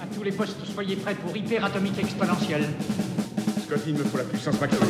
À 0.00 0.06
tous 0.14 0.22
les 0.22 0.32
postes, 0.32 0.64
soyez 0.74 0.96
prêts 0.96 1.14
pour 1.14 1.36
hyper 1.36 1.64
atomique 1.64 1.98
exponentielle. 1.98 2.66
Scott, 3.66 3.80
il 3.86 3.94
me 3.94 4.04
faut 4.04 4.18
la 4.18 4.24
puissance 4.24 4.60
maximale. 4.60 4.88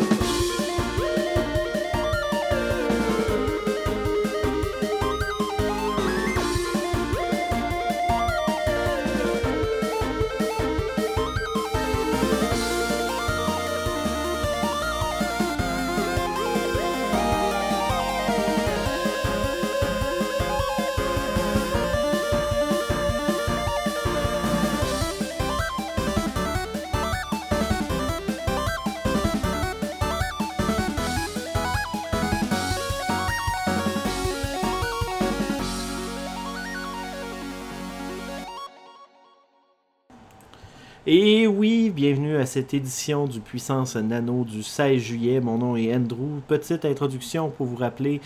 Et 41.11 41.47
oui, 41.47 41.89
bienvenue 41.89 42.37
à 42.37 42.45
cette 42.45 42.75
édition 42.75 43.27
du 43.27 43.41
Puissance 43.41 43.97
Nano 43.97 44.45
du 44.45 44.63
16 44.63 45.01
juillet. 45.01 45.41
Mon 45.41 45.57
nom 45.57 45.75
est 45.75 45.97
Andrew. 45.97 46.41
Petite 46.47 46.85
introduction 46.85 47.49
pour 47.49 47.65
vous 47.65 47.77
rappeler 47.77 48.21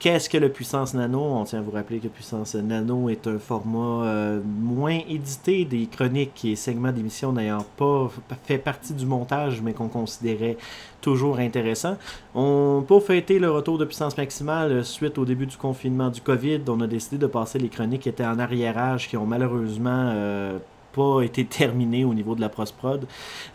qu'est-ce 0.00 0.28
que 0.28 0.36
le 0.36 0.48
Puissance 0.48 0.94
Nano. 0.94 1.20
On 1.20 1.44
tient 1.44 1.60
à 1.60 1.62
vous 1.62 1.70
rappeler 1.70 2.00
que 2.00 2.08
Puissance 2.08 2.56
Nano 2.56 3.08
est 3.08 3.28
un 3.28 3.38
format 3.38 4.04
euh, 4.04 4.40
moins 4.44 4.98
édité 5.08 5.64
des 5.64 5.86
chroniques 5.86 6.44
et 6.44 6.56
segments 6.56 6.90
d'émissions 6.90 7.32
n'ayant 7.32 7.64
pas 7.76 8.10
fait 8.42 8.58
partie 8.58 8.94
du 8.94 9.06
montage, 9.06 9.62
mais 9.62 9.72
qu'on 9.72 9.86
considérait 9.86 10.56
toujours 11.00 11.38
intéressant. 11.38 11.96
On, 12.34 12.82
pour 12.84 13.04
fêter 13.04 13.38
le 13.38 13.48
retour 13.48 13.78
de 13.78 13.84
puissance 13.84 14.18
maximale 14.18 14.72
euh, 14.72 14.82
suite 14.82 15.18
au 15.18 15.24
début 15.24 15.46
du 15.46 15.56
confinement 15.56 16.10
du 16.10 16.20
COVID, 16.20 16.62
on 16.66 16.80
a 16.80 16.88
décidé 16.88 17.16
de 17.16 17.28
passer 17.28 17.60
les 17.60 17.68
chroniques 17.68 18.02
qui 18.02 18.08
étaient 18.08 18.26
en 18.26 18.40
arriérage, 18.40 19.08
qui 19.08 19.16
ont 19.16 19.24
malheureusement 19.26 20.10
euh, 20.12 20.58
pas 20.94 21.22
été 21.22 21.44
terminé 21.44 22.04
au 22.04 22.14
niveau 22.14 22.34
de 22.34 22.40
la 22.40 22.48
prosprod. 22.48 23.06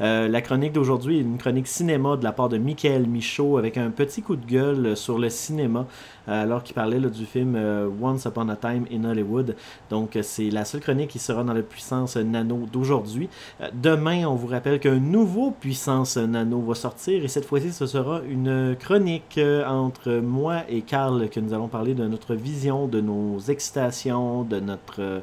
Euh, 0.01 0.27
la 0.27 0.41
chronique 0.41 0.73
d'aujourd'hui 0.73 1.19
est 1.19 1.21
une 1.21 1.37
chronique 1.37 1.67
cinéma 1.67 2.17
de 2.17 2.23
la 2.23 2.31
part 2.31 2.49
de 2.49 2.57
Michael 2.57 3.07
Michaud 3.07 3.57
avec 3.57 3.77
un 3.77 3.89
petit 3.89 4.21
coup 4.21 4.35
de 4.35 4.45
gueule 4.45 4.97
sur 4.97 5.17
le 5.17 5.29
cinéma 5.29 5.87
euh, 6.27 6.43
alors 6.43 6.63
qu'il 6.63 6.75
parlait 6.75 6.99
là, 6.99 7.09
du 7.09 7.25
film 7.25 7.55
euh, 7.55 7.89
Once 8.01 8.25
Upon 8.25 8.49
a 8.49 8.55
Time 8.55 8.85
in 8.91 9.05
Hollywood. 9.05 9.55
Donc 9.89 10.17
c'est 10.21 10.49
la 10.49 10.65
seule 10.65 10.81
chronique 10.81 11.09
qui 11.09 11.19
sera 11.19 11.43
dans 11.43 11.53
la 11.53 11.61
puissance 11.61 12.17
nano 12.17 12.67
d'aujourd'hui. 12.71 13.29
Demain, 13.73 14.25
on 14.27 14.35
vous 14.35 14.47
rappelle 14.47 14.79
qu'un 14.79 14.99
nouveau 14.99 15.51
puissance 15.51 16.17
nano 16.17 16.61
va 16.61 16.75
sortir 16.75 17.23
et 17.23 17.27
cette 17.27 17.45
fois-ci 17.45 17.71
ce 17.71 17.87
sera 17.87 18.21
une 18.29 18.75
chronique 18.79 19.39
entre 19.65 20.11
moi 20.11 20.63
et 20.69 20.81
Carl 20.81 21.29
que 21.29 21.39
nous 21.39 21.53
allons 21.53 21.67
parler 21.67 21.93
de 21.93 22.05
notre 22.07 22.35
vision, 22.35 22.87
de 22.87 23.01
nos 23.01 23.39
excitations, 23.39 24.43
de 24.43 24.59
notre... 24.59 25.21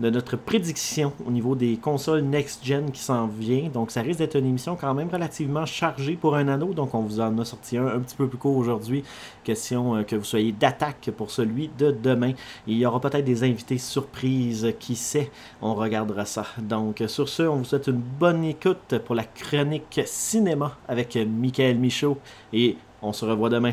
de 0.00 0.10
notre 0.10 0.36
prédiction 0.36 1.12
au 1.26 1.30
niveau 1.30 1.54
des 1.54 1.76
consoles 1.76 2.22
next-gen 2.22 2.90
qui 2.90 3.00
s'en 3.00 3.26
vient. 3.26 3.68
Donc, 3.68 3.90
ça 3.90 4.00
risque 4.02 4.20
d'être 4.20 4.36
une 4.36 4.46
émission 4.46 4.76
quand 4.76 4.94
même 4.94 5.08
relativement 5.08 5.66
chargée 5.66 6.16
pour 6.16 6.36
un 6.36 6.48
anneau. 6.48 6.72
Donc, 6.72 6.94
on 6.94 7.02
vous 7.02 7.20
en 7.20 7.36
a 7.38 7.44
sorti 7.44 7.76
un 7.76 7.88
un 7.88 8.00
petit 8.00 8.16
peu 8.16 8.28
plus 8.28 8.38
court 8.38 8.56
aujourd'hui. 8.56 9.02
Question 9.44 9.96
euh, 9.96 10.02
que 10.02 10.16
vous 10.16 10.24
soyez 10.24 10.52
d'attaque 10.52 11.10
pour 11.16 11.30
celui 11.30 11.70
de 11.78 11.90
demain. 11.90 12.32
Il 12.66 12.76
y 12.76 12.86
aura 12.86 13.00
peut-être 13.00 13.24
des 13.24 13.42
invités 13.44 13.78
surprises. 13.78 14.72
Qui 14.78 14.96
sait? 14.96 15.30
On 15.62 15.74
regardera 15.74 16.24
ça. 16.24 16.46
Donc, 16.58 17.02
sur 17.06 17.28
ce, 17.28 17.42
on 17.42 17.56
vous 17.56 17.64
souhaite 17.64 17.88
une 17.88 18.02
bonne 18.20 18.44
écoute 18.44 18.98
pour 19.04 19.14
la 19.14 19.24
chronique 19.24 20.00
cinéma 20.06 20.76
avec 20.86 21.16
Michael 21.16 21.78
Michaud. 21.78 22.18
Et 22.52 22.76
on 23.02 23.12
se 23.12 23.24
revoit 23.24 23.50
demain. 23.50 23.72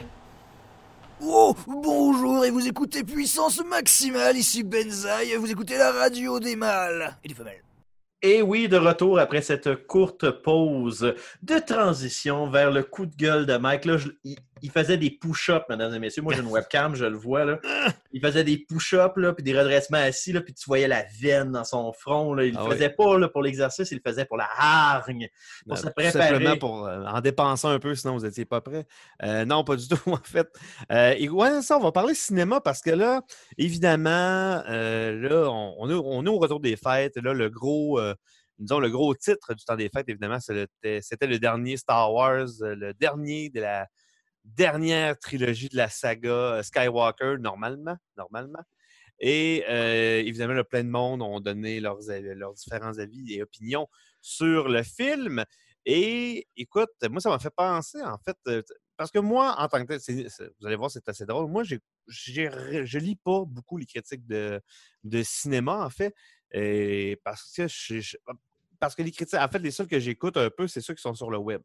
Oh, 1.22 1.56
bonjour 1.66 2.44
et 2.44 2.52
vous 2.52 2.68
écoutez 2.68 3.04
Puissance 3.04 3.64
Maximale, 3.64 4.38
ici 4.38 4.64
Benzaï, 4.64 5.36
vous 5.36 5.50
écoutez 5.50 5.78
la 5.78 5.92
radio 5.92 6.40
des 6.40 6.58
mâles 6.58 7.18
et 7.24 7.30
des 7.30 7.34
femelles. 7.34 7.64
Et 8.22 8.42
oui, 8.42 8.68
de 8.68 8.78
retour 8.78 9.20
après 9.20 9.42
cette 9.42 9.88
courte 9.88 10.30
pause 10.30 11.14
de 11.42 11.60
transition 11.60 12.50
vers 12.50 12.72
le 12.72 12.84
coup 12.84 13.06
de 13.06 13.16
gueule 13.16 13.46
de 13.46 13.56
Mike. 13.56 13.86
Là, 13.86 13.98
il, 14.66 14.72
faisait 14.72 14.98
des 14.98 15.12
push-ups, 15.12 15.66
mesdames 15.70 15.94
et 15.94 16.00
messieurs. 16.00 16.22
Moi, 16.22 16.34
j'ai 16.34 16.42
une 16.42 16.48
webcam, 16.48 16.96
je 16.96 17.06
le 17.06 17.18
vois. 17.18 17.46
Là. 17.46 17.60
Il 18.12 18.22
faisait 18.22 18.44
des 18.44 18.58
push-ups, 18.58 19.14
puis 19.36 19.44
des 19.44 19.58
redressements 19.58 19.98
assis, 19.98 20.32
là, 20.32 20.42
puis 20.42 20.54
tu 20.54 20.66
voyais 20.68 20.88
la 20.88 21.04
veine 21.20 21.52
dans 21.52 21.64
son 21.64 21.92
front. 21.94 22.34
Là. 22.34 22.46
Il 22.46 22.54
le 22.54 22.60
Ah 22.60 22.70
faisait 22.70 22.90
pas 22.90 23.18
là, 23.18 23.28
pour 23.28 23.42
l'exercice, 23.42 23.92
il 23.92 23.96
le 24.04 24.10
faisait 24.10 24.26
pour 24.26 24.38
la 24.38 24.48
hargne, 24.58 25.28
pour 25.68 25.78
se 25.78 25.88
tout 25.88 25.94
préparer. 25.96 26.28
simplement 26.28 26.58
pour 26.58 26.88
euh, 26.88 27.04
en 27.06 27.22
dépensant 27.22 27.70
un 27.70 27.80
peu, 27.80 27.94
sinon 27.96 28.18
vous 28.18 28.26
n'étiez 28.26 28.46
pas 28.46 28.62
prêt. 28.62 28.86
Euh, 29.24 29.46
non, 29.46 29.64
pas 29.64 29.76
du 29.76 29.88
tout, 29.90 30.10
en 30.12 30.18
fait. 30.24 30.48
Euh, 30.92 31.14
et 31.18 31.30
ouais, 31.30 31.62
ça, 31.62 31.78
on 31.78 31.82
va 31.82 31.92
parler 31.92 32.14
cinéma 32.16 32.62
parce 32.62 32.82
que 32.82 32.92
là, 32.92 33.22
évidemment, 33.58 34.64
là, 34.66 35.50
on, 35.50 35.76
on 35.80 35.90
est, 35.90 35.94
on 35.94 36.26
est 36.26 36.30
au 36.30 36.38
retour 36.40 36.60
des 36.60 36.76
fêtes. 36.78 37.18
Là, 37.18 37.34
le 37.34 37.50
gros, 37.50 38.00
disons, 38.60 38.80
le 38.80 38.90
gros 38.90 39.14
titre 39.16 39.54
du 39.54 39.64
temps 39.64 39.76
des 39.76 39.90
fêtes, 39.90 40.08
évidemment, 40.08 40.38
le- 40.50 40.68
c'était 41.02 41.28
le 41.28 41.40
dernier 41.40 41.78
Star 41.78 42.14
Wars, 42.14 42.48
le 42.62 42.94
dernier 42.94 43.50
de 43.50 43.62
la 43.62 43.88
dernière 44.46 45.18
trilogie 45.20 45.70
de 45.70 45.78
la 45.78 45.90
saga 45.90 46.30
euh, 46.30 46.64
Skywalker, 46.64 47.36
normalement. 47.40 47.98
normalement. 48.18 48.64
Et 49.20 49.64
euh, 49.70 50.20
évidemment, 50.20 50.62
plein 50.64 50.84
de 50.84 50.90
monde 50.90 51.22
ont 51.22 51.40
donné 51.40 51.80
leurs, 51.80 52.00
leurs 52.10 52.54
différents 52.54 52.98
avis 53.00 53.34
et 53.34 53.42
opinions 53.42 53.88
sur 54.22 54.68
le 54.70 54.84
film. 54.84 55.44
Et 55.86 56.48
écoute, 56.58 56.90
moi, 57.10 57.22
ça 57.22 57.30
m'a 57.30 57.40
fait 57.40 57.54
penser, 57.56 58.02
en 58.02 58.18
fait, 58.18 58.38
euh, 58.48 58.62
parce 58.98 59.12
que 59.12 59.20
moi, 59.20 59.56
en 59.60 59.68
tant 59.68 59.86
que 59.86 59.96
tel, 59.98 60.28
vous 60.60 60.68
allez 60.68 60.76
voir, 60.76 60.90
c'est 60.92 61.08
assez 61.08 61.26
drôle. 61.26 61.50
Moi, 61.50 61.64
j'ai, 61.64 61.80
j'ai 62.08 62.50
je 62.86 62.98
lis 63.00 63.16
pas 63.18 63.44
beaucoup 63.46 63.78
les 63.78 63.86
critiques 63.86 64.26
de, 64.26 64.60
de 65.04 65.24
cinéma, 65.24 65.86
en 65.86 65.90
fait, 65.90 66.14
parce 67.24 67.52
que 67.56 67.68
je- 67.68 68.18
parce 68.80 68.96
que 68.96 69.04
les 69.04 69.12
critiques, 69.12 69.40
en 69.40 69.48
fait, 69.48 69.60
les 69.60 69.72
seuls 69.72 69.88
que 69.88 70.00
j'écoute 70.00 70.38
un 70.38 70.50
peu, 70.50 70.68
c'est 70.68 70.82
ceux 70.82 70.94
qui 70.94 71.02
sont 71.02 71.14
sur 71.16 71.30
le 71.30 71.38
web. 71.38 71.62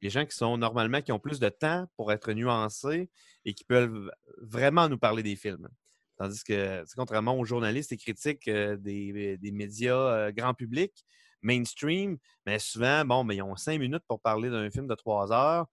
Les 0.00 0.10
gens 0.10 0.24
qui 0.24 0.36
sont 0.36 0.56
normalement, 0.56 1.02
qui 1.02 1.12
ont 1.12 1.18
plus 1.18 1.40
de 1.40 1.48
temps 1.48 1.86
pour 1.96 2.12
être 2.12 2.32
nuancés 2.32 3.10
et 3.44 3.54
qui 3.54 3.64
peuvent 3.64 4.10
vraiment 4.40 4.88
nous 4.88 4.98
parler 4.98 5.22
des 5.22 5.36
films. 5.36 5.68
Tandis 6.16 6.42
que, 6.42 6.84
contrairement 6.96 7.38
aux 7.38 7.44
journalistes 7.44 7.92
et 7.92 7.96
critiques 7.96 8.50
des, 8.50 9.38
médias 9.52 10.32
grand 10.32 10.54
public, 10.54 11.04
mainstream, 11.42 12.18
mais 12.44 12.58
souvent, 12.58 13.04
bon, 13.04 13.24
mais 13.24 13.36
ils 13.36 13.42
ont 13.42 13.56
cinq 13.56 13.78
minutes 13.78 14.02
pour 14.08 14.20
parler 14.20 14.50
d'un 14.50 14.70
film 14.70 14.88
de 14.88 14.94
trois 14.94 15.32
heures. 15.32 15.66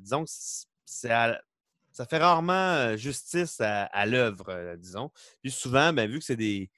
Disons 0.00 0.24
que 0.24 0.30
ça 1.92 2.06
fait 2.08 2.18
rarement 2.18 2.96
justice 2.96 3.60
à, 3.60 4.06
l'œuvre, 4.06 4.76
disons. 4.76 5.10
Puis 5.42 5.50
souvent, 5.52 5.92
ben, 5.92 6.10
vu 6.10 6.18
que 6.18 6.24
c'est 6.24 6.36
des. 6.36 6.70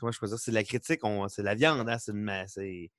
Comment 0.00 0.10
je 0.10 0.18
peux 0.18 0.26
dire? 0.26 0.38
C'est 0.38 0.52
la 0.52 0.64
critique, 0.64 1.00
c'est 1.28 1.42
de 1.42 1.46
la 1.46 1.54
viande, 1.54 1.88
hein, 1.88 1.98
c'est 1.98 2.90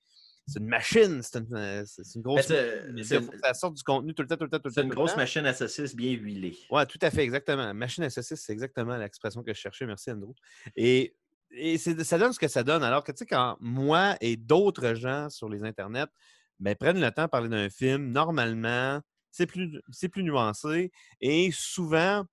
c'est- 0.48 0.60
une 0.60 0.68
machine, 0.68 1.22
c'est 1.24 1.40
une, 1.40 1.56
euh, 1.56 1.84
une 2.16 2.22
grosse. 2.22 2.50
machine. 2.50 3.30
ça 3.44 3.54
sorte 3.54 3.76
du 3.76 3.84
contenu 3.84 4.14
tout 4.14 4.22
le 4.22 4.28
temps, 4.28 4.38
tout 4.38 4.44
le 4.46 4.50
temps, 4.50 4.60
tout 4.60 4.68
le 4.68 4.72
temps. 4.74 4.82
C'est 4.82 4.84
une 4.88 4.94
grosse 4.94 5.12
temps. 5.12 5.18
machine 5.18 5.46
à 5.46 5.54
saucisse 5.54 5.96
bien 5.96 6.12
huilée. 6.12 6.58
Oui, 6.70 6.86
tout 6.88 7.00
à 7.02 7.10
fait, 7.12 7.24
exactement. 7.24 7.74
Machine 7.74 8.04
à 8.04 8.10
saucisse, 8.10 8.42
c'est 8.42 8.54
exactement 8.54 8.96
l'expression 8.98 9.44
que 9.44 9.54
je 9.54 9.60
cherchais. 9.60 9.86
Merci, 9.86 10.12
Andrew. 10.12 10.34
Et, 10.76 11.16
et 11.52 11.78
ça 11.78 12.18
donne 12.18 12.34
ce 12.34 12.40
que 12.40 12.48
ça 12.48 12.64
donne. 12.64 12.84
Alors 12.84 13.04
que, 13.04 13.12
tu 13.12 13.20
sais, 13.20 13.26
quand 13.26 13.58
moi 13.60 14.16
et 14.22 14.36
d'autres 14.38 14.94
gens 14.94 15.30
sur 15.30 15.50
les 15.50 15.64
internets 15.64 16.08
ben, 16.60 16.76
prennent 16.76 17.02
le 17.02 17.12
temps 17.12 17.24
de 17.26 17.30
parler 17.30 17.50
d'un 17.50 17.70
film, 17.70 18.12
normalement, 18.12 19.02
c'est 19.32 19.46
plus, 19.46 19.82
c'est 19.92 20.10
plus 20.10 20.24
nuancé. 20.24 20.92
Et 21.20 21.50
souvent, 21.52 22.24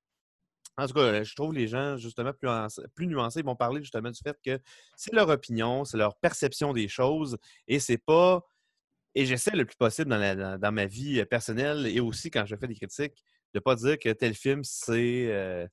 en 0.79 0.87
tout 0.87 0.95
cas, 0.95 1.23
je 1.23 1.35
trouve 1.35 1.53
les 1.53 1.69
gens, 1.69 1.97
justement, 1.97 2.33
plus, 2.33 2.49
nuancés- 2.49 2.87
plus 2.95 3.07
nuancés, 3.07 3.41
ils 3.41 3.45
vont 3.45 3.57
parler 3.57 3.81
justement 3.83 4.11
du 4.11 4.19
fait 4.21 4.39
que 4.45 4.59
c'est 4.97 5.13
leur 5.13 5.29
opinion, 5.29 5.85
c'est 5.85 5.99
leur 5.99 6.17
perception 6.17 6.73
des 6.73 6.89
choses 6.89 7.37
et 7.69 7.79
c'est 7.79 7.99
pas. 7.99 8.43
Et 9.15 9.27
j'essaie 9.27 9.55
le 9.55 9.67
plus 9.67 9.77
possible 9.77 10.09
dans, 10.11 10.17
la- 10.17 10.35
dans- 10.35 10.59
dans 10.59 10.73
ma 10.73 10.87
vie 10.87 11.21
euh, 11.21 11.27
personnelle 11.27 11.87
et 11.87 12.01
aussi 12.01 12.31
quand 12.31 12.47
je 12.47 12.57
fais 12.57 12.67
des 12.67 12.75
critiques, 12.75 13.23
de 13.53 13.59
ne 13.59 13.61
pas 13.61 13.75
dire 13.77 13.99
que 13.99 14.09
tel 14.11 14.35
film, 14.35 14.65
c'est. 14.65 15.27
euh, 15.31 15.67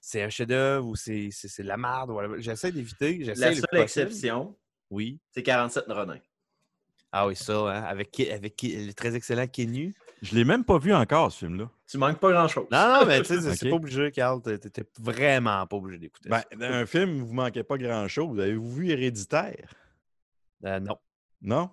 c'est 0.00 0.22
un 0.22 0.28
chef-d'œuvre 0.28 0.86
ou 0.86 0.94
c'est 0.94 1.30
de 1.30 1.62
la 1.66 1.76
merde. 1.76 2.12
J'essaie 2.38 2.70
d'éviter. 2.70 3.18
La 3.34 3.50
le 3.50 3.56
seule 3.56 3.80
exception, 3.80 4.56
Oui. 4.90 5.18
c'est 5.32 5.42
47 5.42 5.84
Ronin. 5.88 6.18
Ah 7.12 7.26
oui, 7.26 7.36
ça, 7.36 7.54
hein, 7.70 7.82
avec, 7.84 8.18
avec 8.20 8.60
le 8.62 8.92
très 8.92 9.14
excellent 9.14 9.46
Kenu. 9.46 9.94
Je 10.22 10.34
l'ai 10.34 10.44
même 10.44 10.64
pas 10.64 10.78
vu 10.78 10.92
encore, 10.94 11.30
ce 11.32 11.38
film-là. 11.46 11.70
Tu 11.88 11.98
manques 11.98 12.18
pas 12.18 12.32
grand-chose. 12.32 12.66
Non, 12.70 12.88
non, 13.00 13.06
mais 13.06 13.20
tu 13.22 13.26
sais, 13.26 13.40
c'est- 13.40 13.54
c'est 13.54 13.70
pas 13.70 13.76
obligé, 13.76 14.10
Carl. 14.10 14.42
T'es 14.42 14.58
t'es 14.58 14.84
vraiment 15.00 15.66
pas 15.66 15.76
obligé 15.76 15.98
d'écouter 15.98 16.28
Ben, 16.28 16.40
ça. 16.50 16.56
dans 16.56 16.74
un 16.74 16.86
film, 16.86 17.20
vous 17.22 17.32
manquez 17.32 17.62
pas 17.62 17.78
grand-chose. 17.78 18.38
Avez-vous 18.40 18.72
vu 18.74 18.90
Héréditaire? 18.90 19.72
Euh, 20.64 20.80
non. 20.80 20.96
Non? 21.42 21.70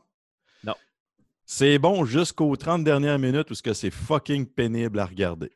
Non. 0.64 0.76
C'est 1.46 1.80
bon 1.80 2.06
jusqu'aux 2.06 2.56
30 2.56 2.84
dernières 2.84 3.20
minutes 3.20 3.50
où 3.52 3.56
c'est 3.56 3.92
fucking 3.92 4.46
pénible 4.46 5.00
à 5.00 5.06
regarder. 5.06 5.52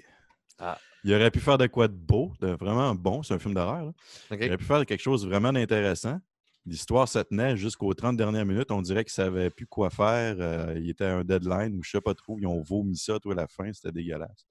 Ah. 0.60 0.78
Il 1.04 1.14
aurait 1.14 1.32
pu 1.32 1.40
faire 1.40 1.58
de 1.58 1.68
quoi 1.68 1.88
de 1.88 1.94
beau, 1.94 2.34
de 2.42 2.48
vraiment 2.48 2.94
bon. 2.96 3.22
C'est 3.24 3.34
un 3.34 3.40
film 3.40 3.54
d'horreur. 3.54 3.94
Il 4.32 4.36
aurait 4.48 4.58
pu 4.58 4.66
faire 4.66 4.86
quelque 4.86 5.02
chose 5.02 5.24
de 5.24 5.30
vraiment 5.30 5.54
d'intéressant. 5.54 6.20
L'histoire 6.68 7.08
se 7.08 7.20
tenait 7.20 7.56
jusqu'aux 7.56 7.94
30 7.94 8.18
dernières 8.18 8.46
minutes. 8.46 8.72
On 8.72 8.82
dirait 8.82 9.06
qu'ils 9.06 9.22
ne 9.24 9.26
savaient 9.26 9.50
plus 9.50 9.66
quoi 9.66 9.90
faire. 9.90 10.36
Euh, 10.40 10.74
il 10.78 10.90
était 10.90 11.06
à 11.06 11.18
un 11.18 11.24
deadline 11.24 11.78
ou 11.78 11.84
je 11.84 11.92
sais 11.92 12.02
pas 12.02 12.14
trop. 12.14 12.38
Ils 12.40 12.46
ont 12.46 12.62
vomi 12.62 12.98
ça 12.98 13.20
tout 13.20 13.32
à 13.32 13.36
la 13.36 13.48
fin. 13.48 13.72
C'était 13.72 13.94
dégueulasse. 13.94 14.46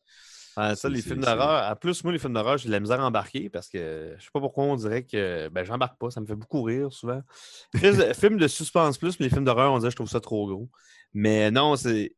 Ah, 0.59 0.75
ça, 0.75 0.89
les 0.89 1.03
films 1.03 1.21
d'horreur. 1.21 1.71
En 1.71 1.77
plus, 1.77 2.03
moi, 2.03 2.15
les 2.15 2.19
films 2.19 2.33
d'horreur, 2.33 2.57
j'ai 2.57 2.69
de 2.69 2.73
la 2.73 2.81
misère 2.81 2.99
à 3.01 3.07
embarquer 3.07 3.51
parce 3.51 3.69
que 3.69 4.15
je 4.19 4.25
sais 4.25 4.31
pas 4.33 4.41
pourquoi 4.41 4.65
on 4.65 4.77
dirait 4.77 5.05
que 5.05 5.49
ben, 5.51 5.65
j'embarque 5.65 5.99
pas. 5.99 6.11
Ça 6.11 6.23
me 6.23 6.27
fait 6.27 6.35
beaucoup 6.35 6.63
rire 6.63 6.91
souvent. 6.91 7.21
Film 7.77 8.15
film 8.15 8.37
de 8.39 8.49
suspense 8.49 8.97
plus, 8.97 9.21
mais 9.21 9.27
les 9.27 9.31
films 9.31 9.45
d'horreur, 9.45 9.71
on 9.75 9.79
dirait 9.79 9.89
que 9.89 9.93
je 9.93 9.97
trouve 9.97 10.09
ça 10.09 10.21
trop 10.21 10.47
gros. 10.47 10.71
Mais 11.13 11.51
non, 11.51 11.77
c'est. 11.77 12.17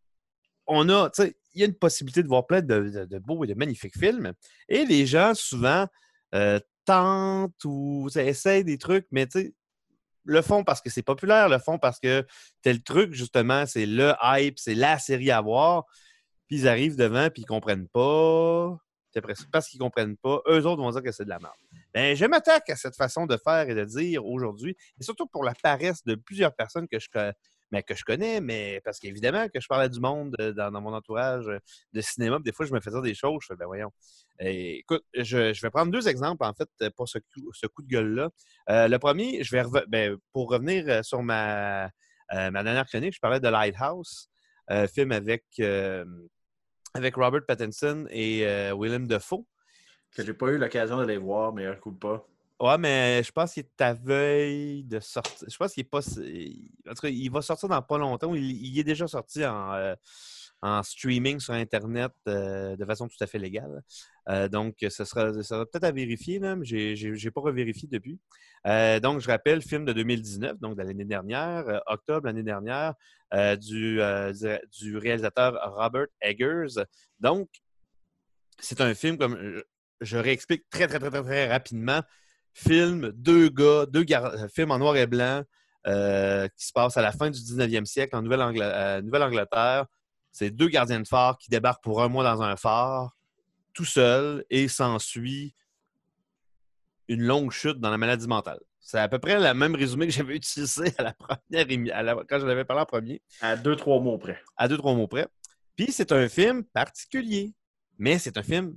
On 0.69 0.89
a, 0.89 1.11
tu 1.11 1.23
sais, 1.23 1.37
il 1.55 1.61
y 1.63 1.65
a 1.65 1.67
une 1.67 1.75
possibilité 1.75 2.23
de 2.23 2.29
voir 2.29 2.47
plein 2.47 2.61
de, 2.61 2.91
de- 2.91 3.05
de 3.07 3.19
beaux 3.19 3.43
et 3.43 3.49
de 3.49 3.55
magnifiques 3.55 3.99
films. 3.99 4.33
Et 4.69 4.85
les 4.85 5.07
gens, 5.07 5.33
souvent, 5.35 5.87
euh, 6.35 6.61
tentent 6.85 7.65
ou 7.65 8.09
essayent 8.15 8.65
des 8.65 8.79
trucs, 8.79 9.07
mais 9.11 9.27
tu 9.27 9.41
sais, 9.41 9.55
le 10.29 10.43
font 10.43 10.63
parce 10.63 10.81
que 10.83 10.91
c'est 10.91 11.03
populaire, 11.03 11.49
le 11.49 11.59
font 11.59 11.79
parce 11.79 11.99
que 11.99 12.27
tel 12.63 12.83
truc, 12.83 13.15
justement, 13.15 13.65
c'est 13.67 13.87
le 13.87 14.13
hype, 14.23 14.59
c'est 14.59 14.75
la 14.75 14.99
série 14.99 15.31
à 15.31 15.41
voir. 15.41 15.85
Puis 16.47 16.59
ils 16.61 16.69
arrivent 16.69 16.97
devant, 16.97 17.31
puis 17.31 17.43
ils 17.43 17.47
comprennent 17.47 17.89
pas. 17.89 18.79
Parce 19.51 19.69
qu'ils 19.69 19.81
comprennent 19.81 20.17
pas, 20.19 20.41
eux 20.49 20.67
autres 20.67 20.83
vont 20.83 20.91
dire 20.91 21.03
que 21.03 21.11
c'est 21.13 21.25
de 21.25 21.31
la 21.31 21.39
merde. 21.39 21.55
Ben, 21.95 22.15
je 22.15 22.25
m'attaque 22.27 22.69
à 22.71 22.77
cette 22.77 22.95
façon 22.95 23.27
de 23.27 23.37
faire 23.37 23.69
et 23.69 23.75
de 23.75 23.85
dire 23.85 24.25
aujourd'hui, 24.25 24.77
et 25.01 25.03
surtout 25.03 25.27
pour 25.27 25.43
la 25.45 25.55
paresse 25.55 26.05
de 26.05 26.15
plusieurs 26.15 26.55
personnes 26.55 26.87
que 26.87 26.99
je, 27.01 27.09
co- 27.09 27.33
mais 27.71 27.83
que 27.83 27.95
je 27.95 28.05
connais, 28.05 28.41
mais 28.41 28.81
parce 28.85 28.99
qu'évidemment 28.99 29.49
que 29.49 29.61
je 29.61 29.67
parlais 29.67 29.89
du 29.89 30.01
monde 30.01 30.35
euh, 30.41 30.53
dans, 30.53 30.81
mon 30.81 30.95
entourage 30.95 31.47
euh, 31.49 31.59
de 31.93 32.01
cinéma, 32.01 32.39
des 32.41 32.53
fois 32.53 32.67
je 32.67 32.73
me 32.73 32.81
faisais 32.81 33.01
des 33.03 33.15
choses, 33.15 33.39
je 33.43 33.49
fais, 33.49 33.57
ben 33.57 33.67
voyons. 33.67 33.91
Écoute, 34.41 35.05
je, 35.15 35.61
vais 35.61 35.71
prendre 35.71 35.91
deux 35.91 36.09
exemples, 36.09 36.45
en 36.45 36.55
fait, 36.55 36.69
euh, 36.83 36.91
pour 36.97 37.09
ce 37.09 37.19
coup, 37.19 37.53
ce 37.53 37.67
coup 37.67 37.83
de 37.83 37.89
gueule-là. 37.89 38.31
Le 38.69 38.97
premier, 38.99 39.43
je 39.43 39.57
vais 39.57 39.65
ben, 39.89 40.17
pour 40.33 40.51
revenir 40.51 41.05
sur 41.05 41.23
ma, 41.23 41.91
ma 42.31 42.63
dernière 42.63 42.87
chronique, 42.87 43.15
je 43.15 43.21
parlais 43.21 43.41
de 43.41 43.49
Lighthouse, 43.49 44.31
euh, 44.71 44.87
film 44.87 45.13
avec, 45.13 45.45
avec 46.95 47.17
Robert 47.17 47.47
Pattinson 47.47 48.07
et 48.11 48.45
Willem 48.75 49.07
Dafoe. 49.07 49.45
Que 50.15 50.25
j'ai 50.25 50.35
pas 50.35 50.47
eu 50.49 50.59
l'occasion 50.59 50.99
d'aller 50.99 51.19
voir, 51.19 51.53
mais 51.53 51.67
un 51.67 51.75
coup 51.75 51.93
pas. 51.93 52.27
Ouais, 52.61 52.77
mais 52.77 53.23
je 53.23 53.31
pense 53.31 53.53
qu'il 53.55 53.63
est 53.63 53.81
à 53.83 53.95
veille 53.95 54.83
de 54.83 54.99
sortir. 54.99 55.47
Je 55.49 55.57
pense 55.57 55.73
qu'il 55.75 55.83
est 55.83 55.85
pas. 55.85 56.01
En 56.01 56.95
tout 56.95 57.03
cas, 57.03 57.09
il 57.09 57.31
va 57.31 57.41
sortir 57.41 57.69
dans 57.69 57.81
pas 57.83 57.99
longtemps. 57.99 58.35
Il, 58.35 58.77
est 58.79 58.83
déjà 58.85 59.07
sorti 59.07 59.47
en, 59.47 59.75
euh, 59.75 59.95
streaming 60.83 61.39
sur 61.39 61.55
Internet 61.55 62.11
euh, 62.27 62.75
de 62.77 62.85
façon 62.85 63.07
tout 63.07 63.17
à 63.21 63.29
fait 63.29 63.39
légale. 63.39 63.81
Euh, 64.29 64.49
donc, 64.49 64.75
ce 64.81 65.05
sera, 65.05 65.33
ça 65.35 65.43
sera 65.45 65.67
peut-être 65.67 65.85
à 65.85 65.93
vérifier, 65.93 66.41
même. 66.41 66.65
Je 66.65 67.25
n'ai 67.25 67.31
pas 67.31 67.41
revérifié 67.43 67.89
depuis. 67.91 68.19
Donc, 68.65 69.21
je 69.21 69.29
rappelle, 69.29 69.63
film 69.63 69.85
de 69.85 69.93
2019, 69.93 70.59
donc 70.59 70.77
de 70.77 70.83
l'année 70.83 71.05
dernière, 71.05 71.81
octobre 71.87 72.27
l'année 72.27 72.43
dernière, 72.43 72.95
du, 73.61 74.01
du- 74.81 74.97
réalisateur 74.97 75.57
Robert 75.77 76.09
Eggers. 76.21 76.83
Donc, 77.21 77.49
c'est 78.59 78.81
un 78.81 78.95
film 78.95 79.17
comme. 79.17 79.39
je- 79.41 79.63
Je 80.01 80.17
réexplique 80.17 80.63
très, 80.71 80.87
très, 80.87 81.01
très, 81.01 81.11
très, 81.11 81.23
très 81.23 81.49
rapidement 81.49 82.03
film, 82.59 83.13
deux 83.13 83.49
gars, 83.49 83.87
deux 83.87 84.03
gar- 84.05 84.27
euh, 84.35 84.49
films 84.49 84.71
en 84.73 84.79
noir 84.79 84.97
et 84.97 85.07
blanc 85.07 85.43
euh, 85.87 86.49
qui 86.57 86.67
se 86.67 86.73
passent 86.73 86.97
à 86.97 87.03
la 87.03 87.13
fin 87.13 87.31
du 87.31 87.39
19e 87.39 87.85
siècle 87.85 88.17
en 88.17 88.25
euh, 88.25 89.01
Nouvelle-Angleterre. 89.03 89.87
C'est 90.33 90.51
deux 90.51 90.69
gardiens 90.69 91.01
de 91.01 91.07
phare 91.09 91.39
qui 91.39 91.51
débarquent 91.51 91.83
pour 91.83 92.03
un 92.03 92.09
mois 92.09 92.25
dans 92.25 92.43
un 92.43 92.57
phare, 92.57 93.17
tout 93.73 93.85
seul, 93.85 94.45
et 94.51 94.69
s'ensuit 94.69 95.55
une 97.09 97.23
longue 97.23 97.51
chute 97.53 97.79
dans 97.81 97.91
la 97.91 97.99
maladie 97.99 98.27
mentale. 98.27 98.61
C'est 98.81 98.99
à 98.99 99.09
peu 99.09 99.19
près 99.19 99.39
le 99.39 99.55
même 99.55 99.75
résumé 99.75 100.07
que 100.07 100.13
j'avais 100.13 100.37
utilisé 100.43 100.93
à 100.99 101.03
la 101.05 101.13
première 101.15 101.97
à 101.97 102.03
la- 102.03 102.15
quand 102.29 102.39
je 102.39 102.47
l'avais 102.47 102.65
parlé 102.65 102.83
en 102.83 102.87
premier 102.87 103.23
À 103.41 103.57
deux, 103.57 103.77
trois 103.77 104.01
mots 104.01 104.19
près. 104.19 104.41
à 104.57 104.69
deux, 104.69 104.77
trois 104.77 104.95
mots 104.95 105.07
près. 105.09 105.27
Puis 105.77 105.93
c'est 105.93 106.13
un 106.13 106.29
film 106.29 106.65
particulier, 106.65 107.55
mais 107.99 108.19
c'est 108.19 108.37
un 108.37 108.43
film, 108.43 108.75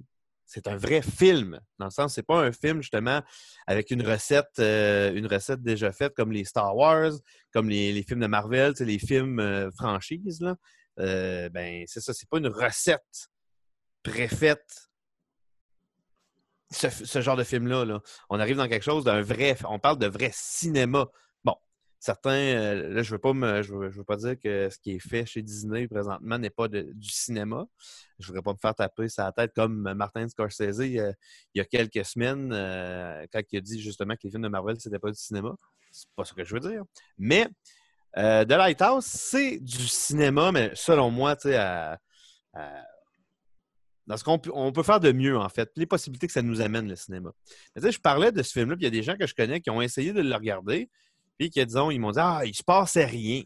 c'est 0.54 0.68
un 0.68 0.76
vrai 0.76 1.02
film, 1.02 1.62
dans 1.80 1.86
le 1.86 1.92
sens, 1.92 2.14
c'est 2.14 2.26
pas 2.26 2.38
un 2.38 2.52
film 2.52 2.82
justement 2.82 3.22
avec 3.68 3.90
une 3.90 4.06
recette, 4.06 4.60
euh, 4.60 5.14
une 5.14 5.26
recette 5.26 5.62
déjà 5.62 5.94
faite 5.94 6.14
comme 6.14 6.34
les 6.34 6.44
Star 6.44 6.76
Wars, 6.76 7.14
comme 7.54 7.70
les, 7.70 8.04
films 8.04 8.20
de 8.20 8.28
Marvel, 8.28 8.74
les 8.82 9.00
films 9.00 9.40
euh, 9.40 9.72
franchises. 9.72 10.42
Là. 10.42 10.58
Euh, 11.00 11.48
ben, 11.50 11.86
c'est 11.88 12.02
ça, 12.02 12.14
c'est 12.14 12.28
pas 12.28 12.40
une 12.40 12.50
recette 12.50 13.30
préfaite. 14.04 14.90
Ce, 16.70 16.90
ce 16.90 17.22
genre 17.22 17.38
de 17.38 17.46
film-là, 17.46 17.86
là. 17.86 18.02
on 18.30 18.38
arrive 18.40 18.58
dans 18.58 18.68
quelque 18.68 18.84
chose 18.84 19.06
d'un 19.06 19.22
vrai, 19.22 19.56
on 19.70 19.80
parle 19.80 20.00
de 20.00 20.08
vrai 20.08 20.32
cinéma. 20.34 21.08
Certains, 22.04 22.32
euh, 22.32 22.90
là, 22.96 23.04
je 23.04 23.16
veux 23.16 23.62
je 23.62 23.98
veux, 24.00 24.04
pas 24.04 24.16
dire 24.16 24.36
que 24.40 24.72
ce 24.72 24.80
qui 24.80 24.94
est 24.94 25.00
fait 25.00 25.24
chez 25.28 25.44
Disney 25.44 25.88
présentement 25.88 26.40
n'est 26.40 26.50
pas 26.50 26.68
du 26.68 27.10
cinéma. 27.12 27.68
Je 28.18 28.26
voudrais 28.26 28.42
pas 28.42 28.54
me 28.54 28.58
faire 28.58 28.74
taper 28.74 29.08
sa 29.08 29.32
tête 29.32 29.52
comme 29.56 29.94
Martin 29.94 30.28
Scorsese 30.28 30.80
euh, 30.80 31.14
il 31.54 31.60
y 31.60 31.60
a 31.60 31.66
quelques 31.66 32.04
semaines 32.04 32.52
euh, 32.54 33.24
quand 33.32 33.42
il 33.52 33.58
a 33.60 33.62
dit 33.62 33.80
justement 33.80 34.16
que 34.16 34.22
les 34.24 34.32
films 34.32 34.42
de 34.42 34.48
Marvel 34.48 34.78
c'était 34.80 34.98
pas 34.98 35.12
du 35.12 35.20
cinéma. 35.20 35.54
C'est 35.92 36.10
pas 36.16 36.26
ce 36.26 36.34
que 36.34 36.44
je 36.44 36.56
veux 36.56 36.60
dire. 36.60 36.84
Mais 37.20 37.48
The 38.16 38.50
Lighthouse, 38.50 39.06
c'est 39.06 39.60
du 39.60 39.88
cinéma, 39.88 40.52
mais 40.52 40.72
selon 40.74 41.12
moi, 41.12 41.36
dans 44.08 44.18
ce 44.18 44.24
qu'on 44.24 44.40
peut, 44.40 44.84
faire 44.84 45.00
de 45.00 45.12
mieux, 45.12 45.38
en 45.38 45.50
fait. 45.50 45.70
Les 45.76 45.86
possibilités 45.86 46.26
que 46.26 46.34
ça 46.34 46.42
nous 46.42 46.62
amène, 46.62 46.90
le 46.90 46.96
cinéma. 46.96 47.32
Je 47.76 48.00
parlais 48.00 48.32
de 48.32 48.42
ce 48.42 48.54
film-là, 48.54 48.76
puis 48.76 48.86
il 48.86 48.86
y 48.86 48.88
a 48.88 48.92
des 48.92 49.04
gens 49.04 49.16
que 49.18 49.28
je 49.28 49.36
connais 49.36 49.62
qui 49.62 49.70
ont 49.70 49.82
essayé 49.82 50.14
de 50.14 50.22
le 50.22 50.36
regarder, 50.36 50.90
puis 51.42 51.50
qui, 51.50 51.66
disons, 51.66 51.90
ils 51.90 51.98
m'ont 51.98 52.12
dit 52.12 52.20
Ah, 52.20 52.42
il 52.46 52.54
se 52.54 52.62
passait 52.64 53.06
rien. 53.06 53.42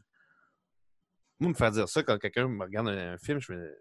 Moi, 1.40 1.52
me 1.52 1.56
faire 1.56 1.72
dire 1.72 1.88
ça 1.88 2.04
quand 2.04 2.18
quelqu'un 2.18 2.48
me 2.48 2.64
regarde 2.64 2.90
un, 2.90 3.14
un 3.14 3.18
film, 3.18 3.40
je 3.40 3.54
me... 3.54 3.74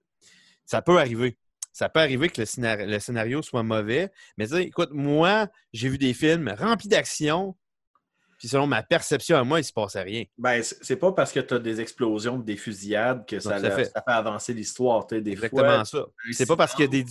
ça 0.64 0.82
peut 0.82 0.98
arriver. 0.98 1.36
Ça 1.72 1.88
peut 1.88 1.98
arriver 1.98 2.28
que 2.28 2.40
le 2.40 2.46
scénario, 2.46 2.86
le 2.86 2.98
scénario 3.00 3.42
soit 3.42 3.64
mauvais. 3.64 4.12
Mais 4.36 4.46
tu 4.46 4.54
sais, 4.54 4.62
écoute, 4.62 4.90
moi, 4.92 5.48
j'ai 5.72 5.88
vu 5.88 5.98
des 5.98 6.14
films 6.14 6.54
remplis 6.56 6.86
d'action, 6.86 7.56
puis 8.38 8.46
selon 8.46 8.68
ma 8.68 8.84
perception 8.84 9.36
à 9.36 9.42
moi, 9.42 9.58
il 9.58 9.64
se 9.64 9.72
passait 9.72 10.02
rien. 10.02 10.24
Ben, 10.38 10.62
c'est 10.62 10.96
pas 10.96 11.10
parce 11.10 11.32
que 11.32 11.40
tu 11.40 11.54
as 11.54 11.58
des 11.58 11.80
explosions, 11.80 12.38
des 12.38 12.56
fusillades 12.56 13.26
que 13.26 13.40
ça, 13.40 13.58
fait. 13.58 13.86
ça 13.86 14.02
fait 14.06 14.12
avancer 14.12 14.54
l'histoire. 14.54 15.08
Exactement 15.10 15.84
fois, 15.84 15.84
ça. 15.84 16.06
C'est 16.30 16.46
pas 16.46 16.56
parce 16.56 16.72
qu'il 16.72 16.84
y 16.84 16.88
a 16.88 17.02
des. 17.02 17.04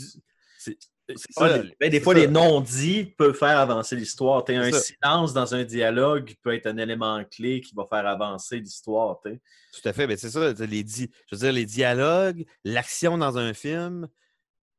Ça, 1.15 1.60
des, 1.60 1.75
ben, 1.80 1.89
des 1.89 2.00
fois, 2.00 2.13
ça. 2.13 2.19
les 2.19 2.27
non-dits 2.27 3.06
peuvent 3.18 3.36
faire 3.36 3.57
avancer 3.57 3.95
l'histoire. 3.95 4.44
Un 4.48 4.71
ça. 4.71 4.80
silence 4.80 5.33
dans 5.33 5.56
un 5.56 5.63
dialogue 5.63 6.33
peut 6.42 6.54
être 6.54 6.68
un 6.68 6.78
élément 6.78 7.23
clé 7.26 7.61
qui 7.61 7.73
va 7.76 7.85
faire 7.85 8.06
avancer 8.06 8.59
l'histoire. 8.59 9.19
Tout 9.21 9.81
à 9.85 9.94
fait. 9.94 10.07
Ben, 10.07 10.18
c'est 10.18 10.30
ça. 10.30 10.54
Les, 10.54 10.83
di- 10.83 11.09
je 11.31 11.35
veux 11.35 11.40
dire, 11.40 11.52
les 11.52 11.66
dialogues, 11.66 12.45
l'action 12.64 13.18
dans 13.18 13.37
un 13.37 13.54
film, 13.54 14.07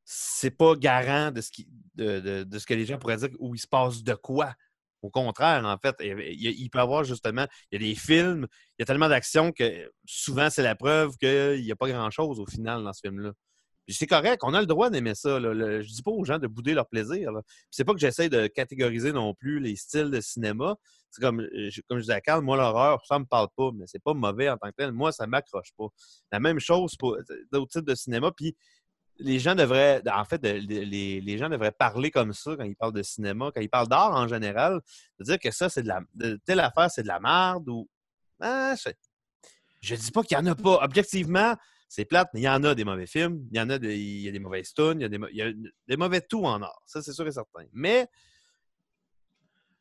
c'est 0.05 0.51
pas 0.51 0.75
garant 0.77 1.31
de 1.31 1.41
ce, 1.41 1.51
qui, 1.51 1.69
de, 1.95 2.21
de- 2.21 2.45
de 2.45 2.59
ce 2.59 2.67
que 2.67 2.75
les 2.75 2.85
gens 2.87 2.99
pourraient 2.99 3.17
dire 3.17 3.31
où 3.39 3.55
il 3.55 3.59
se 3.59 3.67
passe 3.67 4.03
de 4.03 4.15
quoi. 4.15 4.55
Au 5.03 5.11
contraire, 5.11 5.63
en 5.67 5.77
fait, 5.77 5.95
il, 6.01 6.71
peut 6.71 6.79
y 6.79 6.81
avoir 6.81 7.05
justement, 7.05 7.47
il 7.71 7.79
y 7.79 7.85
a 7.85 7.89
des 7.91 7.95
films, 7.95 8.47
il 8.79 8.81
y 8.81 8.85
a 8.85 8.87
tellement 8.87 9.11
d'action 9.11 9.53
que 9.53 9.91
souvent 10.07 10.49
c'est 10.49 10.63
la 10.63 10.75
preuve 10.75 11.15
qu'il 11.19 11.63
n'y 11.63 11.71
a 11.71 11.77
pas 11.77 11.89
grand-chose 11.89 12.41
au 12.41 12.47
final 12.47 12.83
dans 12.83 12.93
ce 12.95 13.01
film-là. 13.05 13.33
C'est 13.89 14.07
correct, 14.07 14.41
on 14.45 14.55
a 14.55 14.61
le 14.61 14.67
droit 14.67 14.89
d'aimer 14.89 15.15
ça. 15.15 15.39
là. 15.39 15.53
Le- 15.53 15.83
je 15.83 15.89
dis 15.93 16.03
pas 16.03 16.11
aux 16.11 16.25
gens 16.25 16.39
de 16.39 16.47
bouder 16.47 16.73
leur 16.73 16.87
plaisir. 16.89 17.31
C'est 17.71 17.85
pas 17.85 17.93
que 17.93 17.99
j'essaie 18.01 18.29
de 18.31 18.47
catégoriser 18.47 19.13
non 19.13 19.35
plus 19.35 19.61
les 19.61 19.77
styles 19.77 20.11
de 20.11 20.21
cinéma. 20.23 20.77
C'est 21.11 21.21
comme, 21.21 21.41
euh, 21.43 21.69
je- 21.71 21.83
comme 21.89 21.99
je 21.99 22.03
disais 22.05 22.15
à 22.15 22.21
Carl, 22.23 22.43
moi, 22.43 22.57
l'horreur, 22.57 23.05
ça 23.07 23.19
me 23.19 23.25
parle 23.27 23.49
pas, 23.57 23.71
mais 23.75 23.85
c'est 23.87 24.03
pas 24.03 24.15
mauvais 24.15 24.49
en 24.49 24.57
tant 24.57 24.69
que 24.71 24.75
tel. 24.77 24.93
Moi, 24.93 25.13
ça 25.13 25.27
m'accroche 25.27 25.73
pas. 25.77 25.87
La 26.33 26.41
même 26.41 26.59
chose 26.61 26.97
pour 26.97 27.19
d'autres 27.53 27.71
types 27.73 27.85
de 27.87 27.95
cinéma. 27.95 28.33
Puis 28.35 28.57
les 29.19 29.39
gens 29.39 29.55
devraient, 29.55 30.03
en 30.11 30.25
fait, 30.25 30.43
les, 30.43 31.21
les 31.21 31.39
gens 31.39 31.49
devraient 31.49 31.71
parler 31.71 32.11
comme 32.11 32.33
ça 32.33 32.57
quand 32.57 32.65
ils 32.65 32.75
parlent 32.75 32.95
de 32.95 33.03
cinéma, 33.03 33.51
quand 33.55 33.61
ils 33.61 33.69
parlent 33.71 33.89
d'art 33.89 34.13
en 34.13 34.27
général, 34.27 34.81
de 35.21 35.25
dire 35.25 35.39
que 35.39 35.51
ça, 35.51 35.69
c'est 35.69 35.83
de 35.83 35.89
la. 35.89 36.01
telle 36.47 36.61
affaire, 36.61 36.91
c'est 36.91 37.03
de 37.03 37.09
la 37.09 37.21
merde 37.21 37.69
ou. 37.69 37.89
Ah, 38.41 38.75
je, 38.83 38.91
je 39.83 39.95
dis 39.95 40.11
pas 40.11 40.23
qu'il 40.23 40.37
y 40.37 40.41
en 40.41 40.47
a 40.47 40.55
pas. 40.55 40.81
Objectivement, 40.83 41.55
c'est 41.95 42.05
plate, 42.05 42.29
mais 42.35 42.41
il 42.41 42.45
y 42.45 42.49
en 42.49 42.65
a 42.65 42.75
des 42.75 42.85
mauvais 42.85 43.07
films, 43.07 43.47
il 43.53 43.57
y 43.57 43.61
en 43.61 43.71
a 43.71 43.79
des, 43.79 43.97
il 43.97 44.23
y 44.23 44.29
a 44.29 44.33
des 44.33 44.41
mauvaises 44.41 44.75
tunes, 44.75 44.97
il 44.97 45.03
y 45.03 45.05
a 45.05 45.09
des, 45.09 45.19
il 45.31 45.37
y 45.37 45.43
a 45.43 45.53
des 45.87 45.97
mauvais 45.97 46.21
tout 46.21 46.45
en 46.45 46.61
art. 46.61 46.83
Ça, 46.87 47.01
c'est 47.03 47.13
sûr 47.13 47.25
et 47.29 47.31
certain. 47.31 47.67
Mais 47.73 48.09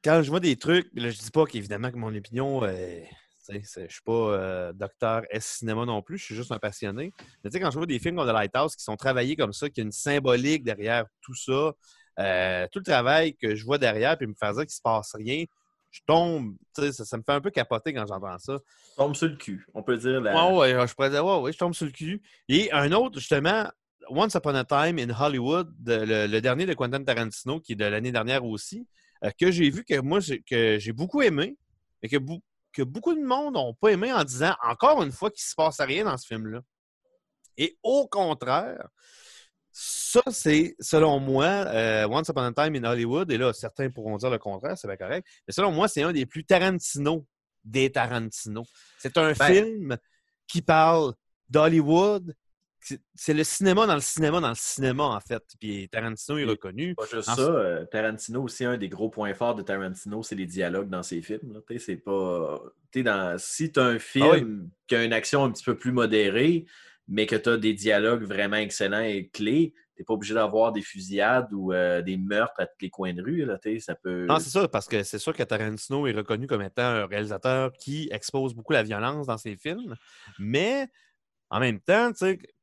quand 0.03 0.21
je 0.21 0.29
vois 0.29 0.39
des 0.39 0.55
trucs, 0.55 0.87
là, 0.93 1.09
je 1.09 1.17
dis 1.17 1.31
pas 1.31 1.45
qu'évidemment 1.45 1.89
que 1.89 1.97
mon 1.97 2.15
opinion, 2.15 2.63
euh, 2.65 3.01
je 3.49 3.87
suis 3.89 4.01
pas 4.05 4.11
euh, 4.11 4.73
docteur 4.73 5.23
S 5.31 5.57
cinéma 5.57 5.85
non 5.85 6.03
plus, 6.03 6.19
je 6.19 6.25
suis 6.25 6.35
juste 6.35 6.51
un 6.51 6.59
passionné. 6.59 7.11
Mais 7.43 7.49
tu 7.49 7.57
sais, 7.57 7.59
quand 7.59 7.71
je 7.71 7.77
vois 7.79 7.87
des 7.87 7.97
films 7.97 8.17
comme 8.17 8.27
The 8.27 8.33
Lighthouse 8.33 8.75
qui 8.75 8.83
sont 8.83 8.95
travaillés 8.95 9.35
comme 9.35 9.53
ça, 9.53 9.67
qu'il 9.69 9.81
y 9.81 9.85
a 9.85 9.87
une 9.87 9.91
symbolique 9.91 10.63
derrière 10.63 11.05
tout 11.19 11.33
ça, 11.33 11.73
euh, 12.19 12.67
tout 12.71 12.77
le 12.77 12.85
travail 12.85 13.35
que 13.35 13.55
je 13.55 13.65
vois 13.65 13.79
derrière, 13.79 14.19
puis 14.19 14.27
me 14.27 14.35
faire 14.39 14.53
dire 14.53 14.61
qu'il 14.67 14.75
se 14.75 14.81
passe 14.83 15.15
rien, 15.15 15.45
je 15.93 16.01
tombe, 16.07 16.55
tu 16.75 16.81
sais, 16.81 16.91
ça, 16.91 17.05
ça 17.05 17.17
me 17.17 17.23
fait 17.23 17.33
un 17.33 17.39
peu 17.39 17.51
capoter 17.51 17.93
quand 17.93 18.05
j'entends 18.07 18.39
ça. 18.39 18.57
Tombe 18.97 19.15
sur 19.15 19.27
le 19.29 19.35
cul. 19.35 19.65
On 19.75 19.83
peut 19.83 19.95
dire 19.95 20.19
la... 20.19 20.33
Ouais, 20.51 20.73
ouais, 20.73 20.87
je 20.87 20.93
pourrais 20.95 21.11
dire, 21.11 21.23
ouais, 21.23 21.37
ouais, 21.39 21.53
je 21.53 21.57
tombe 21.59 21.75
sur 21.75 21.85
le 21.85 21.91
cul. 21.91 22.21
Et 22.49 22.71
un 22.71 22.91
autre, 22.93 23.19
justement, 23.19 23.69
Once 24.09 24.33
Upon 24.33 24.55
a 24.55 24.65
Time 24.65 24.97
in 24.97 25.09
Hollywood, 25.11 25.71
de- 25.79 25.93
le, 26.03 26.25
le 26.27 26.41
dernier 26.41 26.65
de 26.65 26.73
Quentin 26.73 27.03
Tarantino, 27.03 27.59
qui 27.59 27.73
est 27.73 27.75
de 27.75 27.85
l'année 27.85 28.11
dernière 28.11 28.43
aussi, 28.43 28.87
euh, 29.23 29.29
que 29.39 29.51
j'ai 29.51 29.69
vu 29.69 29.85
que 29.85 29.99
moi, 29.99 30.19
que 30.49 30.79
j'ai 30.79 30.93
beaucoup 30.93 31.21
aimé, 31.21 31.57
mais 32.01 32.09
que, 32.09 32.17
que 32.73 32.81
beaucoup 32.81 33.13
de 33.13 33.21
monde 33.23 33.53
n'ont 33.53 33.75
pas 33.75 33.89
aimé 33.89 34.11
en 34.11 34.23
disant, 34.23 34.55
encore 34.67 35.03
une 35.03 35.11
fois, 35.11 35.29
qu'il 35.29 35.43
ne 35.45 35.49
se 35.49 35.55
passe 35.55 35.79
rien 35.79 36.05
dans 36.05 36.17
ce 36.17 36.25
film-là. 36.25 36.61
Et 37.55 37.77
au 37.83 38.07
contraire, 38.07 38.87
ça, 40.13 40.21
c'est, 40.31 40.75
selon 40.79 41.19
moi, 41.19 41.45
euh, 41.45 42.07
Once 42.07 42.27
Upon 42.29 42.41
a 42.43 42.51
Time 42.53 42.75
in 42.75 42.83
Hollywood, 42.83 43.31
et 43.31 43.37
là, 43.37 43.51
certains 43.53 43.89
pourront 43.89 44.17
dire 44.17 44.29
le 44.29 44.37
contraire, 44.37 44.77
c'est 44.77 44.87
bien 44.87 44.97
correct, 44.97 45.27
mais 45.47 45.53
selon 45.53 45.71
moi, 45.71 45.87
c'est 45.87 46.03
un 46.03 46.11
des 46.13 46.25
plus 46.25 46.43
Tarantino 46.45 47.25
des 47.63 47.91
Tarantino. 47.91 48.63
C'est 48.99 49.17
un 49.17 49.31
Ben- 49.33 49.53
film 49.53 49.97
qui 50.47 50.61
parle 50.61 51.13
d'Hollywood. 51.49 52.35
C'est- 53.15 53.33
le 53.33 53.45
cinéma 53.45 53.87
dans 53.87 53.95
le 53.95 54.01
cinéma 54.01 54.41
dans 54.41 54.49
le 54.49 54.55
cinéma, 54.55 55.03
en 55.03 55.19
fait. 55.21 55.41
Puis 55.57 55.87
Tarantino 55.89 56.37
est 56.37 56.43
reconnu. 56.43 56.95
Pas 56.95 57.05
juste 57.09 57.29
En- 57.29 57.35
ça, 57.35 57.41
euh, 57.41 57.85
Tarantino 57.85 58.43
aussi, 58.43 58.65
un 58.65 58.77
des 58.77 58.89
gros 58.89 59.09
points 59.09 59.33
forts 59.33 59.55
de 59.55 59.61
Tarantino, 59.61 60.21
c'est 60.21 60.35
les 60.35 60.45
dialogues 60.45 60.89
dans 60.89 61.01
ses 61.03 61.21
films. 61.21 61.53
là. 61.53 61.77
C'est 61.79 61.95
pas. 61.95 62.61
dans... 62.95 63.37
Si 63.39 63.71
tu 63.71 63.79
as 63.79 63.85
un 63.85 63.99
film 63.99 64.25
Ah 64.29 64.33
oui. 64.35 64.69
qui 64.87 64.95
a 64.95 65.03
une 65.05 65.13
action 65.13 65.45
un 65.45 65.51
petit 65.51 65.63
peu 65.63 65.77
plus 65.77 65.93
modérée, 65.93 66.65
mais 67.07 67.25
que 67.25 67.37
tu 67.37 67.49
as 67.49 67.57
des 67.57 67.73
dialogues 67.73 68.23
vraiment 68.23 68.57
excellents 68.57 68.99
et 69.01 69.29
clés, 69.29 69.73
tu 69.95 70.01
n'es 70.01 70.05
pas 70.05 70.13
obligé 70.13 70.33
d'avoir 70.33 70.71
des 70.71 70.81
fusillades 70.81 71.53
ou 71.53 71.71
euh, 71.71 72.01
des 72.01 72.17
meurtres 72.17 72.59
à 72.59 72.65
tous 72.65 72.77
les 72.81 72.89
coins 72.89 73.13
de 73.13 73.21
rue. 73.21 73.45
Là, 73.45 73.57
ça 73.79 73.95
peut... 73.95 74.25
Non, 74.25 74.39
c'est 74.39 74.49
ça, 74.49 74.67
parce 74.67 74.87
que 74.87 75.03
c'est 75.03 75.19
sûr 75.19 75.33
que 75.33 75.43
Tarantino 75.43 76.07
est 76.07 76.13
reconnu 76.13 76.47
comme 76.47 76.61
étant 76.61 76.83
un 76.83 77.05
réalisateur 77.05 77.71
qui 77.73 78.09
expose 78.11 78.53
beaucoup 78.53 78.73
la 78.73 78.83
violence 78.83 79.27
dans 79.27 79.37
ses 79.37 79.55
films. 79.55 79.95
Mais 80.39 80.87
en 81.49 81.59
même 81.59 81.79
temps, 81.79 82.11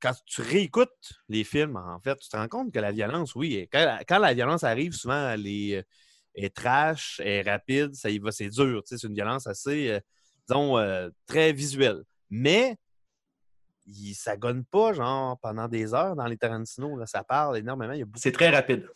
quand 0.01 0.13
tu 0.27 0.43
réécoutes 0.43 1.13
les 1.29 1.45
films, 1.45 1.77
en 1.77 2.01
fait, 2.01 2.17
tu 2.17 2.29
te 2.29 2.37
rends 2.37 2.49
compte 2.49 2.73
que 2.73 2.81
la 2.81 2.91
violence, 2.91 3.37
oui, 3.37 3.69
quand, 3.73 4.19
la 4.19 4.35
violence 4.35 4.65
arrive, 4.65 4.93
souvent, 4.93 5.31
elle 5.31 5.47
est, 5.47 5.87
elle 6.35 6.45
est 6.45 6.57
trash, 6.57 7.21
elle 7.23 7.47
est 7.47 7.51
rapide, 7.51 7.95
ça 7.95 8.11
y 8.11 8.19
va, 8.19 8.33
c'est 8.33 8.49
dur. 8.49 8.83
C'est 8.85 9.03
une 9.05 9.15
violence 9.15 9.47
assez, 9.47 9.91
euh, 9.91 10.01
disons, 10.49 10.77
euh, 10.79 11.09
très 11.27 11.53
visuelle. 11.53 12.03
Mais 12.31 12.77
il, 13.95 14.15
ça 14.15 14.37
gonne 14.37 14.65
pas, 14.65 14.93
genre, 14.93 15.39
pendant 15.41 15.69
des 15.69 15.95
heures 15.95 16.17
dans 16.17 16.27
les 16.27 16.37
Tarantino. 16.37 16.97
Là, 16.99 17.07
ça 17.07 17.25
parle 17.25 17.59
énormément. 17.59 17.95
C'est 18.17 18.33
très 18.33 18.51
rapide. 18.51 18.87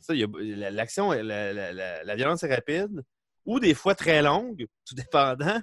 ça, 0.00 0.14
il 0.14 0.20
y 0.20 0.24
a- 0.24 0.56
la- 0.56 0.70
l'action, 0.70 1.12
la, 1.12 1.52
la- 1.52 1.72
la- 1.72 2.04
la 2.04 2.16
violence 2.16 2.42
est 2.42 2.54
rapide 2.54 3.02
ou 3.44 3.58
des 3.60 3.74
fois 3.74 3.94
très 3.94 4.22
longue, 4.22 4.66
tout 4.86 4.94
dépendant. 4.94 5.60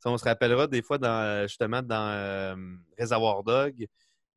Ça, 0.00 0.10
on 0.10 0.18
se 0.18 0.24
rappellera 0.24 0.66
des 0.66 0.82
fois 0.82 0.98
dans, 0.98 1.46
justement 1.48 1.82
dans 1.82 2.08
euh, 2.10 2.54
Réservoir 2.98 3.42
Dog. 3.42 3.86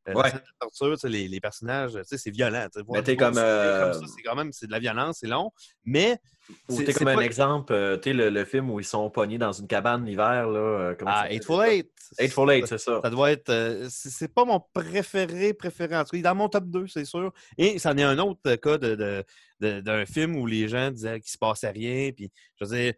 Euh, 0.07 0.13
la 0.13 0.19
Ouais. 0.21 0.31
torture, 0.59 0.95
les, 1.09 1.27
les 1.27 1.39
personnages, 1.39 1.97
c'est 2.03 2.29
violent. 2.31 2.67
comme, 3.15 3.37
euh, 3.37 3.91
comme 3.93 4.07
c'est 4.07 4.21
quand 4.23 4.35
même 4.35 4.49
de 4.49 4.71
la 4.71 4.79
violence, 4.79 5.17
c'est 5.19 5.27
long, 5.27 5.51
mais 5.85 6.19
c'est- 6.69 6.93
comme 6.93 7.07
un 7.09 7.19
exemple, 7.19 7.73
euh, 7.73 7.97
tu 7.97 8.13
le, 8.13 8.29
le 8.29 8.45
film 8.45 8.69
où 8.69 8.79
ils 8.79 8.85
sont 8.85 9.09
pognés 9.09 9.37
dans 9.37 9.51
une 9.51 9.67
cabane 9.67 10.05
l'hiver. 10.05 10.47
là, 10.47 10.93
Ah, 11.05 11.21
s'appelle 11.23 11.35
Eightful 11.35 11.57
ça? 11.57 11.73
Eight. 11.73 11.91
Eightful 12.19 12.51
Eight, 12.51 12.67
c'est 12.67 12.77
ça. 12.77 12.99
Ça 13.03 13.09
doit 13.09 13.31
être. 13.31 13.87
c'est 13.89 14.33
pas 14.33 14.45
mon 14.45 14.61
préféré, 14.73 15.53
préféré. 15.53 15.95
En 15.97 16.03
tout 16.03 16.11
cas, 16.11 16.17
il 16.17 16.19
est 16.19 16.23
dans 16.23 16.35
mon 16.35 16.47
top 16.49 16.65
2, 16.65 16.87
c'est 16.87 17.03
sûr. 17.05 17.33
Et 17.57 17.79
c'en 17.79 17.97
est 17.97 18.03
un 18.03 18.17
autre 18.19 18.55
cas 18.55 18.77
de, 18.77 18.95
de- 18.95 19.23
de- 19.59 19.81
d'un 19.81 20.05
film 20.05 20.35
où 20.37 20.45
les 20.45 20.67
gens 20.69 20.89
disaient 20.91 21.19
qu'il 21.19 21.31
se 21.31 21.37
passait 21.37 21.69
rien. 21.69 22.11
Puis, 22.15 22.31
je 22.59 22.65
veux 22.65 22.77
dire, 22.77 22.93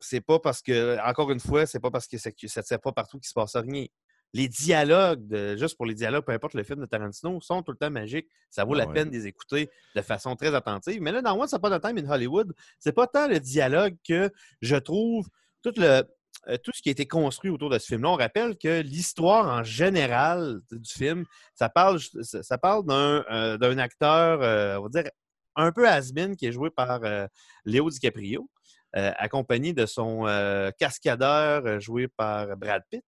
c'est 0.00 0.20
pas 0.20 0.38
parce 0.38 0.60
que, 0.60 0.98
encore 1.08 1.30
une 1.30 1.40
fois, 1.40 1.64
c'est 1.64 1.80
pas 1.80 1.90
parce 1.90 2.06
que, 2.06 2.18
ça 2.18 2.30
ne 2.30 2.76
pas 2.76 2.92
partout 2.92 3.18
qu'il 3.18 3.28
se 3.28 3.32
passe 3.32 3.56
rien. 3.56 3.86
Les 4.34 4.48
dialogues, 4.48 5.26
de- 5.26 5.56
juste 5.56 5.76
pour 5.76 5.86
les 5.86 5.94
dialogues, 5.94 6.24
peu 6.24 6.32
importe 6.32 6.54
le 6.54 6.64
film 6.64 6.80
de 6.80 6.86
Tarantino, 6.86 7.40
sont 7.40 7.62
tout 7.62 7.70
le 7.72 7.78
temps 7.78 7.90
magiques. 7.90 8.28
Ça 8.50 8.64
vaut 8.64 8.74
Ah 8.74 8.78
la 8.78 8.86
ouais. 8.88 8.92
peine 8.92 9.08
de 9.08 9.14
les 9.14 9.26
écouter 9.26 9.70
de 9.94 10.02
façon 10.02 10.34
très 10.36 10.54
attentive. 10.54 11.00
Mais 11.00 11.12
là, 11.12 11.22
dans 11.22 11.40
Once 11.40 11.52
Upon 11.52 11.70
a 11.72 11.80
Time 11.80 11.96
in 11.98 12.10
Hollywood, 12.10 12.52
c'est 12.78 12.92
pas 12.92 13.06
tant 13.06 13.28
le 13.28 13.40
dialogue 13.40 13.96
que 14.06 14.30
je 14.60 14.76
trouve 14.76 15.26
tout 15.62 15.72
le, 15.76 16.02
euh, 16.48 16.56
tout 16.62 16.72
ce 16.74 16.82
qui 16.82 16.88
a 16.88 16.92
été 16.92 17.06
construit 17.06 17.50
autour 17.50 17.70
de 17.70 17.78
ce 17.78 17.86
film-là. 17.86 18.10
On 18.10 18.16
rappelle 18.16 18.58
que 18.58 18.80
l'histoire 18.82 19.46
en 19.48 19.62
général 19.62 20.60
du 20.72 20.92
film, 20.92 21.24
ça 21.54 21.68
parle, 21.68 21.98
ça 22.00 22.58
parle 22.58 22.84
d'un 22.84 23.24
euh, 23.30 23.56
d'un 23.56 23.78
acteur, 23.78 24.42
euh, 24.42 24.76
on 24.78 24.82
va 24.82 24.88
dire, 25.02 25.10
un 25.56 25.70
peu 25.70 25.88
has-been 25.88 26.34
qui 26.36 26.46
est 26.46 26.52
joué 26.52 26.68
par 26.70 27.04
euh, 27.04 27.26
Léo 27.64 27.88
DiCaprio. 27.88 28.50
Euh, 28.96 29.12
accompagné 29.16 29.72
de 29.72 29.86
son 29.86 30.26
euh, 30.26 30.70
cascadeur 30.78 31.66
euh, 31.66 31.80
joué 31.80 32.06
par 32.08 32.56
Brad 32.56 32.82
Pitt. 32.90 33.04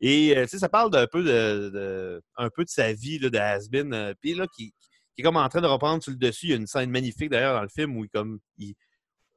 Et 0.00 0.46
ça 0.46 0.68
parle 0.68 0.90
peu 1.12 1.22
de, 1.22 2.22
un 2.36 2.50
peu 2.50 2.64
de 2.64 2.70
sa 2.70 2.92
vie 2.92 3.18
de 3.18 3.36
has-been. 3.36 3.92
euh, 3.92 4.14
Puis 4.20 4.34
là, 4.34 4.46
qui, 4.56 4.72
est 5.18 5.22
comme 5.22 5.36
en 5.36 5.48
train 5.48 5.60
de 5.60 5.66
reprendre 5.66 6.02
sur 6.02 6.12
le 6.12 6.18
dessus. 6.18 6.46
Il 6.46 6.50
y 6.50 6.52
a 6.52 6.56
une 6.56 6.66
scène 6.66 6.90
magnifique 6.90 7.28
d'ailleurs 7.30 7.54
dans 7.54 7.62
le 7.62 7.68
film 7.68 7.96
où 7.96 8.04
il, 8.04 8.08
comme, 8.10 8.38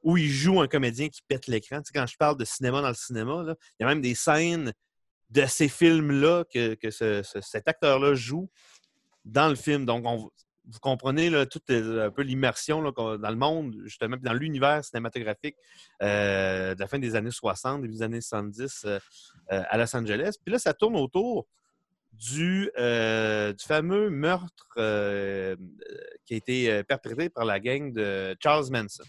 où 0.02 0.16
il 0.16 0.28
joue 0.30 0.60
un 0.60 0.68
comédien 0.68 1.08
qui 1.08 1.20
pète 1.26 1.46
l'écran. 1.46 1.80
Quand 1.94 2.06
je 2.06 2.16
parle 2.16 2.36
de 2.38 2.44
cinéma 2.44 2.80
dans 2.80 2.88
le 2.88 2.94
cinéma, 2.94 3.42
là, 3.42 3.54
il 3.78 3.82
y 3.82 3.84
a 3.84 3.88
même 3.88 4.00
des 4.00 4.14
scènes 4.14 4.72
de 5.30 5.44
ces 5.46 5.68
films-là 5.68 6.44
que, 6.52 6.74
que 6.74 6.90
ce- 6.90 7.22
ce- 7.22 7.40
cet 7.40 7.66
acteur-là 7.68 8.14
joue 8.14 8.50
dans 9.24 9.48
le 9.48 9.54
film. 9.56 9.84
Donc, 9.86 10.04
on- 10.06 10.30
vous 10.68 10.78
comprenez 10.78 11.28
là, 11.28 11.44
toute 11.46 11.68
euh, 11.70 12.06
un 12.06 12.10
peu 12.10 12.22
l'immersion 12.22 12.82
dans 12.92 13.16
le 13.16 13.36
monde, 13.36 13.76
justement, 13.84 14.16
dans 14.20 14.32
l'univers 14.32 14.84
cinématographique 14.84 15.56
euh, 16.02 16.74
de 16.74 16.80
la 16.80 16.86
fin 16.86 16.98
des 16.98 17.16
années 17.16 17.30
60, 17.30 17.82
début 17.82 17.94
des 17.94 18.02
années 18.02 18.20
70 18.20 18.84
euh, 18.86 18.98
à 19.48 19.76
Los 19.76 19.94
Angeles. 19.96 20.36
Puis 20.44 20.52
là, 20.52 20.58
ça 20.58 20.72
tourne 20.72 20.96
autour 20.96 21.46
du, 22.12 22.70
fameux 22.76 24.10
meurtre 24.10 24.68
qui 26.24 26.34
a 26.34 26.36
été 26.36 26.84
perpétré 26.84 27.28
par 27.28 27.44
la 27.44 27.58
gang 27.58 27.92
de 27.92 28.36
Charles 28.40 28.70
Manson. 28.70 29.02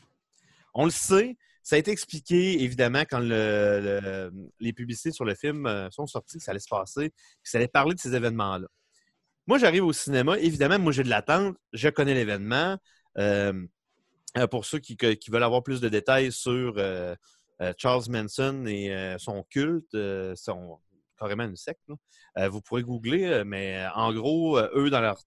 On 0.74 0.86
le 0.86 0.92
sait, 0.92 1.38
ça 1.62 1.76
a 1.76 1.80
été 1.80 1.92
expliqué, 1.92 2.64
évidemment, 2.64 3.04
quand 3.08 3.20
le- 3.20 3.80
le- 4.02 4.32
les 4.60 4.74
publicités 4.74 5.12
sur 5.12 5.26
le 5.26 5.36
film 5.36 5.70
sont 5.92 6.08
sorties, 6.08 6.40
que 6.40 6.44
ça 6.44 6.52
allait 6.52 6.60
se 6.60 6.68
passer, 6.68 7.10
que 7.10 7.16
ça 7.50 7.58
allait 7.60 7.68
parler 7.68 7.94
de 7.94 8.00
ces 8.00 8.16
événements-là. 8.16 8.68
Moi, 9.46 9.58
j'arrive 9.58 9.84
au 9.84 9.92
cinéma, 9.92 10.40
évidemment, 10.40 10.80
moi 10.80 10.94
j'ai 10.94 11.04
de 11.04 11.10
l'attente, 11.10 11.58
je 11.74 11.90
connais 11.90 12.14
l'événement. 12.14 12.78
Euh, 13.18 13.68
euh, 14.38 14.48
pour 14.48 14.64
ceux 14.64 14.80
qui, 14.80 14.96
veulent 15.30 15.44
avoir 15.44 15.64
plus 15.64 15.82
de 15.82 15.90
détails 15.90 16.32
sur 16.32 16.76
euh, 16.78 17.14
Charles 17.78 18.06
Manson 18.10 18.66
et 18.68 19.16
son 19.20 19.44
culte, 19.44 19.98
son 20.36 20.80
carrément 21.20 21.44
une 21.44 21.58
secte, 21.58 21.82
vous 22.38 22.62
pourrez 22.62 22.84
googler, 22.84 23.44
mais 23.46 23.86
en 23.96 24.14
gros, 24.14 24.58
eux, 24.60 24.90
dans 24.90 25.02
leur. 25.02 25.20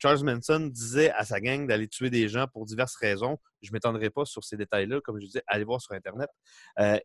Charles 0.00 0.24
Manson 0.24 0.66
disait 0.66 1.10
à 1.12 1.24
sa 1.24 1.40
gang 1.40 1.66
d'aller 1.66 1.88
tuer 1.88 2.10
des 2.10 2.28
gens 2.28 2.46
pour 2.52 2.66
diverses 2.66 2.96
raisons. 2.96 3.38
Je 3.62 3.70
ne 3.70 3.74
m'étendrai 3.74 4.10
pas 4.10 4.24
sur 4.24 4.44
ces 4.44 4.56
détails-là, 4.56 5.00
comme 5.02 5.18
je 5.20 5.26
disais, 5.26 5.42
allez 5.46 5.64
voir 5.64 5.80
sur 5.80 5.94
Internet. 5.94 6.30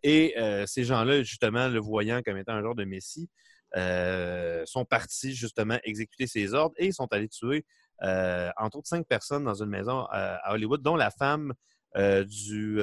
Et 0.03 0.35
ces 0.65 0.83
gens-là, 0.83 1.21
justement, 1.23 1.67
le 1.67 1.79
voyant 1.79 2.21
comme 2.23 2.37
étant 2.37 2.53
un 2.53 2.61
genre 2.61 2.75
de 2.75 2.83
messie, 2.83 3.29
euh, 3.75 4.63
sont 4.65 4.85
partis 4.85 5.33
justement 5.33 5.77
exécuter 5.83 6.27
ses 6.27 6.53
ordres 6.53 6.75
et 6.77 6.91
sont 6.91 7.11
allés 7.11 7.27
tuer, 7.27 7.65
euh, 8.03 8.49
entre 8.57 8.77
autres, 8.77 8.87
cinq 8.87 9.07
personnes 9.07 9.43
dans 9.43 9.61
une 9.61 9.69
maison 9.69 10.01
euh, 10.13 10.35
à 10.43 10.53
Hollywood, 10.53 10.81
dont 10.81 10.95
la 10.95 11.11
femme 11.11 11.53
euh, 11.95 12.23
du, 12.23 12.79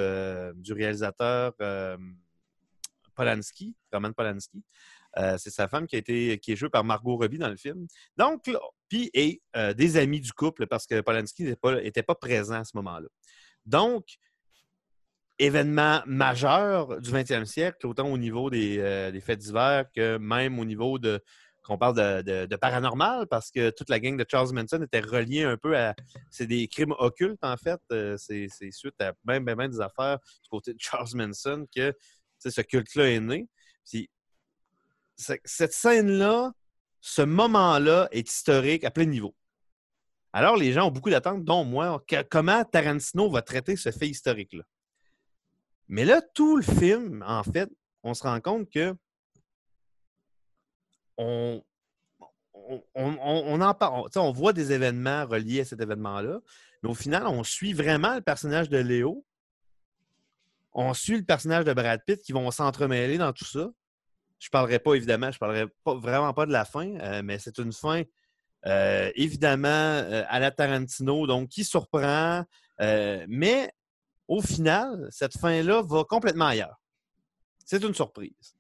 du 0.57 0.73
réalisateur 0.73 1.53
Polanski, 3.15 3.77
Roman 3.93 4.13
Polanski. 4.13 4.63
C'est 5.37 5.51
sa 5.51 5.69
femme 5.69 5.87
qui 5.87 5.97
a 5.97 5.99
été 5.99 6.39
qui 6.39 6.53
est 6.53 6.57
jouée 6.57 6.71
par 6.71 6.85
Margot 6.85 7.17
Robbie 7.17 7.39
dans 7.39 7.51
le 7.51 7.57
film. 7.57 7.87
Donc, 8.17 8.51
puis 8.89 9.11
et 9.13 9.43
des 9.75 9.97
amis 9.99 10.21
du 10.21 10.33
couple 10.33 10.67
parce 10.67 10.87
que 10.87 11.01
Polanski 11.03 11.45
n'était 11.45 12.03
pas, 12.03 12.15
pas 12.15 12.15
présent 12.15 12.61
à 12.61 12.65
ce 12.65 12.77
moment-là. 12.77 13.09
Donc, 13.67 14.07
événement 15.45 16.03
majeur 16.07 17.01
du 17.01 17.11
20e 17.11 17.45
siècle, 17.45 17.87
autant 17.87 18.09
au 18.09 18.19
niveau 18.19 18.51
des, 18.51 18.79
euh, 18.79 19.11
des 19.11 19.21
faits 19.21 19.39
divers 19.41 19.87
que 19.95 20.17
même 20.19 20.59
au 20.59 20.65
niveau 20.65 20.99
de 20.99 21.21
qu'on 21.65 21.79
parle 21.79 21.95
de, 22.25 22.47
de- 22.47 22.57
paranormal, 22.57 23.29
parce 23.29 23.53
que 23.53 23.71
toute 23.71 23.89
la 23.89 24.01
gang 24.01 24.17
de 24.17 24.27
Charles 24.29 24.53
Manson 24.53 24.83
était 24.83 24.99
reliée 25.01 25.45
un 25.45 25.57
peu 25.57 25.77
à... 25.79 25.95
C'est 26.29 26.49
des 26.49 26.67
crimes 26.67 26.93
occultes, 26.99 27.45
en 27.45 27.57
fait. 27.57 27.81
Euh, 27.93 28.17
c'est 28.19 28.49
suite 28.73 29.01
à 29.01 29.13
même, 29.25 29.45
même, 29.45 29.59
même 29.59 29.71
des 29.71 29.81
affaires 29.81 30.19
du 30.43 30.49
côté 30.51 30.73
de 30.75 30.81
Charles 30.81 31.11
Manson 31.15 31.65
que 31.73 31.95
ce 32.39 32.61
culte-là 32.63 33.11
est 33.11 33.21
né. 33.21 33.49
Puis, 33.89 34.11
ce- 35.17 35.35
cette 35.45 35.73
scène-là, 35.73 36.51
ce 37.01 37.23
moment-là 37.23 38.09
est 38.11 38.29
historique 38.29 38.83
à 38.83 38.91
plein 38.91 39.05
niveau. 39.05 39.33
Alors, 40.33 40.57
les 40.57 40.73
gens 40.73 40.89
ont 40.89 40.91
beaucoup 40.91 41.11
d'attentes, 41.11 41.45
dont 41.45 41.65
moi. 41.65 42.03
comment 42.29 42.65
Tarantino 42.65 43.31
va 43.31 43.43
traiter 43.43 43.77
ce 43.77 43.93
fait 43.93 44.09
historique-là? 44.09 44.65
Mais 45.93 46.07
là, 46.07 46.23
tout 46.23 46.57
le 46.57 46.63
film, 46.63 47.23
en 47.29 47.43
fait, 47.43 47.69
on 48.03 48.15
se 48.15 48.23
rend 48.23 48.41
compte 48.41 48.71
que 48.71 48.97
on, 51.19 51.63
on, 52.55 52.83
on- 52.95 53.19
on 53.21 53.61
en 53.61 53.75
parle. 53.75 54.09
on- 54.17 54.21
on 54.21 54.33
voit 54.33 54.55
des 54.55 54.73
événements 54.73 55.27
reliés 55.27 55.61
à 55.61 55.65
cet 55.67 55.83
événement-là, 55.83 56.41
mais 56.83 56.89
au 56.89 56.95
final, 56.95 57.27
on 57.27 57.45
suit 57.45 57.75
vraiment 57.75 58.15
le 58.15 58.23
personnage 58.23 58.71
de 58.71 58.79
Léo. 58.79 59.23
On 60.73 60.95
suit 60.95 61.19
le 61.19 61.25
personnage 61.25 61.67
de 61.67 61.75
Brad 61.75 62.01
Pitt 62.07 62.23
qui 62.23 62.33
vont 62.33 62.51
s'entremêler 62.51 63.19
dans 63.19 63.35
tout 63.35 63.45
ça. 63.45 63.71
Je 64.39 64.49
ne 64.49 64.51
parlerai 64.51 64.79
pas, 64.79 64.95
évidemment, 64.95 65.31
je 65.31 65.37
ne 65.37 65.41
parlerai 65.41 65.67
vraiment 66.01 66.33
pas 66.33 66.47
de 66.47 66.53
la 66.53 66.65
fin, 66.65 66.89
euh, 67.01 67.21
mais 67.23 67.39
c'est 67.39 67.59
une 67.59 67.73
fin 67.73 68.03
Euh, 68.65 69.11
évidemment, 69.17 69.67
euh, 69.69 70.23
à 70.29 70.39
la 70.39 70.53
Tarantino, 70.53 71.27
donc 71.27 71.49
qui 71.49 71.65
surprend, 71.65 72.45
mais 72.79 73.71
au 74.33 74.41
final, 74.41 75.09
cette 75.11 75.37
fin-là 75.37 75.83
va 75.83 76.05
complètement 76.05 76.47
ailleurs. 76.47 76.81
C'est 77.67 77.85
une 77.85 77.93
surprise. 77.93 78.57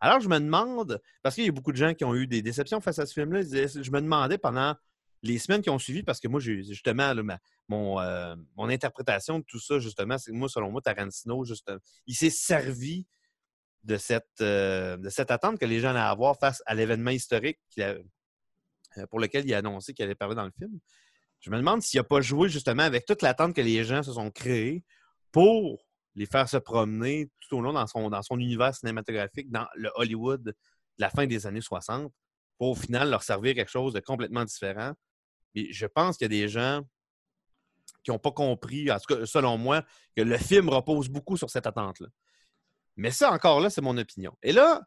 Alors, 0.00 0.18
je 0.18 0.28
me 0.28 0.40
demande, 0.40 1.00
parce 1.22 1.36
qu'il 1.36 1.44
y 1.44 1.48
a 1.48 1.52
beaucoup 1.52 1.70
de 1.70 1.76
gens 1.76 1.94
qui 1.94 2.04
ont 2.04 2.16
eu 2.16 2.26
des 2.26 2.42
déceptions 2.42 2.80
face 2.80 2.98
à 2.98 3.06
ce 3.06 3.12
film-là, 3.12 3.42
je 3.42 3.90
me 3.92 4.00
demandais 4.00 4.38
pendant 4.38 4.74
les 5.22 5.38
semaines 5.38 5.62
qui 5.62 5.70
ont 5.70 5.78
suivi, 5.78 6.02
parce 6.02 6.18
que 6.18 6.26
moi, 6.26 6.40
justement, 6.40 7.14
mon, 7.68 8.00
euh, 8.00 8.34
mon 8.56 8.68
interprétation 8.68 9.38
de 9.38 9.44
tout 9.44 9.60
ça, 9.60 9.78
justement, 9.78 10.18
c'est 10.18 10.32
que 10.32 10.36
moi, 10.36 10.48
selon 10.48 10.72
moi, 10.72 10.80
Tarantino, 10.80 11.44
juste, 11.44 11.70
il 12.08 12.16
s'est 12.16 12.30
servi 12.30 13.06
de 13.84 13.98
cette, 13.98 14.26
euh, 14.40 14.96
de 14.96 15.10
cette 15.10 15.30
attente 15.30 15.60
que 15.60 15.64
les 15.64 15.78
gens 15.78 15.90
allaient 15.90 16.00
avoir 16.00 16.36
face 16.40 16.60
à 16.66 16.74
l'événement 16.74 17.12
historique 17.12 17.60
euh, 17.78 18.02
pour 19.10 19.20
lequel 19.20 19.46
il 19.46 19.54
a 19.54 19.58
annoncé 19.58 19.94
qu'il 19.94 20.04
allait 20.04 20.16
parler 20.16 20.34
dans 20.34 20.44
le 20.44 20.52
film. 20.58 20.80
Je 21.40 21.50
me 21.50 21.56
demande 21.56 21.82
s'il 21.82 21.98
n'a 21.98 22.04
pas 22.04 22.20
joué 22.20 22.48
justement 22.48 22.82
avec 22.82 23.06
toute 23.06 23.22
l'attente 23.22 23.54
que 23.54 23.60
les 23.60 23.84
gens 23.84 24.02
se 24.02 24.12
sont 24.12 24.30
créés 24.30 24.84
pour 25.30 25.84
les 26.14 26.26
faire 26.26 26.48
se 26.48 26.56
promener 26.56 27.30
tout 27.40 27.56
au 27.56 27.60
long 27.60 27.72
dans 27.72 27.86
son, 28.22 28.38
univers 28.38 28.74
cinématographique, 28.74 29.50
dans 29.50 29.66
le 29.76 29.90
Hollywood 29.94 30.42
de 30.42 30.54
la 30.98 31.10
fin 31.10 31.26
des 31.26 31.46
années 31.46 31.60
60, 31.60 32.12
pour 32.58 32.70
au 32.70 32.74
final 32.74 33.08
leur 33.08 33.22
servir 33.22 33.54
quelque 33.54 33.70
chose 33.70 33.92
de 33.92 34.00
complètement 34.00 34.44
différent. 34.44 34.94
Et 35.54 35.72
je 35.72 35.86
pense 35.86 36.16
qu'il 36.16 36.24
y 36.24 36.36
a 36.36 36.40
des 36.40 36.48
gens 36.48 36.82
qui 38.02 38.10
n'ont 38.10 38.18
pas 38.18 38.32
compris, 38.32 38.90
en 38.90 38.98
tout 38.98 39.14
cas, 39.14 39.26
selon 39.26 39.58
moi, 39.58 39.82
que 40.16 40.22
le 40.22 40.38
film 40.38 40.68
repose 40.68 41.08
beaucoup 41.08 41.36
sur 41.36 41.50
cette 41.50 41.66
attente-là. 41.66 42.08
Mais 42.96 43.12
ça, 43.12 43.30
encore 43.30 43.60
là, 43.60 43.70
c'est 43.70 43.80
mon 43.80 43.96
opinion. 43.96 44.36
Et 44.42 44.50
là, 44.50 44.82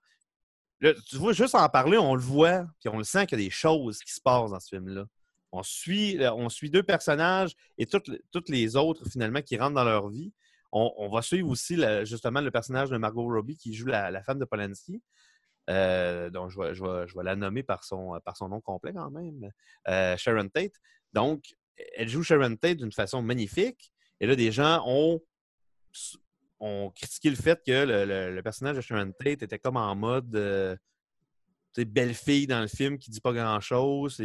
là, 0.81 0.93
tu 1.08 1.15
vois, 1.15 1.31
juste 1.31 1.55
en 1.55 1.70
parler, 1.70 1.98
on 1.98 2.15
le 2.15 2.22
voit, 2.22 2.65
puis 2.79 2.89
on 2.89 2.98
le 2.98 3.05
sent 3.05 3.25
qu'il 3.25 3.39
y 3.39 3.41
a 3.41 3.46
des 3.46 3.51
choses 3.51 4.00
qui 4.00 4.12
se 4.12 4.20
passent 4.20 4.51
dans 4.51 4.60
ce 4.60 4.67
film-là. 4.67 5.05
On 5.51 5.63
suit, 5.63 6.22
euh, 6.22 6.34
on 6.34 6.50
suit 6.50 6.70
deux 6.70 6.84
personnages 6.84 7.55
et 7.77 7.86
toutes, 7.86 8.08
les- 8.50 8.75
autres, 8.75 9.08
finalement, 9.10 9.41
qui 9.41 9.58
rentrent 9.58 9.75
dans 9.75 9.84
leur 9.84 10.10
vie. 10.10 10.31
On, 10.74 11.10
va 11.10 11.22
suivre 11.22 11.50
aussi, 11.50 11.77
justement, 12.05 12.39
le 12.39 12.50
personnage 12.50 12.89
de 12.89 12.96
Margot 12.96 13.27
Robbie 13.27 13.58
qui 13.58 13.74
joue 13.74 13.88
la, 13.88 14.24
femme 14.24 14.39
de 14.39 14.46
Polanski. 14.46 15.01
Euh, 15.70 16.29
donc, 16.29 16.50
je 16.50 16.60
vais, 16.60 16.74
je, 16.74 16.84
vais, 16.84 17.24
la 17.24 17.36
nommer 17.36 17.62
par 17.62 17.84
son, 17.84 18.20
par 18.24 18.38
son 18.38 18.50
nom 18.50 18.62
complet 18.62 18.93
quand 18.93 19.12
même. 19.12 19.51
Euh, 19.89 20.15
Sharon 20.15 20.48
Tate. 20.48 20.75
Donc, 21.12 21.43
elle 21.98 22.08
joue 22.08 22.24
Sharon 22.24 22.55
Tate 22.55 22.77
d'une 22.77 22.91
façon 22.91 23.22
magnifique. 23.22 23.91
Et 24.20 24.27
là, 24.27 24.36
des 24.36 24.51
gens 24.51 24.84
ont, 24.86 25.22
critiqué 26.96 27.29
le 27.29 27.36
fait 27.36 27.62
que 27.65 28.31
le, 28.31 28.41
personnage 28.41 28.77
de 28.77 28.81
Sharon 28.81 29.12
Tate 29.12 29.43
était 29.43 29.60
comme 29.60 29.77
en 29.77 29.96
mode 29.96 30.36
euh, 30.36 30.75
belle 31.77 32.13
fille 32.13 32.48
dans 32.48 32.62
le 32.62 32.67
film 32.67 32.98
qui 32.98 33.12
dit 33.12 33.22
pas 33.22 33.34
grand-chose. 33.34 34.22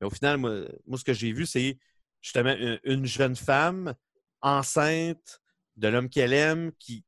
Mais 0.00 0.06
au 0.06 0.10
final, 0.10 0.38
moi, 0.38 0.62
moi, 0.86 0.98
ce 0.98 1.04
que 1.04 1.12
j'ai 1.12 1.32
vu, 1.32 1.46
c'est 1.46 1.78
justement 2.20 2.54
une, 2.54 2.80
une 2.84 3.06
jeune 3.06 3.36
femme 3.36 3.94
enceinte 4.40 5.40
de 5.76 5.88
l'homme 5.88 6.08
qu'elle 6.08 6.32
aime 6.32 6.72
qui, 6.78 7.04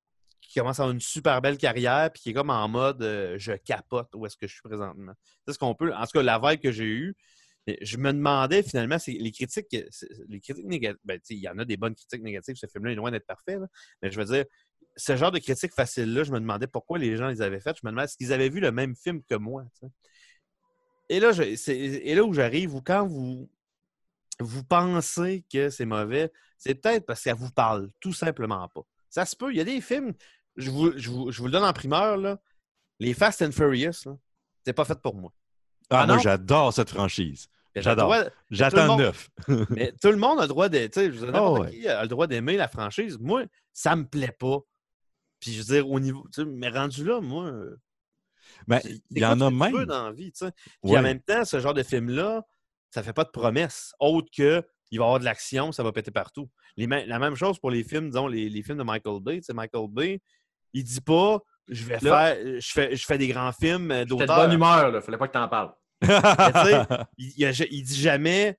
commence 0.54 0.80
à 0.80 0.82
avoir 0.82 0.94
une 0.94 1.00
super 1.00 1.40
belle 1.40 1.58
carrière 1.58 2.10
puis 2.12 2.22
qui 2.22 2.30
est 2.30 2.32
comme 2.32 2.50
en 2.50 2.66
mode 2.66 3.02
euh, 3.02 3.36
je 3.38 3.52
capote 3.52 4.08
où 4.14 4.26
est-ce 4.26 4.36
que 4.36 4.48
je 4.48 4.54
suis 4.54 4.62
présentement. 4.62 5.12
C'est 5.46 5.52
ce 5.52 5.58
qu'on 5.58 5.76
peut. 5.76 5.94
En 5.94 6.02
tout 6.02 6.18
cas, 6.18 6.22
la 6.22 6.40
vibe 6.40 6.60
que 6.60 6.72
j'ai 6.72 6.86
eue, 6.86 7.14
je 7.82 7.96
me 7.98 8.12
demandais 8.12 8.64
finalement, 8.64 8.98
c'est 8.98 9.12
les 9.12 9.30
critiques, 9.30 9.68
les 9.70 10.40
critiques 10.40 10.66
négatives. 10.66 10.98
ben, 11.04 11.20
il 11.30 11.38
y 11.38 11.48
en 11.48 11.58
a 11.58 11.64
des 11.64 11.76
bonnes 11.76 11.94
critiques 11.94 12.22
négatives. 12.22 12.56
Ce 12.56 12.66
film-là 12.66 12.92
est 12.92 12.96
loin 12.96 13.12
d'être 13.12 13.26
parfait. 13.26 13.58
là. 13.58 13.66
Mais 14.02 14.10
je 14.10 14.18
veux 14.18 14.24
dire, 14.24 14.44
ce 14.96 15.16
genre 15.16 15.30
de 15.30 15.38
critiques 15.38 15.72
faciles-là, 15.72 16.24
je 16.24 16.32
me 16.32 16.40
demandais 16.40 16.66
pourquoi 16.66 16.98
les 16.98 17.16
gens 17.16 17.28
les 17.28 17.42
avaient 17.42 17.60
faites. 17.60 17.76
Je 17.80 17.86
me 17.86 17.90
demandais 17.90 18.06
est-ce 18.06 18.16
qu'ils 18.16 18.32
avaient 18.32 18.48
vu 18.48 18.58
le 18.58 18.72
même 18.72 18.96
film 18.96 19.22
que 19.22 19.36
moi. 19.36 19.64
Et 21.10 21.18
là, 21.20 21.32
je- 21.32 21.42
et 21.42 22.14
là 22.14 22.22
où 22.24 22.32
j'arrive, 22.32 22.80
quand 22.84 23.06
vous, 23.06 23.50
vous 24.38 24.64
pensez 24.64 25.44
que 25.52 25.68
c'est 25.68 25.84
mauvais, 25.84 26.32
c'est 26.56 26.74
peut-être 26.74 27.04
parce 27.04 27.20
que 27.22 27.30
ça 27.30 27.34
vous 27.34 27.50
parle 27.50 27.90
tout 28.00 28.12
simplement 28.12 28.68
pas. 28.68 28.82
Ça 29.08 29.26
se 29.26 29.34
peut. 29.34 29.50
Il 29.52 29.56
y 29.56 29.60
a 29.60 29.64
des 29.64 29.80
films, 29.80 30.12
je 30.56 30.70
vous, 30.70 30.96
je 30.96 31.10
vous- 31.10 31.32
je 31.32 31.38
vous 31.40 31.46
le 31.46 31.52
donne 31.52 31.64
en 31.64 31.72
primeur, 31.72 32.16
là, 32.16 32.38
les 33.00 33.12
Fast 33.12 33.42
and 33.42 33.50
Furious, 33.52 34.04
c'est 34.64 34.72
pas 34.72 34.84
fait 34.84 35.00
pour 35.02 35.14
moi. 35.16 35.32
Ah, 35.90 36.02
Ah 36.02 36.06
moi, 36.06 36.16
non? 36.16 36.22
j'adore 36.22 36.72
cette 36.72 36.90
franchise. 36.90 37.48
J'adore. 37.74 38.14
J'attends 38.50 38.96
neuf. 38.96 39.30
Mais 39.70 39.92
tout 40.00 40.10
le 40.10 40.16
monde 40.16 40.38
a 40.38 40.42
le 40.42 40.48
droit 40.48 40.68
de. 40.68 40.86
Tu 40.86 40.90
sais, 40.92 41.06
je 41.06 41.10
veux 41.10 41.18
dire, 41.18 41.32
n'importe 41.32 41.58
Oh, 41.60 41.62
ouais. 41.64 41.70
qui 41.70 41.88
a 41.88 42.02
le 42.02 42.08
droit 42.08 42.26
d'aimer 42.26 42.56
la 42.56 42.68
franchise. 42.68 43.18
Moi, 43.18 43.44
ça 43.72 43.94
me 43.96 44.04
plaît 44.06 44.34
pas. 44.38 44.58
Puis 45.40 45.52
je 45.52 45.58
veux 45.62 45.74
dire, 45.74 45.88
au 45.90 45.98
niveau. 46.00 46.24
Mais 46.46 46.68
rendu 46.68 47.04
là, 47.04 47.20
moi. 47.20 47.52
Euh, 48.60 48.64
Ben, 48.68 48.80
il 49.10 49.18
y 49.18 49.24
en 49.24 49.40
a 49.40 49.50
même. 49.50 49.84
dans 49.84 50.06
la 50.06 50.12
vie, 50.12 50.32
tu 50.32 50.44
sais. 50.46 50.52
Puis 50.82 50.92
Ouais. 50.92 50.98
en 50.98 51.02
même 51.02 51.20
temps, 51.20 51.44
ce 51.44 51.60
genre 51.60 51.74
de 51.74 51.82
film-là, 51.82 52.44
ça 52.90 53.02
fait 53.02 53.12
pas 53.12 53.24
de 53.24 53.30
promesses 53.30 53.92
autre 54.00 54.28
que 54.36 54.64
il 54.92 54.98
va 54.98 55.04
y 55.04 55.06
avoir 55.06 55.20
de 55.20 55.24
l'action, 55.24 55.70
ça 55.70 55.82
va 55.84 55.92
péter 55.92 56.10
partout. 56.10 56.50
Les 56.76 56.86
la 56.86 57.18
même 57.20 57.36
chose 57.36 57.58
pour 57.60 57.70
les 57.70 57.84
films, 57.84 58.08
disons, 58.08 58.26
les, 58.26 58.48
les 58.48 58.62
films 58.62 58.78
de 58.78 58.82
Michael 58.82 59.20
Bay. 59.20 59.36
Tu 59.36 59.44
sais, 59.44 59.52
Michael 59.52 59.86
Bay, 59.88 60.20
il 60.72 60.82
dit 60.84 61.00
pas 61.00 61.38
je 61.68 61.84
vais 61.84 61.98
Là- 62.00 62.34
faire. 62.34 62.36
Je 62.60 62.70
fais, 62.72 62.96
je 62.96 63.04
fais 63.06 63.16
des 63.18 63.28
grands 63.28 63.52
films 63.52 63.92
euh, 63.92 63.98
J'étais 64.00 64.14
de 64.14 64.18
d'auteur. 64.18 64.36
bonne 64.36 64.52
humeur, 64.52 64.90
là. 64.90 65.00
Fallait 65.00 65.18
pas 65.18 65.28
que 65.28 65.32
t'en 65.32 65.48
parles. 65.48 65.72
Mais 66.02 66.08
il, 67.18 67.32
il, 67.36 67.44
a 67.44 67.50
il 67.70 67.82
dit 67.84 68.00
jamais, 68.00 68.58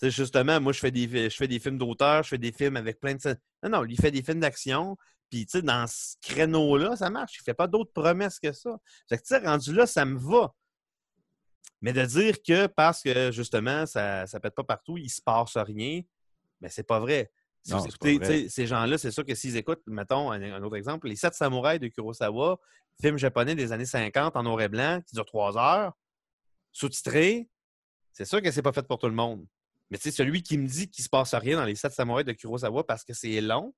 tu 0.00 0.06
sais, 0.06 0.10
justement, 0.10 0.58
moi, 0.60 0.72
je 0.72 0.78
fais 0.78 0.90
des, 0.90 1.28
je 1.28 1.36
fais 1.36 1.48
des 1.48 1.58
films 1.58 1.76
d'auteur, 1.76 2.22
je 2.22 2.28
fais 2.30 2.38
des 2.38 2.52
films 2.52 2.76
avec 2.76 2.98
plein 3.00 3.14
de. 3.14 3.36
Non, 3.62 3.68
non, 3.80 3.84
il 3.84 4.00
fait 4.00 4.10
des 4.10 4.22
films 4.22 4.40
d'action. 4.40 4.96
Puis, 5.30 5.46
tu 5.46 5.58
sais, 5.58 5.62
dans 5.62 5.86
ce 5.86 6.16
créneau-là, 6.22 6.96
ça 6.96 7.10
marche. 7.10 7.38
Il 7.40 7.42
fait 7.42 7.54
pas 7.54 7.66
d'autres 7.66 7.92
promesses 7.92 8.38
que 8.38 8.52
ça. 8.52 8.78
Fait 9.08 9.16
que, 9.18 9.22
tu 9.22 9.28
sais, 9.28 9.38
rendu 9.38 9.74
là, 9.74 9.86
ça 9.86 10.04
me 10.04 10.18
va. 10.18 10.54
Mais 11.80 11.92
de 11.92 12.04
dire 12.04 12.42
que 12.42 12.66
parce 12.66 13.02
que, 13.02 13.30
justement, 13.30 13.86
ça 13.86 14.24
ne 14.32 14.38
pète 14.38 14.54
pas 14.54 14.64
partout, 14.64 14.96
il 14.96 15.10
se 15.10 15.22
passe 15.22 15.56
rien, 15.56 16.00
ben, 16.60 16.68
c'est 16.68 16.82
pas 16.82 16.98
vrai. 16.98 17.30
Si 17.62 17.72
Non, 17.72 17.78
vous 17.78 17.86
écoutez, 17.86 18.18
pas 18.18 18.26
vrai. 18.26 18.48
ces 18.48 18.66
gens-là, 18.66 18.98
c'est 18.98 19.10
sûr 19.10 19.24
que 19.24 19.34
s'ils 19.34 19.56
écoutent, 19.56 19.82
mettons, 19.86 20.32
un, 20.32 20.40
un 20.42 20.62
autre 20.62 20.76
exemple, 20.76 21.08
Les 21.08 21.16
Sept 21.16 21.34
Samouraïs 21.34 21.78
de 21.78 21.88
Kurosawa, 21.88 22.58
film 23.00 23.16
japonais 23.18 23.54
des 23.54 23.72
années 23.72 23.84
50 23.86 24.36
en 24.36 24.42
noir 24.42 24.60
et 24.62 24.68
blanc, 24.68 25.00
qui 25.06 25.14
dure 25.14 25.26
trois 25.26 25.56
heures, 25.56 25.92
sous-titré, 26.72 27.48
c'est 28.12 28.24
sûr 28.24 28.42
que 28.42 28.50
c'est 28.50 28.62
pas 28.62 28.72
fait 28.72 28.86
pour 28.86 28.98
tout 28.98 29.08
le 29.08 29.14
monde. 29.14 29.46
Mais 29.90 29.98
tu 29.98 30.04
sais, 30.04 30.10
celui 30.10 30.42
qui 30.42 30.58
me 30.58 30.66
dit 30.66 30.90
qu'il 30.90 31.04
se 31.04 31.08
passe 31.08 31.34
rien 31.34 31.56
dans 31.56 31.64
les 31.64 31.74
sept 31.74 31.92
samouraïs 31.92 32.26
de 32.26 32.32
Kurosawa 32.32 32.84
parce 32.84 33.04
que 33.04 33.14
c'est 33.14 33.40
long, 33.40 33.74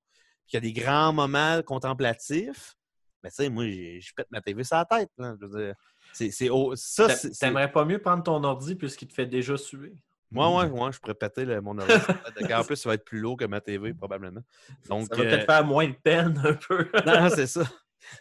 qu'il 0.50 0.64
y 0.64 0.68
a 0.68 0.72
des 0.72 0.78
grands 0.80 1.12
moments 1.12 1.62
contemplatifs, 1.62 2.74
mais 3.22 3.30
tu 3.30 3.36
sais, 3.36 3.48
moi, 3.48 3.64
je 3.66 4.12
pète 4.14 4.26
ma 4.30 4.40
TV 4.40 4.64
sur 4.64 4.76
la 4.76 4.84
tête. 4.84 5.10
là. 5.18 5.34
Je 5.40 5.46
veux 5.46 5.64
dire, 5.66 5.74
c'est, 6.12 6.30
c'est, 6.30 6.48
ça, 6.74 7.08
c'est, 7.08 7.30
T'aimerais 7.38 7.70
pas 7.70 7.84
mieux 7.84 8.00
prendre 8.00 8.22
ton 8.22 8.42
ordi 8.42 8.74
puisqu'il 8.74 9.08
te 9.08 9.14
fait 9.14 9.26
déjà 9.26 9.56
suer? 9.56 9.92
Moi, 10.32 10.48
ouais, 10.64 10.70
ouais, 10.70 10.92
je 10.92 10.98
pourrais 10.98 11.14
péter 11.14 11.44
le- 11.44 11.60
mon 11.60 11.76
ordi. 11.78 11.92
en 12.54 12.64
plus, 12.64 12.76
ça 12.76 12.88
va 12.88 12.94
être 12.94 13.04
plus 13.04 13.20
lourd 13.20 13.36
que 13.36 13.44
ma 13.44 13.60
TV, 13.60 13.92
probablement. 13.94 14.40
Donc, 14.88 15.08
Ça 15.08 15.16
va 15.16 15.22
euh, 15.22 15.30
peut-être 15.30 15.46
faire 15.46 15.64
moins 15.64 15.88
de 15.88 15.94
peine 15.94 16.40
un 16.44 16.54
peu. 16.54 16.88
non, 17.06 17.28
c'est 17.30 17.46
ça. 17.46 17.64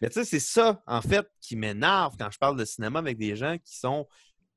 Mais 0.01 0.09
tu 0.09 0.15
sais, 0.15 0.25
c'est 0.25 0.39
ça, 0.39 0.81
en 0.85 1.01
fait, 1.01 1.27
qui 1.41 1.55
m'énerve 1.55 2.15
quand 2.17 2.29
je 2.31 2.37
parle 2.37 2.57
de 2.57 2.65
cinéma 2.65 2.99
avec 2.99 3.17
des 3.17 3.35
gens 3.35 3.57
qui 3.57 3.77
sont 3.77 4.07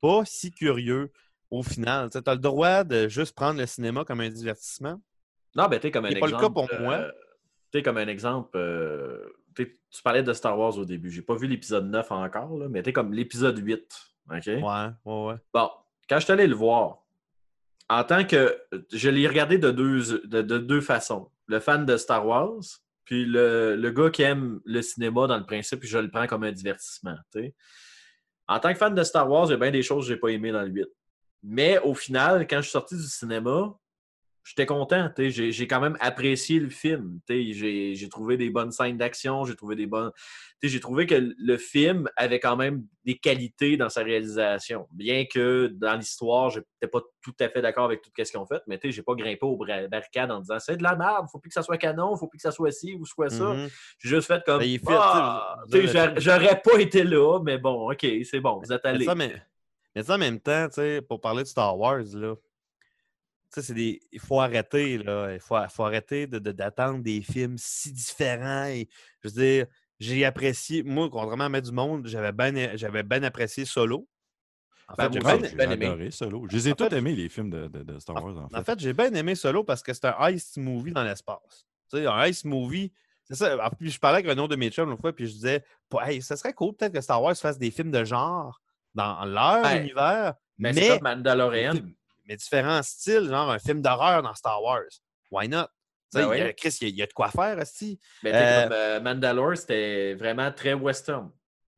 pas 0.00 0.24
si 0.24 0.50
curieux 0.50 1.12
au 1.50 1.62
final. 1.62 2.11
Tu 2.11 2.18
as 2.24 2.35
le 2.35 2.40
droit 2.40 2.85
de 2.85 3.08
juste 3.08 3.35
prendre 3.35 3.61
le 3.61 3.66
cinéma 3.66 4.04
comme 4.04 4.20
un 4.20 4.28
divertissement. 4.30 5.00
Non, 5.54 5.68
ben, 5.68 5.78
t'es 5.78 5.90
comme 5.90 6.06
un 6.06 6.08
C'est 6.11 6.18
pas 6.18 6.26
exemple. 6.26 6.44
le 6.44 6.48
cas 6.48 6.66
pour 6.68 6.80
moi. 6.80 7.06
Comme 7.80 7.96
un 7.96 8.08
exemple. 8.08 8.50
euh, 8.56 9.24
tu 9.54 10.02
parlais 10.02 10.22
de 10.22 10.32
Star 10.32 10.58
Wars 10.58 10.76
au 10.78 10.85
début. 10.85 11.11
J'ai 11.11 11.22
pas 11.22 11.35
vu 11.37 11.46
l'épisode 11.46 11.87
9 11.88 12.11
encore, 12.12 12.58
là, 12.58 12.68
mais 12.68 12.82
t'es 12.82 12.92
comme 12.92 13.12
l'épisode 13.14 13.58
8. 13.58 13.80
OK? 14.30 14.46
Ouais, 14.46 14.61
ouais, 14.61 15.26
ouais. 15.26 15.35
Bon, 15.54 15.70
quand 16.08 16.18
je 16.18 16.24
suis 16.24 16.32
allé 16.32 16.46
le 16.46 16.54
voir, 16.54 16.98
en 17.88 18.04
tant 18.04 18.24
que. 18.24 18.58
Je 18.92 19.08
l'ai 19.11 19.26
regardé 19.28 19.58
de 19.58 19.70
deux, 19.70 20.20
de, 20.26 20.42
de 20.42 20.58
deux 20.58 20.80
façons. 20.80 21.30
Le 21.46 21.61
fan 21.61 21.85
de 21.87 21.96
Star 21.96 22.26
Wars, 22.26 22.61
puis 23.04 23.24
le, 23.26 23.76
le 23.76 23.90
gars 23.90 24.11
qui 24.11 24.22
aime 24.22 24.61
le 24.64 24.80
cinéma 24.82 25.26
dans 25.26 25.37
le 25.38 25.44
principe, 25.44 25.80
puis 25.80 25.88
je 25.88 25.98
le 25.98 26.11
prends 26.11 26.26
comme 26.26 26.44
un 26.44 26.52
divertissement. 26.52 27.16
tu. 27.32 27.52
En 28.48 28.58
tant 28.58 28.72
que 28.72 28.78
fan 28.78 28.94
de 28.94 29.02
Star 29.02 29.30
Wars, 29.30 29.46
il 29.46 29.50
y 29.50 29.54
a 29.54 29.56
bien 29.58 29.70
des 29.70 29.82
choses 29.82 30.04
que 30.06 30.14
j'ai 30.14 30.18
pas 30.18 30.28
aimées 30.28 30.52
dans 30.52 30.62
le 30.62 30.68
8. 30.68 30.87
Mais 31.42 31.78
au 31.80 31.94
final, 31.94 32.46
quand 32.46 32.56
je 32.56 32.62
suis 32.62 32.70
sorti 32.70 32.96
du 32.96 33.02
cinéma, 33.02 33.74
j'étais 34.44 34.66
content. 34.66 35.11
J'ai 35.18 35.66
quand 35.68 35.81
même 35.81 35.96
apprécié 36.00 36.59
le 36.61 36.68
film. 36.70 37.20
J'ai 37.28 38.09
trouvé 38.11 38.37
des 38.37 38.50
bonnes 38.50 38.72
scènes 38.72 38.96
d'action, 38.98 39.44
j'ai 39.44 39.57
trouvé 39.57 39.76
des 39.76 39.87
bonnes. 39.87 40.11
J'ai 40.62 40.78
trouvé 40.81 41.07
que 41.07 41.33
le 41.37 41.57
film 41.57 42.09
avait 42.16 42.38
quand 42.38 42.57
même 42.57 42.85
des 43.05 43.18
qualités 43.18 43.76
dans 43.76 43.88
sa 43.88 44.05
réalisation. 44.05 44.87
Bien 44.92 45.24
que 45.24 45.66
dans 45.74 45.96
l'histoire, 45.96 46.50
je 46.50 46.61
n'étais 46.61 46.88
pas 46.88 47.00
tout 47.20 47.35
à 47.40 47.48
fait 47.48 47.61
d'accord 47.61 47.85
avec 47.87 48.00
tout 48.02 48.11
ce 48.16 48.22
qu'ils 48.31 48.38
ont 48.38 48.46
fait, 48.46 48.62
mais 48.68 48.78
j'ai 48.85 49.02
pas 49.02 49.14
grimpé 49.14 49.44
aux 49.44 49.57
barricades 49.57 50.31
en 50.31 50.38
disant 50.40 50.59
c'est 50.61 50.76
de 50.76 50.83
la 50.85 50.94
merde, 50.94 51.26
faut 51.33 51.40
plus 51.40 51.48
que 51.48 51.55
ça 51.55 51.62
soit 51.62 51.78
canon, 51.78 52.16
faut 52.16 52.28
plus 52.28 52.38
que 52.38 52.42
ça 52.42 52.52
soit 52.52 52.70
ci 52.70 52.94
ou 52.94 53.05
soit 53.05 53.28
ça. 53.28 53.55
Mhm. 53.55 53.68
J'ai 53.98 54.09
juste 54.09 54.28
fait 54.28 54.42
comme. 54.44 54.61
Ben, 54.61 54.78
Ah, 54.88 55.57
j'aurais- 56.16 56.61
pas 56.62 56.78
été 56.81 57.02
là, 57.02 57.40
mais 57.44 57.59
bon, 57.59 57.90
ok, 57.90 58.07
c'est 58.24 58.40
bon, 58.40 58.61
vous 58.62 58.72
êtes 58.72 58.85
Mais 58.85 58.90
allés. 58.90 59.05
ça, 59.05 59.14
mais, 59.16 59.35
mais 59.96 60.02
ça, 60.05 60.14
en 60.14 60.18
même 60.18 60.38
temps, 60.38 60.68
pour 61.09 61.20
parler 61.20 61.42
de 61.42 61.48
Star 61.48 61.76
Wars, 61.76 62.02
là, 62.14 62.35
c'est 63.60 63.74
des. 63.74 64.00
Il 64.12 64.20
faut 64.20 64.40
arrêter, 64.40 64.96
là. 64.98 65.32
Il 65.34 65.40
faut, 65.40 65.56
faut 65.68 65.84
arrêter 65.84 66.26
de- 66.26 66.38
de- 66.38 66.52
d'attendre 66.52 67.02
des 67.02 67.20
films 67.20 67.56
si 67.58 67.92
différents. 67.92 68.64
Et, 68.66 68.88
je 69.22 69.28
veux 69.28 69.34
dire, 69.34 69.66
j'ai 70.00 70.24
apprécié. 70.24 70.82
Moi, 70.82 71.10
contrairement 71.10 71.44
à 71.44 71.48
Mettre 71.48 71.68
du 71.68 71.74
Monde, 71.74 72.06
j'avais 72.06 72.32
bien 72.32 72.76
j'avais 72.76 73.02
bien 73.02 73.22
apprécié 73.24 73.64
Solo. 73.64 74.08
En 74.88 74.94
Ben, 74.94 75.04
fait, 75.04 75.12
j'ai 75.14 75.54
bien, 75.54 75.70
aimé. 75.70 75.86
adoré 75.86 76.10
Solo. 76.10 76.46
Je 76.50 76.56
les 76.56 76.68
ai 76.68 76.72
En 76.72 76.74
tous 76.74 76.88
fait- 76.88 76.96
aimés, 76.96 77.14
les 77.14 77.28
films 77.28 77.50
de, 77.50 77.66
de- 77.68 77.82
de 77.82 77.98
Star 77.98 78.16
Wars, 78.22 78.36
en 78.36 78.48
fait. 78.48 78.56
En 78.56 78.64
fait, 78.64 78.78
j'ai 78.80 78.92
bien 78.92 79.12
aimé 79.14 79.34
Solo 79.34 79.64
parce 79.64 79.82
que 79.82 79.92
c'est 79.92 80.06
un 80.06 80.16
heist 80.28 80.56
movie 80.58 80.92
dans 80.92 81.04
l'espace. 81.04 81.66
Tu 81.90 81.98
sais, 81.98 82.06
un 82.06 82.22
heist 82.24 82.44
movie, 82.44 82.92
c'est 83.24 83.34
ça. 83.36 83.64
En 83.64 83.70
plus, 83.70 83.90
je 83.90 83.98
parlais 84.00 84.18
avec 84.18 84.28
un 84.28 84.38
autre 84.38 84.48
de 84.50 84.56
mes 84.56 84.70
chums 84.70 84.88
l'autre 84.88 85.00
fois, 85.00 85.12
puis 85.14 85.26
je 85.26 85.32
disais, 85.32 85.64
hey, 86.04 86.20
ça 86.20 86.36
serait 86.36 86.52
cool 86.52 86.74
peut-être 86.74 86.92
que 86.94 87.00
Star 87.00 87.22
Wars 87.22 87.36
fasse 87.36 87.58
des 87.58 87.70
films 87.70 87.90
de 87.90 88.04
genre 88.04 88.60
dans 88.94 89.24
leur 89.24 89.64
univers, 89.76 90.34
Mais, 90.58 90.72
mais, 90.74 90.82
c'est 90.82 90.98
comme 90.98 91.02
Mandalorian. 91.16 91.74
Mais 92.32 92.36
différents 92.36 92.82
styles, 92.82 93.28
genre 93.28 93.50
un 93.50 93.58
film 93.58 93.82
d'horreur 93.82 94.22
dans 94.22 94.34
Star 94.34 94.62
Wars. 94.62 94.82
Why 95.30 95.48
not? 95.48 95.66
Ben 96.14 96.28
il 96.34 96.38
y 96.38 96.42
a- 96.42 96.46
oui. 96.46 96.54
Chris, 96.56 96.76
il 96.80 96.88
y, 96.88 96.90
a- 96.90 96.92
il 96.94 96.96
y 96.96 97.02
a 97.02 97.06
de 97.06 97.12
quoi 97.12 97.28
faire, 97.30 97.58
aussi. 97.58 97.98
Mais 98.22 98.30
t'sais, 98.32 98.42
Euh, 98.42 98.62
comme 98.64 98.72
euh, 98.72 99.00
Mandalore, 99.00 99.56
c'était 99.56 100.14
vraiment 100.14 100.50
très 100.52 100.74
western. 100.74 101.30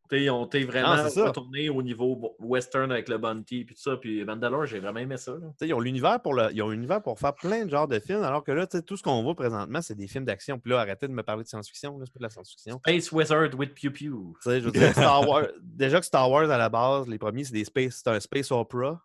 T'sais, 0.09 0.25
ils 0.25 0.31
ont 0.31 0.45
été 0.45 0.65
vraiment 0.65 0.97
c'est 1.05 1.11
ça. 1.11 1.27
retournés 1.29 1.71
au 1.71 1.83
niveau 1.83 2.37
western 2.41 2.91
avec 2.93 3.09
le 3.09 3.17
Bounty 3.17 3.65
puis 3.65 3.75
tout 3.75 3.81
ça. 3.81 3.97
Puis 3.97 4.23
Mandalore, 4.25 4.67
j'ai 4.67 4.79
vraiment 4.81 4.99
aimé 5.01 5.17
ça. 5.17 5.33
là. 5.33 5.39
Tu 5.51 5.55
sais, 5.61 5.69
ils 5.69 5.73
ont 5.75 5.81
l'univers 5.81 6.21
pour 6.21 6.35
le, 6.35 6.49
ils 6.53 6.61
ont 6.63 6.69
l'univers 6.69 7.01
pour 7.01 7.19
faire 7.19 7.35
plein 7.35 7.65
de 7.65 7.71
genres 7.71 7.89
de 7.89 7.99
films, 8.01 8.23
alors 8.25 8.43
que 8.45 8.53
là, 8.53 8.67
tout 8.67 8.97
ce 8.97 9.03
qu'on 9.03 9.23
voit 9.23 9.35
présentement, 9.35 9.81
c'est 9.81 9.95
des 9.95 10.07
films 10.09 10.25
d'action. 10.27 10.59
Puis 10.59 10.71
là, 10.73 10.81
arrêtez 10.81 11.07
de 11.09 11.13
me 11.13 11.23
parler 11.23 11.45
de 11.45 11.49
science-fiction, 11.49 11.99
c'est 12.05 12.13
pas 12.13 12.19
de 12.19 12.23
la 12.25 12.31
science-fiction. 12.31 12.79
Space 12.87 13.13
Wizard 13.13 13.55
with 13.57 13.73
Pew 13.75 13.91
Pew. 13.91 14.35
Tu 14.43 14.51
sais, 14.51 14.61
je 14.61 14.67
veux 14.67 14.73
dire, 14.73 14.91
Star 14.93 15.23
Wars, 15.29 15.47
déjà 15.63 16.01
que 16.01 16.07
Star 16.07 16.29
Wars, 16.31 16.51
à 16.51 16.59
la 16.59 16.69
base, 16.69 17.09
les 17.09 17.19
premiers, 17.19 17.45
c'est 17.45 17.55
des 17.55 17.65
space, 17.65 18.03
c'est 18.05 18.11
un 18.11 18.19
space 18.21 18.51
opera. 18.51 19.01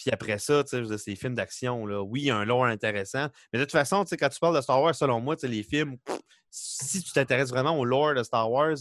Puis 0.00 0.10
après 0.10 0.38
ça, 0.38 0.64
tu 0.64 0.86
sais, 0.86 0.98
c'est 0.98 1.10
des 1.10 1.16
films 1.16 1.34
d'action. 1.34 1.84
là. 1.84 2.02
Oui, 2.02 2.22
il 2.22 2.26
y 2.28 2.30
a 2.30 2.36
un 2.36 2.46
lore 2.46 2.64
intéressant. 2.64 3.26
Mais 3.52 3.58
de 3.58 3.64
toute 3.64 3.72
façon, 3.72 4.02
tu 4.04 4.08
sais, 4.08 4.16
quand 4.16 4.30
tu 4.30 4.40
parles 4.40 4.56
de 4.56 4.62
Star 4.62 4.80
Wars, 4.80 4.94
selon 4.94 5.20
moi, 5.20 5.36
tu 5.36 5.42
sais, 5.42 5.48
les 5.48 5.62
films, 5.62 5.98
pff, 5.98 6.18
si 6.48 7.02
tu 7.02 7.12
t'intéresses 7.12 7.50
vraiment 7.50 7.78
au 7.78 7.84
lore 7.84 8.14
de 8.14 8.22
Star 8.22 8.50
Wars, 8.50 8.76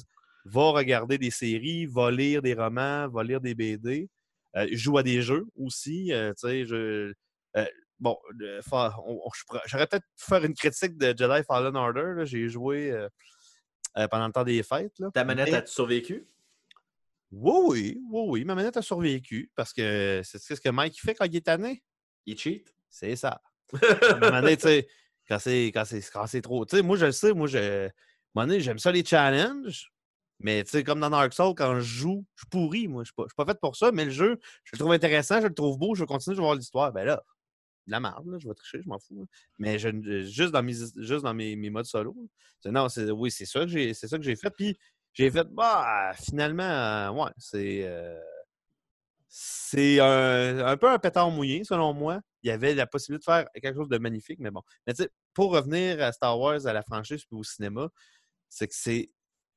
va 0.45 0.62
regarder 0.71 1.17
des 1.17 1.29
séries, 1.29 1.86
va 1.88 2.10
lire 2.10 2.41
des 2.41 2.53
romans, 2.53 3.10
va 3.10 3.23
lire 3.23 3.41
des 3.41 3.53
BD. 3.53 4.10
Euh, 4.55 4.65
joue 4.71 4.97
à 4.97 5.03
des 5.03 5.21
jeux 5.21 5.45
aussi. 5.58 6.13
euh, 6.13 6.32
tu 6.39 6.47
sais, 6.47 6.65
je. 6.65 7.12
euh, 7.58 7.65
bon, 7.99 8.17
j'aurais 9.65 9.88
peut-être 9.88 10.05
pu 10.17 10.25
faire 10.25 10.43
une 10.45 10.53
critique 10.53 10.97
de 10.97 11.08
Jedi 11.08 11.43
Fallen 11.45 11.75
Order. 11.75 12.23
J'ai 12.23 12.47
joué 12.47 12.97
pendant 14.10 14.27
le 14.27 14.32
temps 14.32 14.45
des 14.45 14.63
fêtes. 14.63 14.97
Là. 14.99 15.10
Ta 15.13 15.25
manette 15.25 15.53
a-tu 15.53 15.71
survécu? 15.73 16.25
Oui, 17.32 17.62
oui, 17.65 18.02
oui, 18.12 18.24
oui. 18.28 18.46
Ma 18.46 18.56
manette 18.56 18.78
a 18.78 18.82
survécu 18.82 19.52
parce 19.56 19.74
que 19.74 20.22
c'est 20.24 20.39
ce 20.39 20.62
que 20.62 20.70
Mike 20.70 21.00
fait 21.00 21.13
quand 21.13 21.26
il 21.26 21.36
est 21.36 21.46
tanné. 21.46 21.84
Il 22.26 22.38
cheat? 22.38 22.74
C'est 22.89 23.15
ça. 23.15 23.42
Moment 23.72 23.82
donné, 24.42 24.58
tu 24.58 24.63
sais, 24.63 24.88
quand 25.28 25.38
c'est 25.39 26.42
trop. 26.42 26.65
Tu 26.65 26.78
sais, 26.78 26.82
moi, 26.82 26.98
je 26.98 27.06
le 27.06 27.12
sais, 27.12 27.34
moi, 27.34 27.48
je, 27.48 27.89
j'aime 28.60 28.80
ça 28.80 28.92
les 28.92 29.06
challenges. 29.06 29.92
Mais 30.42 30.63
tu 30.63 30.72
sais, 30.72 30.84
comme 30.84 31.02
dans 31.02 31.10
Dark 31.10 31.34
Souls, 31.34 31.54
quand 31.56 31.76
je 31.76 31.82
joue, 31.82 32.26
je 32.36 32.42
suis 32.42 32.50
pourri, 32.50 32.88
moi. 32.88 33.04
Je 33.04 33.08
suis 33.08 33.13
pas, 33.13 33.24
je 33.24 33.30
suis 33.30 33.36
pas 33.36 33.46
fait 33.46 33.60
pour 33.60 33.76
ça, 33.76 33.92
mais 33.92 34.06
le 34.06 34.12
jeu, 34.12 34.39
je 34.63 34.72
le 34.74 34.80
trouve 34.80 34.94
intéressant, 34.94 35.42
je 35.42 35.48
le 35.48 35.54
trouve 35.54 35.78
beau, 35.78 35.96
je 35.96 36.02
veux 36.02 36.06
continuer, 36.06 36.36
je 36.36 36.39
veux 36.39 36.46
voir 36.46 36.56
l'histoire. 36.56 36.94
Ben 36.94 37.04
là, 37.04 37.22
de 37.88 37.92
la 37.92 38.00
merde, 38.00 38.26
là, 38.26 38.38
je 38.39 38.48
vais 38.48 38.54
tricher, 38.54 38.82
je 38.82 38.88
m'en 38.88 39.00
fous. 39.00 39.20
là. 39.20 39.26
Mais 39.58 39.78
je, 39.78 39.89
ne- 39.89 40.24
juste 40.24 40.52
dans 40.52 40.63
mes, 40.63 40.74
juste 40.96 41.24
dans 41.24 41.34
mes, 41.34 41.58
mes 41.58 41.70
modes 41.70 41.86
solo. 41.86 42.15
Non, 42.65 42.88
oui, 43.12 43.32
c'est 43.32 43.46
ça 43.46 43.62
que 43.62 43.68
j'ai 43.68 43.94
c'est 43.94 44.08
ça 44.08 44.18
que 44.18 44.24
j'ai 44.24 44.36
fait. 44.38 44.52
Puis 44.52 44.78
j'ai 45.13 45.30
fait, 45.32 45.45
bah, 45.52 46.13
finalement, 46.15 46.63
euh, 46.63 47.12
ouais, 47.12 47.32
c'est. 47.38 47.82
euh, 47.86 48.19
c'est 49.28 50.00
un, 50.00 50.60
un 50.65 50.78
peu 50.78 50.89
un 50.89 50.98
pétard 51.00 51.30
mouillé, 51.32 51.63
selon 51.63 51.93
moi. 51.93 52.19
Il 52.43 52.48
y 52.48 52.52
avait 52.52 52.74
la 52.74 52.88
possibilité 52.88 53.19
de 53.22 53.34
faire 53.36 53.45
quelque 53.54 53.76
chose 53.76 53.89
de 53.89 53.98
magnifique, 53.98 54.39
mais 54.39 54.50
bon. 54.52 54.62
Mais 54.88 54.93
tu 54.93 55.04
sais, 55.04 55.10
pour 55.34 55.52
revenir 55.52 56.02
à 56.02 56.12
Star 56.12 56.39
Wars, 56.39 56.65
à 56.65 56.74
la 56.74 56.82
franchise 56.84 57.24
puis 57.26 57.38
au 57.38 57.43
cinéma, 57.43 57.89
c'est 58.50 58.67
que 58.67 58.76
c'est 58.76 59.12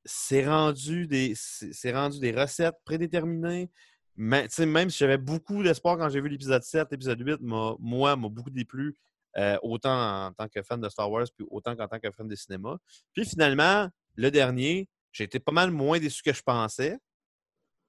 c'est 0.05 0.45
rendu 0.47 1.07
des 1.07 1.33
c'est 1.35 1.93
rendu 1.93 2.19
des 2.19 2.31
recettes 2.33 2.75
prédéterminées. 2.85 3.69
Mais, 4.17 4.47
même 4.59 4.89
si 4.91 4.99
j'avais 4.99 5.17
beaucoup 5.17 5.63
d'espoir 5.63 5.97
quand 5.97 6.09
j'ai 6.09 6.21
vu 6.21 6.29
l'épisode 6.29 6.63
7, 6.63 6.87
l'épisode 6.91 7.19
8, 7.21 7.41
m'a- 7.41 7.75
moi, 7.79 8.15
m'a 8.15 8.29
beaucoup 8.29 8.51
déplu, 8.51 8.95
euh, 9.37 9.57
autant 9.63 10.27
en 10.27 10.33
tant 10.33 10.47
que 10.49 10.61
fan 10.63 10.79
de 10.81 10.89
Star 10.89 11.09
Wars, 11.11 11.25
puis 11.37 11.45
autant 11.51 11.75
qu'en 11.75 11.87
tant 11.87 11.99
que 11.99 12.11
fan 12.11 12.27
de 12.27 12.35
cinéma. 12.35 12.77
Puis 13.13 13.25
finalement, 13.25 13.89
le 14.15 14.31
dernier, 14.31 14.89
j'ai 15.13 15.23
été 15.23 15.39
pas 15.39 15.53
mal 15.53 15.71
moins 15.71 15.99
déçu 15.99 16.21
que 16.21 16.33
je 16.33 16.41
pensais. 16.41 16.97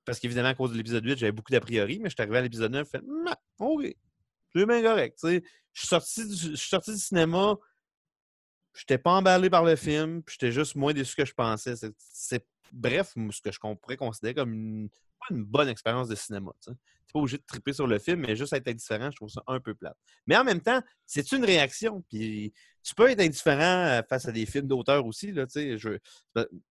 Parce 0.05 0.21
qu'évidemment, 0.21 0.51
à 0.51 0.55
cause 0.55 0.71
de 0.73 0.77
l'épisode 0.77 1.05
8, 1.05 1.19
j'avais 1.19 1.33
beaucoup 1.33 1.51
d'a 1.51 1.61
priori, 1.61 1.99
mais 1.99 2.11
je 2.11 2.15
suis 2.15 2.23
arrivé 2.23 2.39
à 2.39 2.43
l'épisode 2.43 2.71
9 2.71 2.87
et 2.87 2.91
fait 2.91 3.05
OK, 3.59 3.97
c'est 4.55 4.67
bien 4.67 4.83
correct. 4.83 5.19
Je 5.23 5.41
suis 5.73 5.89
sorti 5.89 6.23
je 6.31 6.55
suis 6.55 6.69
sorti 6.69 6.93
du 6.93 6.99
cinéma, 6.99 7.57
j'étais 8.75 8.99
pas 8.99 9.13
emballé 9.13 9.49
par 9.49 9.65
le 9.65 9.77
film, 9.77 10.23
puis 10.23 10.37
j'étais 10.39 10.53
juste 10.53 10.75
moins 10.77 10.93
déçu 10.93 11.17
que 11.17 11.25
je 11.25 11.33
pensais. 11.33 11.75
C'est- 11.99 12.47
bref, 12.71 13.15
ce 13.31 13.41
que 13.41 13.51
je 13.53 13.59
pourrais 13.59 13.97
considérer 13.97 14.35
comme 14.35 14.53
une, 14.53 14.91
une 15.31 15.45
bonne 15.45 15.69
expérience 15.69 16.09
de 16.09 16.15
cinéma. 16.15 16.53
Tu 16.63 16.71
n'es 16.71 16.77
pas 17.13 17.19
obligé 17.21 17.39
de 17.39 17.45
triper 17.47 17.73
sur 17.73 17.87
le 17.87 17.99
film, 17.99 18.21
mais 18.21 18.35
juste 18.37 18.53
être 18.53 18.69
indifférent, 18.69 19.11
je 19.11 19.17
trouve 19.17 19.29
ça 19.29 19.43
un 19.47 19.61
peu 19.61 19.75
plate. 19.75 19.97
Mais 20.27 20.37
en 20.37 20.45
même 20.45 20.61
temps, 20.61 20.81
c'est 21.07 21.31
une 21.33 21.45
réaction. 21.45 22.03
Puis 22.11 22.53
tu 22.83 22.95
peux 22.95 23.09
être 23.11 23.21
indifférent 23.21 23.87
euh, 23.87 24.03
face 24.09 24.27
à 24.27 24.33
des 24.33 24.47
films 24.47 24.67
d'auteur 24.67 25.07
aussi. 25.07 25.33
Là, 25.33 25.47
je, 25.55 25.77
je 25.77 25.99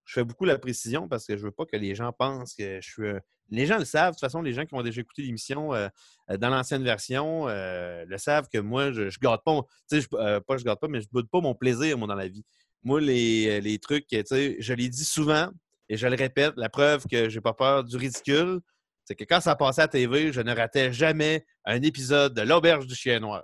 fais 0.06 0.24
beaucoup 0.24 0.46
la 0.46 0.58
précision 0.58 1.08
parce 1.08 1.26
que 1.26 1.38
je 1.38 1.44
veux 1.44 1.52
pas 1.52 1.66
que 1.66 1.78
les 1.78 1.96
gens 1.96 2.12
pensent 2.12 2.54
que 2.54 2.80
je 2.82 2.90
suis. 2.90 3.04
Les 3.50 3.66
gens 3.66 3.78
le 3.78 3.86
savent. 3.86 4.12
De 4.12 4.16
toute 4.16 4.22
façon, 4.22 4.42
les 4.42 4.54
gens 4.54 4.66
qui 4.66 4.74
ont 4.74 4.82
déjà 4.82 5.02
écouté 5.02 5.22
l'émission 5.24 5.74
euh, 5.74 5.88
euh, 6.32 6.38
dans 6.38 6.50
l'ancienne 6.50 6.84
version 6.84 7.46
le 7.48 8.18
savent 8.18 8.48
que 8.52 8.58
moi, 8.58 8.92
je, 8.92 9.10
je 9.10 9.20
garde 9.20 9.42
pas. 9.44 9.62
je- 9.92 10.02
euh, 10.14 10.40
pas 10.40 10.58
je 10.58 10.64
garde 10.64 10.80
pas, 10.80 10.88
mais 10.88 11.02
je 11.02 11.08
boude 11.12 11.30
pas 11.30 11.42
mon 11.42 11.56
plaisir, 11.56 11.98
moi, 11.98 12.08
dans 12.08 12.16
la 12.16 12.28
vie. 12.28 12.44
Moi, 12.84 13.00
les, 13.00 13.62
les 13.62 13.80
trucs, 13.80 14.08
je 14.12 14.74
les 14.74 14.90
dis 14.90 15.06
souvent 15.06 15.50
et 15.94 15.98
je 15.98 16.08
le 16.08 16.16
répète, 16.16 16.56
la 16.58 16.70
preuve 16.70 17.06
que 17.06 17.30
j'ai 17.30 17.40
pas 17.40 17.54
peur 17.54 17.84
du 17.84 17.96
ridicule, 17.98 18.62
c'est 19.06 19.14
que 19.14 19.26
quand 19.26 19.40
ça 19.42 19.56
passait 19.56 19.84
à 19.84 19.88
TV, 19.88 20.34
je 20.34 20.42
ne 20.42 20.52
ratais 20.52 20.92
jamais 20.92 21.46
un 21.66 21.80
épisode 21.84 22.34
de 22.34 22.42
L'Auberge 22.42 22.88
du 22.88 22.96
Chien 22.96 23.20
Noir. 23.20 23.44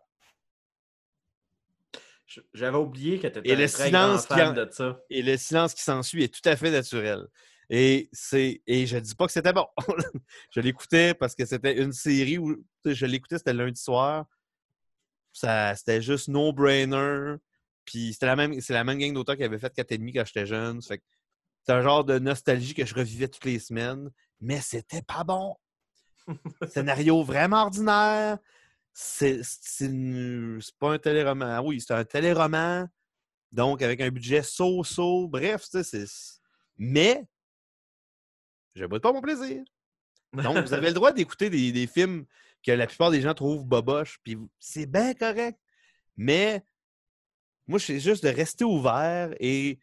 J'avais 2.55 2.77
oublié 2.77 3.19
que 3.19 3.27
tu 3.27 3.38
étais 3.38 3.49
Et 3.49 3.53
un 3.53 3.55
le 3.57 3.69
très 3.69 3.91
grand 3.91 4.17
silence 4.17 4.25
qui 4.25 4.41
en- 4.41 4.53
de 4.53 4.67
ça. 4.71 4.99
Et 5.12 5.21
le 5.21 5.38
silence 5.38 5.75
qui 5.75 5.83
s'ensuit 5.83 6.23
est 6.23 6.33
tout 6.33 6.49
à 6.49 6.55
fait 6.55 6.71
naturel. 6.71 7.27
Et, 7.69 8.09
c'est, 8.12 8.63
et 8.65 8.88
je 8.88 8.97
dis 8.97 9.13
pas 9.13 9.27
que 9.27 9.31
c'était 9.31 9.53
bon. 9.53 9.67
je 10.49 10.59
l'écoutais 10.59 11.13
parce 11.13 11.35
que 11.35 11.45
c'était 11.45 11.77
une 11.77 11.93
série 11.93 12.39
où 12.39 12.65
je 12.83 13.05
l'écoutais, 13.05 13.38
c'était 13.38 13.53
lundi 13.53 13.79
soir. 13.79 14.25
Ça, 15.33 15.75
c'était 15.75 16.01
juste 16.01 16.29
no-brainer. 16.29 17.35
Puis 17.85 18.13
c'était 18.13 18.25
la 18.25 18.35
même, 18.35 18.59
c'est 18.59 18.73
la 18.73 18.83
même 18.83 18.97
gang 18.97 19.13
d'auteurs 19.13 19.38
qui 19.38 19.43
avait 19.43 19.59
fait 19.59 19.71
4,5 19.71 20.13
quand 20.15 20.25
j'étais 20.25 20.47
jeune. 20.47 20.81
Fait 20.81 20.97
que 20.97 21.03
c'est 21.65 21.73
un 21.73 21.81
genre 21.81 22.03
de 22.03 22.19
nostalgie 22.19 22.73
que 22.73 22.85
je 22.85 22.95
revivais 22.95 23.27
toutes 23.27 23.45
les 23.45 23.59
semaines. 23.59 24.09
Mais 24.39 24.61
c'était 24.61 25.01
pas 25.01 25.23
bon. 25.23 25.55
Scénario 26.69 27.23
vraiment 27.23 27.63
ordinaire. 27.63 28.37
C'est, 28.93 29.41
pas 30.79 30.93
un 30.93 30.99
téléroman. 30.99 31.49
Ah 31.49 31.61
Oui, 31.61 31.81
c'est 31.81 31.93
un 31.93 32.03
téléroman. 32.03 32.87
Donc, 33.51 33.81
avec 33.81 34.01
un 34.01 34.09
budget 34.09 34.43
so-so. 34.43 35.27
Bref, 35.27 35.63
tu 35.63 35.83
sais, 35.83 36.05
c'est. 36.05 36.39
Mais, 36.77 37.25
je 38.75 38.83
ne 38.83 38.97
pas 38.97 39.11
mon 39.11 39.21
plaisir. 39.21 39.63
Donc, 40.33 40.57
vous 40.65 40.73
avez 40.73 40.87
le 40.87 40.93
droit 40.93 41.11
d'écouter 41.11 41.49
des, 41.49 41.71
des 41.71 41.87
films 41.87 42.25
que 42.63 42.71
la 42.71 42.87
plupart 42.87 43.11
des 43.11 43.21
gens 43.21 43.33
trouvent 43.33 43.65
boboches, 43.65 44.19
puis 44.23 44.37
c'est 44.59 44.85
bien 44.85 45.13
correct. 45.13 45.59
Mais, 46.17 46.63
moi, 47.67 47.79
c'est 47.79 47.99
juste 47.99 48.23
de 48.23 48.29
rester 48.29 48.63
ouvert 48.63 49.33
et 49.39 49.79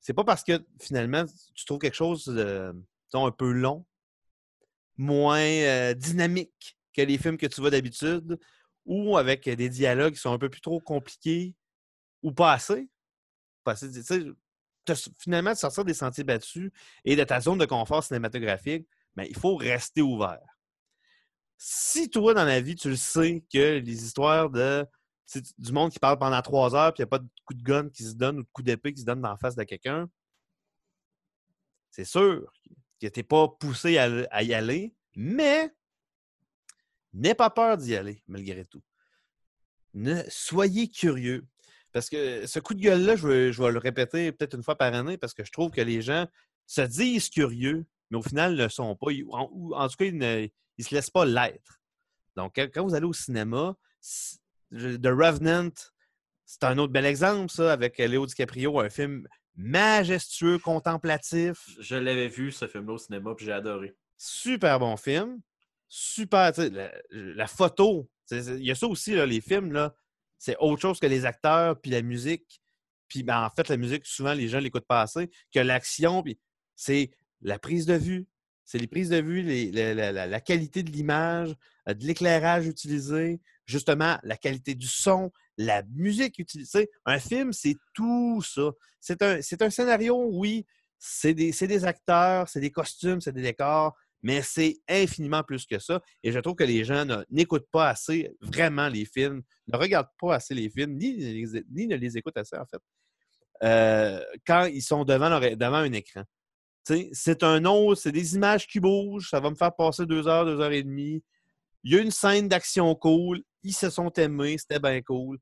c'est 0.00 0.14
pas 0.14 0.24
parce 0.24 0.42
que 0.42 0.64
finalement, 0.80 1.24
tu 1.54 1.64
trouves 1.64 1.78
quelque 1.78 1.94
chose 1.94 2.26
disons, 2.26 3.26
un 3.26 3.30
peu 3.30 3.50
long, 3.52 3.84
moins 4.96 5.40
euh, 5.40 5.94
dynamique 5.94 6.78
que 6.94 7.02
les 7.02 7.18
films 7.18 7.36
que 7.36 7.46
tu 7.46 7.60
vois 7.60 7.70
d'habitude, 7.70 8.38
ou 8.84 9.16
avec 9.16 9.48
des 9.48 9.68
dialogues 9.68 10.14
qui 10.14 10.20
sont 10.20 10.32
un 10.32 10.38
peu 10.38 10.48
plus 10.48 10.60
trop 10.60 10.80
compliqués, 10.80 11.54
ou 12.22 12.32
pas 12.32 12.52
assez. 12.52 12.88
Finalement, 15.18 15.52
de 15.52 15.56
sortir 15.56 15.84
des 15.84 15.94
sentiers 15.94 16.24
battus 16.24 16.70
et 17.04 17.14
de 17.14 17.22
ta 17.22 17.40
zone 17.40 17.58
de 17.58 17.66
confort 17.66 18.02
cinématographique, 18.02 18.88
ben, 19.14 19.26
il 19.28 19.36
faut 19.36 19.54
rester 19.54 20.02
ouvert. 20.02 20.40
Si 21.56 22.08
toi, 22.08 22.32
dans 22.34 22.44
la 22.44 22.60
vie, 22.60 22.74
tu 22.74 22.88
le 22.88 22.96
sais 22.96 23.44
que 23.52 23.78
les 23.78 24.04
histoires 24.04 24.50
de 24.50 24.84
sais, 25.38 25.42
du 25.58 25.72
monde 25.72 25.90
qui 25.90 25.98
parle 25.98 26.18
pendant 26.18 26.40
trois 26.42 26.74
heures 26.74 26.92
puis 26.92 27.02
il 27.02 27.04
n'y 27.04 27.08
a 27.08 27.10
pas 27.10 27.18
de 27.18 27.28
coup 27.44 27.54
de 27.54 27.62
gun 27.62 27.88
qui 27.88 28.04
se 28.04 28.14
donne 28.14 28.40
ou 28.40 28.42
de 28.42 28.48
coup 28.52 28.62
d'épée 28.62 28.92
qui 28.92 29.00
se 29.00 29.06
donne 29.06 29.20
dans 29.20 29.30
la 29.30 29.36
face 29.36 29.56
de 29.56 29.64
quelqu'un, 29.64 30.08
c'est 31.90 32.04
sûr 32.04 32.52
que 33.00 33.06
tu 33.06 33.18
n'es 33.18 33.22
pas 33.22 33.48
poussé 33.48 33.98
à, 33.98 34.42
y 34.42 34.54
aller, 34.54 34.94
mais 35.16 35.74
n'aie 37.12 37.34
pas 37.34 37.50
peur 37.50 37.76
d'y 37.76 37.96
aller, 37.96 38.22
malgré 38.28 38.64
tout. 38.64 38.82
Soyez 40.28 40.88
curieux. 40.88 41.46
Parce 41.92 42.08
que 42.08 42.46
ce 42.46 42.60
coup 42.60 42.74
de 42.74 42.80
gueule-là, 42.80 43.16
je 43.16 43.50
je 43.50 43.62
vais 43.62 43.72
le 43.72 43.78
répéter 43.78 44.30
peut-être 44.30 44.54
une 44.54 44.62
fois 44.62 44.76
par 44.76 44.94
année 44.94 45.18
parce 45.18 45.34
que 45.34 45.44
je 45.44 45.50
trouve 45.50 45.72
que 45.72 45.80
les 45.80 46.02
gens 46.02 46.26
se 46.66 46.82
disent 46.82 47.28
curieux, 47.28 47.84
mais 48.10 48.18
au 48.18 48.22
final 48.22 48.54
ne 48.54 48.62
le 48.62 48.68
sont 48.68 48.94
pas. 48.94 49.10
Ils- 49.10 49.24
En, 49.30 49.48
ou 49.52 49.74
en 49.74 49.88
tout 49.88 49.96
cas, 49.96 50.04
ils 50.04 50.16
ne 50.16 50.46
ils 50.78 50.84
se 50.84 50.94
laissent 50.94 51.10
pas 51.10 51.24
l'être. 51.24 51.80
Donc, 52.36 52.54
quand, 52.56 52.84
vous 52.84 52.94
allez 52.94 53.06
au 53.06 53.12
cinéma, 53.12 53.76
The 54.72 55.06
Revenant, 55.06 55.70
c'est 56.44 56.64
un 56.64 56.78
autre 56.78 56.92
bel 56.92 57.06
exemple, 57.06 57.50
ça, 57.50 57.72
avec 57.72 57.98
Léo 57.98 58.26
DiCaprio, 58.26 58.78
un 58.80 58.90
film 58.90 59.26
majestueux, 59.56 60.58
contemplatif. 60.58 61.64
Je 61.80 61.96
l'avais 61.96 62.28
vu, 62.28 62.50
ce 62.52 62.66
film-là, 62.66 62.92
au 62.94 62.98
cinéma, 62.98 63.34
puis 63.36 63.46
j'ai 63.46 63.52
adoré. 63.52 63.94
Super 64.16 64.78
bon 64.78 64.96
film. 64.96 65.40
super. 65.88 66.52
La, 66.58 66.92
la 67.10 67.46
photo, 67.46 68.08
il 68.30 68.64
y 68.64 68.70
a 68.70 68.74
ça 68.74 68.86
aussi, 68.86 69.14
là, 69.14 69.26
les 69.26 69.40
films, 69.40 69.72
là, 69.72 69.94
c'est 70.38 70.56
autre 70.58 70.80
chose 70.80 71.00
que 71.00 71.06
les 71.06 71.24
acteurs, 71.26 71.80
puis 71.80 71.90
la 71.90 72.02
musique. 72.02 72.60
Puis 73.08 73.22
ben, 73.24 73.44
en 73.44 73.50
fait, 73.50 73.68
la 73.68 73.76
musique, 73.76 74.06
souvent, 74.06 74.32
les 74.34 74.48
gens 74.48 74.60
l'écoutent 74.60 74.86
pas 74.86 75.02
assez, 75.02 75.30
que 75.52 75.58
l'action, 75.60 76.22
puis 76.22 76.38
c'est 76.76 77.10
la 77.42 77.58
prise 77.58 77.86
de 77.86 77.94
vue. 77.94 78.26
C'est 78.64 78.78
les 78.78 78.86
prises 78.86 79.08
de 79.08 79.20
vue, 79.20 79.42
les- 79.42 79.72
la, 79.72 79.94
la- 79.94 80.12
la- 80.12 80.26
la 80.28 80.40
qualité 80.40 80.84
de 80.84 80.90
l'image, 80.92 81.54
de 81.88 82.06
l'éclairage 82.06 82.68
utilisé, 82.68 83.40
justement, 83.70 84.18
la 84.22 84.36
qualité 84.36 84.74
du 84.74 84.86
son, 84.86 85.30
la 85.56 85.82
musique 85.94 86.38
utilisée. 86.38 86.90
Un 87.04 87.18
film, 87.18 87.52
c'est 87.52 87.76
tout 87.94 88.42
ça. 88.42 88.70
C'est 89.00 89.22
un, 89.22 89.70
scénario, 89.70 90.28
oui, 90.32 90.66
c'est 90.98 91.34
des, 91.34 91.84
acteurs, 91.84 92.48
c'est 92.48 92.60
des 92.60 92.70
costumes, 92.70 93.20
c'est 93.20 93.32
des 93.32 93.42
décors, 93.42 93.94
mais 94.22 94.42
c'est 94.42 94.78
infiniment 94.88 95.42
plus 95.42 95.64
que 95.66 95.78
ça. 95.78 96.00
Et 96.22 96.32
je 96.32 96.38
trouve 96.38 96.54
que 96.54 96.64
les 96.64 96.84
gens 96.84 97.06
n'écoutent 97.30 97.70
pas 97.70 97.88
assez 97.88 98.30
vraiment 98.40 98.88
les 98.88 99.06
films, 99.06 99.42
ne 99.68 99.76
regardent 99.78 100.12
pas 100.18 100.34
assez 100.34 100.54
les 100.54 100.68
films, 100.68 100.96
ni, 100.96 101.16
ne 101.16 101.96
les- 101.96 102.18
écoutent 102.18 102.36
assez, 102.36 102.56
en 102.56 102.66
fait, 102.66 102.80
euh, 103.62 104.22
quand 104.46 104.64
ils 104.64 104.82
sont 104.82 105.04
devant, 105.04 105.26
un 105.26 105.92
écran. 105.92 106.24
C'est 107.12 107.42
un 107.42 107.64
autre, 107.66 108.00
c'est 108.00 108.12
des 108.12 108.34
images 108.34 108.66
qui 108.66 108.80
bougent, 108.80 109.30
ça 109.30 109.40
va 109.40 109.50
me 109.50 109.54
faire 109.54 109.74
passer 109.74 110.06
deux 110.06 110.26
heures, 110.26 110.44
deux 110.44 110.60
heures 110.60 110.72
et 110.72 110.82
demie. 110.82 111.22
Il 111.84 111.92
y 111.92 111.96
a 111.96 112.00
une 112.00 112.10
scène 112.10 112.48
d'action 112.48 112.94
cool, 112.94 113.42
ils 113.62 113.74
se 113.74 113.90
sont 113.90 114.10
aimés, 114.12 114.58
c'était 114.58 114.80
bien 114.80 115.00
cool. 115.02 115.38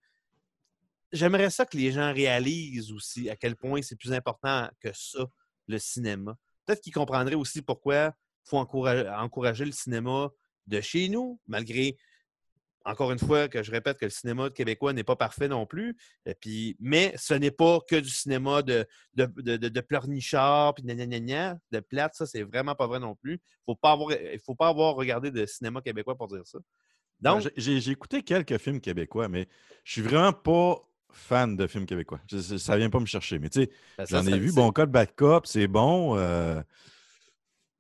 J'aimerais 1.13 1.51
ça 1.51 1.65
que 1.65 1.77
les 1.77 1.93
gens 1.93 2.13
réalisent 2.13 2.93
aussi 2.93 3.31
à 3.31 3.37
quel 3.37 3.57
point 3.57 3.81
c'est 3.83 3.97
plus 3.97 4.13
important 4.13 4.69
que 4.81 4.91
ça, 4.93 5.27
le 5.67 5.79
cinéma. 5.79 6.37
Peut-être 6.67 6.83
qu'ils 6.83 6.93
comprendraient 6.93 7.35
aussi 7.35 7.63
pourquoi 7.63 8.15
il 8.47 8.51
faut 8.51 8.59
encourager, 8.59 9.65
le 9.65 9.73
cinéma 9.73 10.31
de 10.67 10.81
chez 10.83 11.09
nous, 11.09 11.41
malgré, 11.47 11.97
encore 12.85 13.11
une 13.11 13.19
fois, 13.19 13.49
que 13.49 13.63
je 13.63 13.71
répète 13.71 13.99
que 13.99 14.05
le 14.05 14.11
cinéma 14.11 14.51
québécois 14.51 14.93
n'est 14.93 15.05
pas 15.05 15.17
parfait 15.17 15.49
non 15.49 15.65
plus. 15.65 15.97
Et 16.27 16.35
puis, 16.35 16.77
mais 16.79 17.15
ce 17.17 17.33
n'est 17.33 17.51
pas 17.51 17.81
que 17.89 17.97
du 17.97 18.11
cinéma 18.11 18.63
de, 18.63 18.87
de, 19.15 19.27
de, 19.37 19.57
de, 19.57 19.81
pleurnichard, 19.81 20.75
puis 20.75 20.85
de 20.85 20.93
de 20.93 21.81
plate. 21.81 22.15
Ça, 22.15 22.27
c'est 22.27 22.43
vraiment 22.43 22.75
pas 22.75 22.87
vrai 22.87 23.01
non 23.01 23.15
plus. 23.15 23.41
Il 23.67 23.71
ne 23.71 24.39
faut 24.45 24.55
pas 24.55 24.69
avoir 24.69 24.95
regardé 24.95 25.31
de 25.31 25.47
cinéma 25.47 25.81
québécois 25.81 26.17
pour 26.17 26.29
dire 26.29 26.47
ça. 26.47 26.59
Donc, 27.21 27.51
J'ai- 27.57 27.91
écouté 27.91 28.23
quelques 28.23 28.59
films 28.59 28.81
québécois, 28.81 29.29
mais 29.29 29.49
je 29.85 29.93
suis 29.93 30.03
vraiment 30.03 30.33
pas 30.33 30.77
fan 31.11 31.57
de 31.57 31.67
films 31.67 31.87
québécois. 31.87 32.21
Je- 32.31 32.57
ça 32.59 32.77
vient 32.77 32.91
pas 32.91 33.01
me 33.01 33.07
chercher. 33.07 33.39
Mais 33.39 33.49
tu 33.49 33.63
sais, 33.63 33.71
ben, 33.97 34.07
j'en 34.09 34.27
ai 34.27 34.39
vu 34.39 34.53
Bon 34.53 34.71
Cop, 34.73 34.89
Bad 34.91 35.15
Cop, 35.17 35.47
c'est 35.47 35.67
bon. 35.67 36.17
euh, 36.17 36.61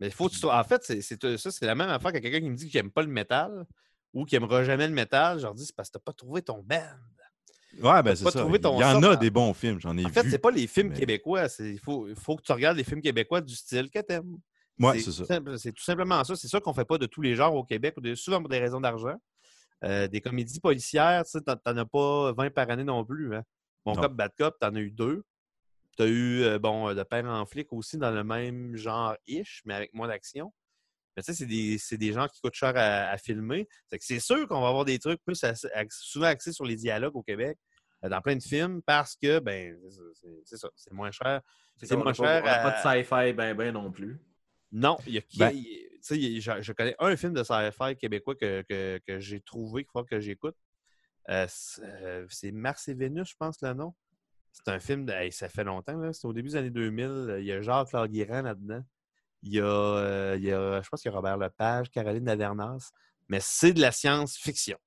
Mais 0.00 0.10
faut 0.10 0.28
que 0.28 0.34
tu 0.34 0.46
En 0.46 0.64
fait, 0.64 0.82
c'est, 0.84 1.02
ça, 1.02 1.50
c'est 1.50 1.66
la 1.66 1.74
même 1.74 1.88
affaire 1.88 2.12
que 2.12 2.18
quelqu'un 2.18 2.40
qui 2.40 2.50
me 2.50 2.56
dit 2.56 2.68
qu'il 2.68 2.80
n'aime 2.80 2.90
pas 2.90 3.02
le 3.02 3.08
métal 3.08 3.66
ou 4.14 4.24
qui 4.24 4.34
n'aimera 4.36 4.64
jamais 4.64 4.86
le 4.88 4.94
métal. 4.94 5.38
Je 5.38 5.42
leur 5.44 5.54
dis, 5.54 5.66
c'est 5.66 5.74
parce 5.74 5.88
que 5.88 5.92
tu 5.94 5.98
n'as 5.98 6.04
pas 6.04 6.12
trouvé 6.12 6.42
ton 6.42 6.62
band. 6.62 6.82
Ouais, 7.80 8.02
ben 8.02 8.16
c'est 8.16 8.24
ça. 8.30 8.46
Il 8.48 8.54
y 8.62 8.66
en 8.66 9.00
sort, 9.00 9.04
a 9.04 9.12
hein. 9.12 9.16
des 9.16 9.30
bons 9.30 9.52
films, 9.54 9.78
j'en 9.80 9.96
ai 9.98 10.04
En 10.04 10.08
vu. 10.08 10.14
fait, 10.14 10.28
c'est 10.30 10.38
pas 10.38 10.50
les 10.50 10.66
films 10.66 10.88
mais- 10.88 10.98
québécois. 10.98 11.46
Il 11.60 11.78
faut, 11.78 12.08
il 12.08 12.16
faut 12.16 12.34
que 12.36 12.42
tu 12.42 12.50
regardes 12.52 12.76
les 12.76 12.82
films 12.84 13.02
québécois 13.02 13.40
du 13.40 13.54
style 13.54 13.90
que 13.90 13.98
tu 14.00 14.12
aimes. 14.14 14.38
Ouais, 14.80 14.98
c'est 15.00 15.12
ça. 15.12 15.24
C'est 15.56 15.72
tout 15.72 15.82
simplement 15.82 16.22
ça. 16.24 16.36
C'est 16.36 16.48
ça 16.48 16.60
qu'on 16.60 16.72
fait 16.74 16.84
pas 16.84 16.98
de 16.98 17.06
tous 17.06 17.22
les 17.22 17.34
genres 17.34 17.54
au 17.54 17.64
Québec, 17.64 17.94
souvent 18.14 18.40
pour 18.40 18.48
des 18.48 18.58
raisons 18.58 18.80
d'argent. 18.80 19.16
Euh, 19.84 20.08
des 20.08 20.20
comédies 20.20 20.58
policières, 20.60 21.24
tu 21.24 21.38
t'en 21.42 21.76
as 21.76 21.84
pas 21.84 22.32
20 22.32 22.50
par 22.50 22.68
année 22.70 22.84
non 22.84 23.04
plus. 23.04 23.34
Hein. 23.36 23.42
Bon 23.84 23.94
Non. 23.94 24.02
Cop, 24.02 24.12
Bad 24.14 24.32
Cop, 24.36 24.58
t'en 24.58 24.74
as 24.74 24.80
eu 24.80 24.90
deux. 24.90 25.22
T'as 25.96 26.06
eu, 26.06 26.42
euh, 26.42 26.58
bon, 26.58 26.88
euh, 26.88 26.94
de 26.94 27.02
père 27.04 27.24
en 27.26 27.44
flic 27.46 27.72
aussi 27.72 27.96
dans 27.98 28.10
le 28.10 28.22
même 28.24 28.76
genre-ish, 28.76 29.62
mais 29.64 29.74
avec 29.74 29.94
moins 29.94 30.08
d'action. 30.08 30.52
Mais 31.16 31.22
tu 31.22 31.32
sais, 31.32 31.38
c'est 31.38 31.46
des, 31.46 31.78
des 31.96 32.12
gens 32.12 32.26
qui 32.28 32.40
coûtent 32.40 32.54
cher 32.54 32.72
à, 32.76 33.10
à 33.10 33.18
filmer. 33.18 33.68
C'est 34.00 34.20
sûr 34.20 34.46
qu'on 34.46 34.60
va 34.60 34.68
avoir 34.68 34.84
des 34.84 34.98
trucs 35.00 35.20
plus 35.24 35.40
souvent 35.90 36.26
axés 36.26 36.52
sur 36.52 36.64
les 36.64 36.76
dialogues 36.76 37.16
au 37.16 37.22
Québec, 37.22 37.58
euh, 38.04 38.08
dans 38.08 38.20
plein 38.20 38.36
de 38.36 38.42
films, 38.42 38.80
parce 38.82 39.16
que, 39.16 39.40
ben, 39.40 39.76
c'est 40.44 40.56
ça, 40.56 40.68
c'est- 40.76 40.92
moins 40.92 41.10
cher. 41.10 41.40
C'est 41.76 41.92
On 41.94 41.98
moins 41.98 42.12
pas, 42.12 42.12
cher. 42.14 42.42
on 42.44 42.46
à- 42.48 42.70
pas 42.70 42.70
de 42.94 43.02
sci-fi 43.04 43.32
ben 43.32 43.54
ben 43.56 43.72
non 43.72 43.90
plus. 43.90 44.20
Non, 44.72 44.96
il 45.06 45.14
y 45.14 45.18
a, 45.18 45.22
Ben- 45.36 45.52
je, 46.40 46.62
je 46.62 46.72
connais 46.72 46.94
un 46.98 47.16
film 47.16 47.32
de 47.32 47.42
sci-fi 47.42 47.96
québécois 47.96 48.34
que, 48.34 48.62
que, 48.68 49.00
que 49.06 49.20
j'ai 49.20 49.40
trouvé, 49.40 49.84
qu'il 49.84 49.90
faut 49.92 50.04
que 50.04 50.20
j'écoute. 50.20 50.56
Euh, 51.30 51.46
c'est 51.48 51.82
euh, 51.84 52.26
c'est 52.30 52.52
Mars 52.52 52.88
et 52.88 52.94
Vénus, 52.94 53.30
je 53.30 53.34
pense, 53.38 53.60
le 53.62 53.74
nom. 53.74 53.94
C'est 54.52 54.68
un 54.68 54.80
film, 54.80 55.04
de, 55.04 55.12
hey, 55.12 55.30
ça 55.30 55.48
fait 55.48 55.64
longtemps, 55.64 56.12
c'est 56.12 56.26
au 56.26 56.32
début 56.32 56.48
des 56.50 56.56
années 56.56 56.70
2000. 56.70 57.36
Il 57.40 57.44
y 57.44 57.52
a 57.52 57.60
Jacques 57.62 57.92
Laguirand 57.92 58.42
là-dedans. 58.42 58.82
Il 59.42 59.52
y, 59.52 59.60
a, 59.60 59.64
euh, 59.64 60.34
il 60.36 60.44
y 60.44 60.52
a, 60.52 60.82
je 60.82 60.88
pense 60.88 61.00
qu'il 61.02 61.10
y 61.10 61.14
a 61.14 61.16
Robert 61.16 61.36
Lepage, 61.36 61.90
Caroline 61.90 62.24
Lavernas. 62.24 62.90
Mais 63.28 63.38
c'est 63.40 63.72
de 63.72 63.80
la 63.80 63.92
science-fiction. 63.92 64.78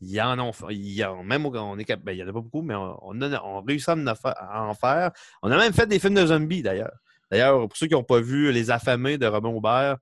Il 0.00 0.10
y 0.10 0.20
en 0.20 0.38
a, 0.38 0.52
il 0.70 0.92
y 0.92 1.04
en, 1.04 1.22
même 1.22 1.44
on 1.46 1.78
est 1.78 1.96
ben, 1.96 2.12
il 2.12 2.18
y 2.18 2.22
en 2.22 2.28
a 2.28 2.32
pas 2.32 2.40
beaucoup, 2.40 2.62
mais 2.62 2.74
on, 2.74 2.98
on, 3.02 3.20
a, 3.20 3.42
on 3.42 3.62
réussit 3.62 3.88
à 3.88 3.94
en, 3.94 4.14
fa- 4.14 4.30
à 4.30 4.62
en 4.62 4.74
faire. 4.74 5.12
On 5.42 5.50
a 5.50 5.56
même 5.56 5.72
fait 5.72 5.86
des 5.86 5.98
films 5.98 6.14
de 6.14 6.26
zombies, 6.26 6.62
d'ailleurs. 6.62 6.96
D'ailleurs, 7.34 7.66
pour 7.66 7.76
ceux 7.76 7.88
qui 7.88 7.94
n'ont 7.94 8.04
pas 8.04 8.20
vu 8.20 8.52
Les 8.52 8.70
Affamés 8.70 9.18
de 9.18 9.26
Robin 9.26 9.48
Aubert, 9.48 9.96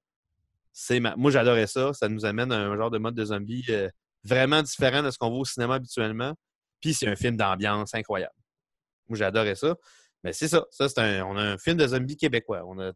c'est 0.70 1.00
moi 1.00 1.30
j'adorais 1.30 1.66
ça. 1.66 1.94
Ça 1.94 2.10
nous 2.10 2.26
amène 2.26 2.52
à 2.52 2.58
un 2.58 2.76
genre 2.76 2.90
de 2.90 2.98
mode 2.98 3.14
de 3.14 3.24
zombie 3.24 3.64
euh, 3.70 3.88
vraiment 4.22 4.60
différent 4.60 5.02
de 5.02 5.10
ce 5.10 5.16
qu'on 5.16 5.30
voit 5.30 5.38
au 5.38 5.44
cinéma 5.46 5.76
habituellement. 5.76 6.34
Puis 6.82 6.92
c'est 6.92 7.08
un 7.08 7.16
film 7.16 7.38
d'ambiance 7.38 7.94
incroyable. 7.94 8.34
Moi 9.08 9.16
j'adorais 9.16 9.54
ça. 9.54 9.74
Mais 10.22 10.34
c'est 10.34 10.46
ça. 10.46 10.66
ça 10.70 10.90
c'est 10.90 10.98
un, 10.98 11.24
on 11.24 11.38
a 11.38 11.42
un 11.42 11.56
film 11.56 11.78
de 11.78 11.86
zombies 11.86 12.18
québécois. 12.18 12.64
On 12.66 12.78
a, 12.78 12.92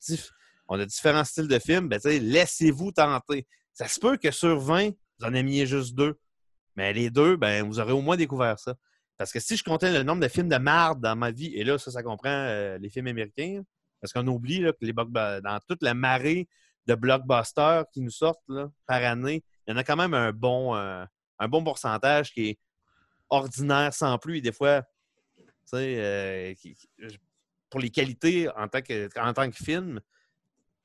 on 0.68 0.79
a 0.79 0.85
différents 0.85 1.25
styles 1.25 1.49
de 1.49 1.59
films. 1.59 1.88
Ben, 1.88 1.99
laissez-vous 2.05 2.92
tenter. 2.92 3.46
Ça 3.72 3.88
se 3.88 3.99
peut 3.99 4.18
que 4.18 4.31
sur 4.31 4.61
20, 4.61 4.90
vous 5.18 5.27
en 5.27 5.33
aimiez 5.33 5.64
juste 5.64 5.94
deux. 5.94 6.18
Mais 6.75 6.92
les 6.92 7.09
deux, 7.09 7.37
ben, 7.38 7.66
vous 7.66 7.81
aurez 7.81 7.92
au 7.92 8.03
moins 8.03 8.18
découvert 8.18 8.59
ça. 8.59 8.75
Parce 9.16 9.33
que 9.33 9.40
si 9.40 9.57
je 9.57 9.64
comptais 9.64 9.90
le 9.94 10.03
nombre 10.03 10.20
de 10.20 10.29
films 10.29 10.51
de 10.51 10.59
marde 10.59 11.01
dans 11.01 11.16
ma 11.16 11.31
vie, 11.31 11.55
et 11.55 11.64
là, 11.64 11.79
ça, 11.79 11.90
ça 11.90 12.03
comprend 12.03 12.29
euh, 12.29 12.77
les 12.77 12.90
films 12.90 13.07
américains, 13.07 13.62
parce 14.07 14.12
qu'on 14.12 14.33
oublie 14.33 14.61
que 14.61 14.87
blockbu- 14.92 15.40
dans 15.40 15.59
toute 15.66 15.83
la 15.83 15.95
marée 15.95 16.49
de 16.87 16.95
blockbusters 16.95 17.87
qui 17.92 18.01
nous 18.01 18.11
sortent 18.11 18.45
par 18.87 19.03
année, 19.03 19.42
il 19.66 19.73
y 19.73 19.75
en 19.75 19.77
a 19.77 19.83
quand 19.83 19.97
même 19.97 20.14
un 20.14 20.33
bon, 20.33 20.77
euh, 20.77 21.05
un 21.40 21.49
bon 21.49 21.64
pourcentage 21.64 22.33
qui 22.33 22.51
est 22.51 22.59
ordinaire 23.29 23.92
sans 23.92 24.16
plus. 24.19 24.37
Et 24.37 24.40
des 24.40 24.53
fois, 24.53 24.83
euh, 25.75 26.55
pour 27.69 27.81
les 27.81 27.90
qualités 27.90 28.49
en 28.51 28.69
tant 28.69 28.81
que, 28.81 29.51
film, 29.53 30.01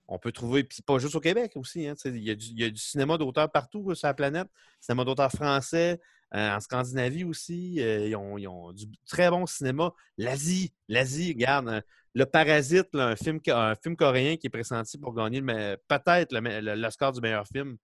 on 0.08 0.18
peut 0.18 0.32
trouver, 0.32 0.64
puis 0.64 0.82
pas 0.82 0.98
juste 0.98 1.14
au 1.14 1.20
Québec 1.20 1.52
aussi, 1.56 1.88
hein, 1.88 1.94
il, 2.06 2.24
y 2.24 2.32
a 2.32 2.36
du, 2.36 2.46
y 2.48 2.64
a 2.64 2.72
du 2.72 2.82
cinéma 2.82 3.20
d'auteur 3.20 3.52
partout 3.52 3.94
sur 3.94 4.08
la 4.08 4.16
planète, 4.16 4.48
cinéma 4.80 5.06
d'auteur 5.06 5.32
français, 5.32 6.02
en 6.32 6.60
Scandinavie 6.60 7.24
aussi, 7.24 7.82
euh, 7.82 8.08
ils, 8.08 8.16
ont, 8.16 8.72
du 8.72 8.86
très 9.08 9.30
bon 9.30 9.46
cinéma. 9.46 9.94
L'Asie, 10.18 10.74
l'Asie, 10.88 11.34
regarde, 11.34 11.68
euh, 11.68 11.82
Le 12.14 12.26
Parasite, 12.26 12.90
un, 12.94 13.16
film, 13.16 13.40
un 13.48 13.76
film 13.76 13.96
coréen 13.96 14.38
qui 14.38 14.48
est 14.48 14.50
pressenti 14.50 14.98
pour 14.98 15.14
gagner 15.14 15.42
peut-être 15.42 16.34
l'Oscar 16.34 17.12
du 17.12 17.22
meilleur 17.22 17.46
film. 17.48 17.78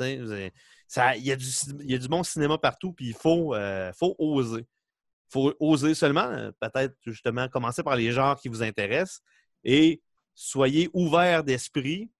Il 0.00 0.52
y, 0.96 1.32
a 1.32 1.98
du 1.98 2.08
bon 2.08 2.22
cinéma 2.22 2.58
partout, 2.58 2.92
puis 2.92 3.08
il 3.08 3.14
faut, 3.14 3.54
euh, 3.54 3.92
faut 3.92 4.14
oser. 4.18 4.60
Il 4.60 5.32
faut 5.32 5.54
oser 5.60 5.94
seulement, 5.94 6.24
euh, 6.24 6.50
peut-être 6.60 6.94
justement, 7.04 7.48
commencer 7.48 7.82
par 7.82 7.96
les 7.96 8.10
genres 8.10 8.38
qui 8.38 8.48
vous 8.48 8.62
intéressent 8.62 9.22
et 9.64 10.02
soyez 10.34 10.90
ouverts 10.92 11.44
d'esprit, 11.44 12.10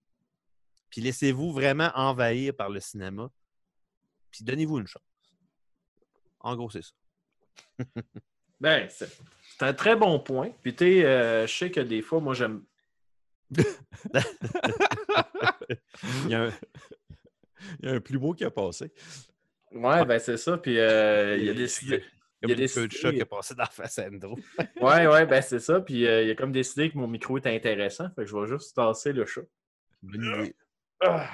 puis 0.90 1.00
laissez-vous 1.00 1.52
vraiment 1.52 1.90
envahir 1.94 2.54
par 2.54 2.68
le 2.68 2.80
cinéma, 2.80 3.30
puis 4.32 4.44
donnez-vous 4.44 4.78
une 4.80 4.86
chance. 4.88 5.02
En 6.40 6.56
gros, 6.56 6.70
c'est 6.70 6.82
ça. 6.82 6.92
Ben, 8.60 8.88
c'est 8.88 9.08
un 9.60 9.74
très 9.74 9.96
bon 9.96 10.20
point. 10.20 10.52
Puis, 10.62 10.72
tu 10.72 10.84
sais, 10.84 11.04
euh, 11.04 11.48
je 11.48 11.52
sais 11.52 11.70
que 11.72 11.80
des 11.80 12.00
fois, 12.00 12.20
moi, 12.20 12.32
j'aime. 12.32 12.62
Il 16.24 16.28
y 16.30 16.34
a 16.34 16.44
un- 16.44 16.52
Il 17.80 17.88
y 17.88 17.92
a 17.92 17.94
un 17.94 18.00
plumeau 18.00 18.34
qui 18.34 18.44
a 18.44 18.50
passé. 18.52 18.92
Ouais, 19.72 20.04
ben, 20.04 20.18
c'est 20.20 20.36
ça. 20.36 20.58
Puis, 20.58 20.78
euh, 20.78 21.36
il 21.38 21.44
y 21.44 21.50
a 21.50 21.54
des. 21.54 21.66
Il 21.82 21.88
y 21.90 21.94
a 22.50 22.54
a 22.54 22.54
des 22.56 22.68
feux 22.68 22.86
de 22.88 22.92
chat 22.92 23.10
qui 23.12 23.18
est 23.20 23.24
passé 23.24 23.54
dans 23.54 23.62
la 23.64 23.68
face 23.70 23.98
à 23.98 24.06
Andrew. 24.06 24.34
Ouais, 24.80 25.06
ouais, 25.06 25.26
ben, 25.26 25.40
c'est 25.42 25.60
ça. 25.60 25.80
Puis, 25.80 26.06
euh, 26.06 26.22
il 26.22 26.30
a 26.30 26.34
comme 26.34 26.52
décidé 26.52 26.90
que 26.90 26.98
mon 26.98 27.06
micro 27.08 27.38
est 27.38 27.46
intéressant. 27.48 28.08
Fait 28.14 28.22
que 28.22 28.26
je 28.30 28.36
vais 28.36 28.46
juste 28.46 28.74
tasser 28.76 29.12
le 29.12 29.24
chat. 29.26 29.42
Bonne 30.02 30.24
idée. 30.24 30.56
Ah. 31.00 31.28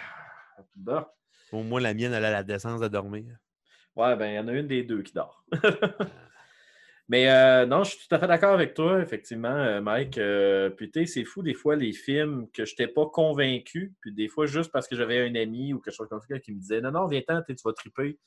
Au 1.52 1.62
moins, 1.62 1.80
la 1.80 1.94
mienne, 1.94 2.12
elle 2.12 2.24
a 2.24 2.30
la 2.30 2.42
décence 2.42 2.80
de 2.80 2.88
dormir. 2.88 3.36
Ouais, 3.96 4.16
ben, 4.16 4.26
il 4.30 4.34
y 4.34 4.38
en 4.38 4.48
a 4.48 4.52
une 4.52 4.66
des 4.68 4.82
deux 4.84 5.02
qui 5.02 5.12
dort. 5.12 5.44
Mais 7.10 7.30
euh, 7.30 7.64
non, 7.64 7.84
je 7.84 7.92
suis 7.96 8.06
tout 8.06 8.14
à 8.14 8.18
fait 8.18 8.26
d'accord 8.26 8.52
avec 8.52 8.74
toi, 8.74 9.00
effectivement, 9.00 9.48
euh, 9.48 9.80
Mike. 9.80 10.18
Euh, 10.18 10.68
puis, 10.68 10.90
tu 10.90 11.00
sais, 11.00 11.06
c'est 11.06 11.24
fou, 11.24 11.42
des 11.42 11.54
fois, 11.54 11.74
les 11.74 11.92
films 11.94 12.50
que 12.52 12.66
je 12.66 12.72
n'étais 12.72 12.86
pas 12.88 13.06
convaincu, 13.06 13.94
puis 14.00 14.12
des 14.12 14.28
fois, 14.28 14.44
juste 14.44 14.70
parce 14.72 14.86
que 14.86 14.94
j'avais 14.94 15.26
un 15.26 15.34
ami 15.34 15.72
ou 15.72 15.80
quelque 15.80 15.94
chose 15.94 16.08
comme 16.08 16.20
ça 16.20 16.38
qui 16.38 16.52
me 16.52 16.60
disait 16.60 16.82
Non, 16.82 16.90
non, 16.90 17.06
viens-t'en, 17.06 17.42
tu 17.42 17.54
vas 17.64 17.72
triper. 17.72 18.18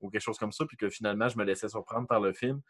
ou 0.00 0.10
quelque 0.10 0.22
chose 0.22 0.38
comme 0.38 0.52
ça, 0.52 0.64
puis 0.66 0.76
que 0.76 0.90
finalement, 0.90 1.28
je 1.28 1.38
me 1.38 1.44
laissais 1.44 1.68
surprendre 1.68 2.08
par 2.08 2.20
le 2.20 2.32
film. 2.32 2.60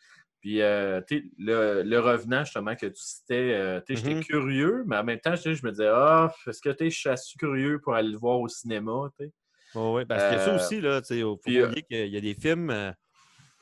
Puis, 0.40 0.60
euh, 0.62 1.00
tu 1.08 1.18
sais, 1.18 1.24
le, 1.38 1.82
le 1.82 2.00
revenant, 2.00 2.44
justement, 2.44 2.76
que 2.76 2.86
tu 2.86 3.02
citais, 3.02 3.82
tu 3.86 3.96
sais, 3.96 4.02
j'étais 4.04 4.16
Mhm. 4.16 4.24
curieux, 4.24 4.84
mais 4.86 4.96
en 4.98 5.04
même 5.04 5.20
temps, 5.20 5.34
je 5.36 5.48
me 5.64 5.70
disais, 5.70 5.88
ah, 5.88 6.32
est-ce 6.46 6.60
que 6.60 6.70
tu 6.70 7.08
assez 7.08 7.38
curieux 7.38 7.80
pour 7.80 7.94
aller 7.94 8.10
le 8.10 8.18
voir 8.18 8.38
au 8.40 8.48
cinéma, 8.48 9.10
tu 9.18 9.30
Oui, 9.74 10.04
parce 10.04 10.22
a 10.24 10.38
ça 10.38 10.50
Euh, 10.52 10.56
aussi, 10.56 10.80
là. 10.80 11.00
Il 11.10 11.20
faut 11.22 11.36
puis, 11.36 11.60
euh, 11.60 11.70
qu'il 11.88 12.08
y 12.08 12.16
a 12.16 12.20
des 12.20 12.34
films, 12.34 12.70
euh, 12.70 12.90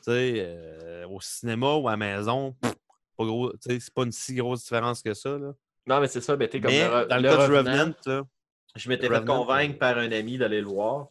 tu 0.04 0.10
sais, 0.12 1.04
au 1.08 1.20
cinéma 1.20 1.74
ou 1.74 1.88
à 1.88 1.92
la 1.92 1.96
maison, 1.96 2.52
pff, 2.60 2.74
pas 3.16 3.24
gros, 3.24 3.52
tu 3.52 3.58
sais, 3.60 3.80
c'est 3.80 3.94
pas 3.94 4.02
une 4.02 4.12
si 4.12 4.34
grosse 4.34 4.62
différence 4.62 5.02
que 5.02 5.14
ça, 5.14 5.38
là. 5.38 5.52
Non, 5.86 6.00
mais 6.00 6.08
c'est 6.08 6.20
ça, 6.20 6.36
ben, 6.36 6.48
tu 6.48 6.58
sais, 6.58 6.60
comme 6.60 6.70
Mais 6.72 6.88
le, 6.88 6.94
re- 6.94 7.06
dans 7.08 7.16
le, 7.16 7.22
le 7.22 7.28
cas 7.28 7.46
du 7.46 7.52
Revenant, 7.52 7.72
Revenant, 7.72 8.28
je 8.76 8.88
m'étais 8.88 9.08
fait 9.08 9.24
convaincre 9.24 9.78
par 9.78 9.98
un 9.98 10.12
ami 10.12 10.38
d'aller 10.38 10.60
le 10.60 10.66
voir. 10.66 11.08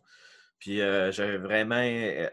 Puis 0.59 0.81
euh, 0.81 1.09
j'avais 1.13 1.37
vraiment 1.37 1.81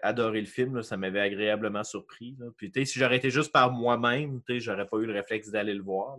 adoré 0.03 0.41
le 0.41 0.47
film. 0.49 0.75
là. 0.77 0.83
Ça 0.83 0.97
m'avait 0.97 1.21
agréablement 1.21 1.85
surpris. 1.85 2.37
là. 2.41 2.47
Puis 2.57 2.73
tu 2.73 2.81
sais, 2.81 2.85
si 2.87 2.99
j'aurais 2.99 3.19
été 3.19 3.31
juste 3.31 3.53
par 3.53 3.71
moi-même, 3.71 4.43
tu 4.45 4.55
sais, 4.55 4.61
j'aurais 4.61 4.87
pas 4.87 4.97
eu 4.99 5.07
le 5.07 5.13
réflexe 5.13 5.49
d'aller 5.51 5.75
le 5.75 5.83
voir. 5.83 6.17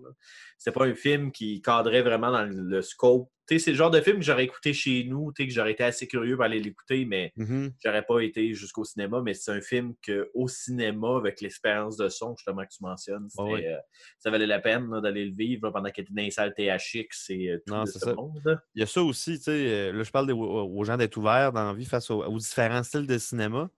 C'était 0.58 0.72
pas 0.72 0.86
un 0.86 0.96
film 0.96 1.34
qui 1.34 1.62
cadrait 1.62 2.02
vraiment 2.04 2.32
dans 2.32 2.46
le 2.46 2.82
scope. 2.82 3.30
C'est 3.50 3.72
le 3.72 3.78
genre 3.78 3.90
de 3.90 4.02
film 4.02 4.18
que 4.18 4.24
j'aurais 4.26 4.44
écouté 4.44 4.74
chez 4.74 5.06
nous, 5.06 5.32
que 5.32 5.50
j'aurais 5.50 5.72
été 5.72 5.84
assez 5.84 6.06
curieux 6.06 6.36
pour 6.36 6.44
aller 6.44 6.60
l'écouter, 6.60 7.06
mais 7.06 7.32
mhm. 7.38 7.72
j'aurais 7.84 8.04
pas 8.04 8.20
été 8.20 8.54
jusqu'au 8.54 8.84
cinéma. 8.84 9.22
Mais 9.24 9.34
c'est 9.34 9.52
un 9.52 9.62
film 9.62 9.94
que 10.02 10.30
au 10.34 10.50
cinéma, 10.50 11.16
avec 11.16 11.40
l'expérience 11.40 11.96
de 11.96 12.10
son 12.10 12.36
justement 12.36 12.64
que 12.64 12.74
tu 12.76 12.84
mentionnes, 12.84 13.28
oui. 13.38 13.66
euh, 13.66 13.78
ça 14.20 14.32
valait 14.32 14.48
la 14.48 14.60
peine 14.60 14.90
d'aller 15.02 15.26
le 15.26 15.34
vivre 15.34 15.68
là, 15.68 15.72
pendant 15.72 15.90
qu'il 15.90 16.04
était 16.04 16.14
dans 16.14 16.22
les 16.22 16.32
salles 16.32 16.54
THX 16.54 17.30
et 17.30 17.50
euh, 17.52 17.64
tout 17.66 17.74
Non, 17.74 17.84
de 17.84 17.90
ce 17.90 18.00
ça. 18.00 18.14
monde. 18.14 18.62
Il 18.76 18.82
y 18.82 18.84
a 18.84 18.86
ça 18.86 19.02
aussi, 19.02 19.38
tu 19.38 19.44
sais. 19.46 19.52
euh, 19.52 19.92
Là, 19.94 20.04
je 20.04 20.12
parle 20.12 20.28
des- 20.28 20.34
aux, 20.34 20.84
gens 20.84 20.98
d'être 20.98 21.16
ouverts 21.16 21.54
dans 21.54 21.68
la 21.68 21.74
vie 21.74 21.86
face 21.86 22.12
aux, 22.12 22.24
aux 22.24 22.38
différents 22.38 22.84
styles 22.84 23.08
de 23.08 23.18
cinéma, 23.18 23.70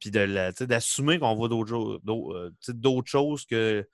puis 0.00 0.10
d'assumer 0.10 1.20
qu'on 1.20 1.36
voit 1.36 1.48
d'autres 1.48 1.68
choses 3.06 3.46
que 3.46 3.86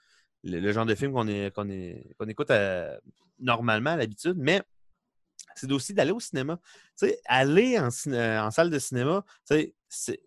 le, 0.45 0.61
le 0.61 0.73
genre 0.73 0.87
de 0.87 0.95
film 0.95 1.13
qu'on 1.13 2.29
écoute 2.29 2.51
à- 2.51 2.99
normalement 3.41 3.91
à 3.91 3.97
l'habitude, 3.97 4.37
mais 4.39 4.63
c'est 5.55 5.71
aussi 5.73 5.95
d'aller 5.95 6.13
au 6.13 6.21
cinéma. 6.21 6.59
Tu 6.99 7.11
aller 7.27 7.79
en, 7.79 7.91
ciné- 7.91 8.39
en 8.39 8.51
salle 8.51 8.71
de 8.71 8.79
cinéma, 8.79 9.25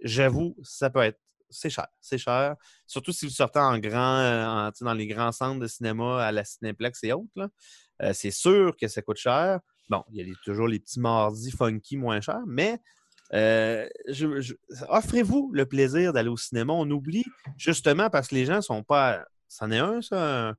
j'avoue, 0.01 0.55
ça 0.63 0.89
peut 0.89 1.01
être. 1.01 1.19
C'est 1.53 1.69
cher. 1.69 1.87
C'est 1.99 2.17
cher. 2.17 2.55
Surtout 2.87 3.11
si 3.11 3.25
vous 3.25 3.31
sortez 3.31 3.59
en 3.59 3.77
grand, 3.77 4.19
euh, 4.19 4.45
en- 4.45 4.71
dans 4.79 4.93
les 4.93 5.05
grands 5.07 5.33
centres 5.33 5.59
de 5.59 5.67
cinéma, 5.67 6.23
à 6.25 6.31
la 6.31 6.45
Cinéplex 6.45 7.03
et 7.03 7.11
autres. 7.11 7.49
Euh, 8.01 8.13
c'est 8.13 8.31
sûr 8.31 8.75
que 8.79 8.87
ça 8.87 9.01
coûte 9.01 9.17
cher. 9.17 9.59
Bon, 9.89 10.01
il 10.13 10.25
y 10.25 10.31
a 10.31 10.33
toujours 10.45 10.69
les 10.69 10.79
petits 10.79 11.01
mardis 11.01 11.51
funky 11.51 11.97
moins 11.97 12.21
chers, 12.21 12.39
mais 12.47 12.79
euh, 13.33 13.85
offrez-vous 14.89 15.51
le 15.53 15.65
plaisir 15.65 16.13
d'aller 16.13 16.29
au 16.29 16.37
cinéma. 16.37 16.73
On 16.73 16.89
oublie 16.89 17.25
justement 17.57 18.09
parce 18.09 18.29
que 18.29 18.35
les 18.35 18.45
gens 18.45 18.61
sont 18.61 18.83
pas. 18.83 19.25
C'en 19.47 19.71
est 19.71 19.79
un, 19.79 20.01
ça. 20.01 20.55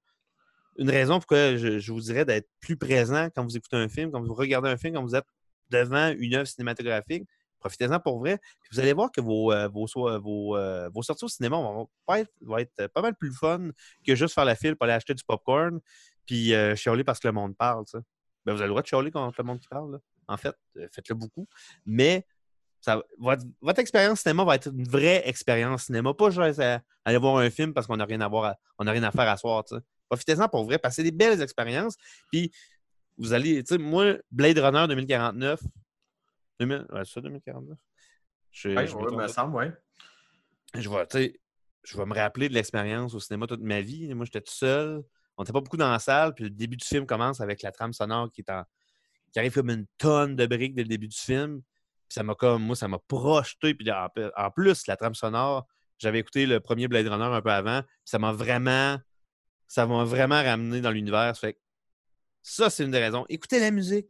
Une 0.79 0.91
raison 0.91 1.19
pourquoi 1.19 1.57
je, 1.57 1.79
je 1.79 1.93
vous 1.93 2.01
dirais 2.01 2.25
d'être 2.25 2.49
plus 2.61 2.77
présent 2.77 3.29
quand 3.35 3.45
vous 3.45 3.57
écoutez 3.57 3.77
un 3.77 3.89
film, 3.89 4.11
quand 4.11 4.23
vous 4.23 4.35
regardez 4.35 4.69
un 4.69 4.77
film, 4.77 4.95
quand 4.95 5.03
vous 5.03 5.15
êtes 5.15 5.27
devant 5.71 6.09
une 6.19 6.35
œuvre 6.35 6.47
cinématographique. 6.47 7.25
Profitez-en 7.59 8.01
pour 8.01 8.19
vrai. 8.19 8.39
Puis 8.61 8.71
vous 8.73 8.81
allez 8.81 8.93
voir 8.93 9.11
que 9.13 9.21
vos, 9.21 9.53
euh, 9.53 9.69
vos, 9.69 10.57
euh, 10.57 10.89
vos 10.93 11.03
sorties 11.03 11.25
au 11.25 11.29
cinéma 11.29 11.57
vont, 11.57 11.89
être, 12.17 12.87
pas 12.89 13.03
mal 13.03 13.15
plus 13.15 13.33
fun 13.33 13.71
que 14.05 14.17
juste 14.17 14.35
faire 14.35 14.45
la 14.45 14.57
file 14.57 14.75
pour 14.75 14.85
aller 14.85 14.95
acheter 14.95 15.15
du 15.15 15.23
popcorn 15.23 15.81
puis 16.27 16.55
euh, 16.55 16.75
chialer 16.75 17.05
parce 17.05 17.21
que 17.21 17.29
le 17.29 17.33
monde 17.33 17.57
parle. 17.57 17.85
sais. 17.87 17.99
Ben, 18.45 18.53
vous 18.53 18.59
avez 18.59 18.67
le 18.67 18.71
droit 18.71 18.83
de 18.83 18.87
chialer 18.87 19.11
contre 19.11 19.41
le 19.41 19.45
monde 19.45 19.61
qui 19.61 19.69
parle. 19.69 20.01
En 20.29 20.37
fait, 20.37 20.55
euh, 20.77 20.89
faites-le 20.93 21.15
beaucoup. 21.15 21.47
Mais 21.87 22.27
ça, 22.81 23.03
votre, 23.19 23.79
expérience 23.79 24.21
cinéma 24.21 24.45
va 24.45 24.57
être 24.57 24.69
une 24.69 24.89
vraie 24.89 25.23
expérience 25.29 25.85
cinéma. 25.85 26.15
Pas 26.15 26.31
juste 26.31 26.61
aller 27.05 27.19
voir 27.19 27.37
un 27.37 27.51
film 27.51 27.73
parce 27.73 27.87
qu'on 27.87 27.97
n'a 27.97 28.05
rien 28.05 28.21
à 28.21 28.29
voir 28.29 28.57
on 28.79 28.85
rien 28.85 29.03
à 29.05 29.13
faire 29.13 29.29
à 29.29 29.37
soir. 29.37 29.65
Profitez-en 30.13 30.47
pour 30.47 30.65
vrai, 30.65 30.79
passez 30.79 31.03
des 31.03 31.11
belles 31.11 31.41
expériences. 31.41 31.97
Puis 32.31 32.53
vous 33.17 33.33
allez, 33.33 33.65
tu 33.65 33.75
sais, 33.75 33.79
moi, 33.79 34.17
Blade 34.31 34.59
Runner 34.59 34.87
2049. 34.87 35.59
2000, 36.61 36.87
ouais, 36.91 37.05
c'est 37.07 37.13
ça, 37.15 37.21
2049? 37.23 37.79
Je, 38.51 38.69
Ouais, 38.69 38.87
je 38.87 38.95
ouais, 38.95 39.17
me 39.17 39.27
semble, 39.29 39.55
ouais. 39.57 39.73
je 40.75 40.87
vais, 40.91 41.07
tu 41.07 41.17
sais, 41.17 41.41
je 41.83 41.97
vais 41.97 42.05
me 42.05 42.15
rappeler 42.15 42.51
de 42.51 42.55
l'expérience 42.55 43.15
au 43.15 43.21
cinéma 43.21 43.47
toute 43.47 43.63
ma 43.63 43.81
vie. 43.81 44.13
Moi, 44.13 44.27
j'étais 44.27 44.43
tout 44.43 44.53
seul. 44.53 45.03
On 45.39 45.43
n'était 45.45 45.53
pas 45.55 45.63
beaucoup 45.63 45.79
dans 45.79 45.91
la 45.91 45.99
salle. 45.99 46.35
Puis 46.35 46.45
le 46.45 46.51
début 46.51 46.77
du 46.77 46.85
film 46.87 47.07
commence 47.07 47.41
avec 47.41 47.63
la 47.63 47.73
trame 47.73 47.95
sonore 47.95 48.31
qui 48.31 48.43
est 48.43 48.51
en. 48.51 48.65
qui 49.33 49.39
arrive 49.39 49.55
comme 49.55 49.71
une 49.71 49.87
tonne 49.97 50.37
de 50.37 50.45
briques 50.45 50.75
dès 50.75 50.83
le 50.83 50.89
début 50.89 51.09
du 51.09 51.17
film. 51.17 51.63
Puis 51.63 52.15
ça 52.17 52.23
m'a 52.23 52.35
comme. 52.35 52.63
Moi, 52.65 52.77
ça 52.77 52.87
m'a 52.87 52.99
projeté. 52.99 53.73
Puis 53.75 53.91
en, 53.91 54.09
en 54.37 54.51
plus, 54.51 54.87
la 54.87 54.97
trame 54.97 55.15
sonore, 55.15 55.67
j'avais 55.99 56.19
écouté 56.19 56.45
le 56.45 56.61
premier 56.61 56.87
Blade 56.87 57.09
Runner 57.09 57.25
un 57.35 57.41
peu 57.41 57.51
avant. 57.51 57.81
Puis 57.81 57.91
ça 58.05 58.19
m'a 58.19 58.33
vraiment. 58.33 58.99
Ça 59.73 59.87
m'a 59.87 60.05
vraiment 60.05 60.43
ramené 60.43 60.83
dans 60.83 60.91
l'univers. 60.91 61.35
Ça 61.35 61.41
fait 61.41 61.55
que 61.55 61.59
ça, 62.43 62.69
c'est 62.69 62.85
une 62.85 62.91
des 62.91 62.99
raisons. 62.99 63.25
Écoutez 63.31 63.59
la 63.59 63.71
musique. 63.71 64.07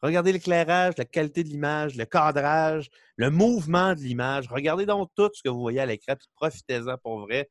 Regardez 0.00 0.32
l'éclairage, 0.32 0.94
la 0.96 1.04
qualité 1.04 1.44
de 1.44 1.50
l'image, 1.50 1.96
le 1.96 2.06
cadrage, 2.06 2.88
le 3.16 3.28
mouvement 3.28 3.92
de 3.94 4.00
l'image. 4.00 4.48
Regardez 4.48 4.86
donc 4.86 5.10
tout 5.14 5.28
ce 5.34 5.42
que 5.42 5.50
vous 5.50 5.60
voyez 5.60 5.80
à 5.80 5.84
l'écran, 5.84 6.16
puis 6.16 6.26
profitez-en 6.34 6.96
pour 6.96 7.20
vrai. 7.20 7.50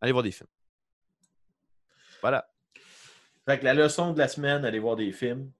Allez 0.00 0.12
voir 0.12 0.22
des 0.22 0.30
films. 0.30 0.46
Voilà. 2.20 2.48
Fait 3.44 3.58
que 3.58 3.64
la 3.64 3.74
leçon 3.74 4.12
de 4.12 4.18
la 4.20 4.28
semaine, 4.28 4.64
allez 4.64 4.78
voir 4.78 4.94
des 4.94 5.10
films. 5.10 5.50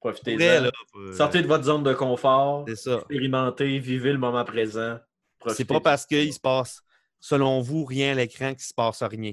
Profitez-en. 0.00 0.70
euh, 0.96 1.12
Sortez 1.14 1.40
de 1.40 1.46
votre 1.46 1.64
zone 1.64 1.84
de 1.84 1.94
confort. 1.94 2.66
C'est 2.68 2.76
ça. 2.76 2.96
Expérimentez, 2.96 3.78
vivez 3.78 4.12
le 4.12 4.18
moment 4.18 4.44
présent. 4.44 4.98
C'est 5.46 5.64
pas 5.64 5.80
parce 5.80 6.04
qu'il 6.04 6.34
se 6.34 6.38
passe, 6.38 6.82
selon 7.20 7.60
vous, 7.60 7.84
rien 7.84 8.12
à 8.12 8.14
l'écran 8.14 8.52
qu'il 8.54 8.62
se 8.64 8.74
passe 8.74 9.02
rien. 9.02 9.32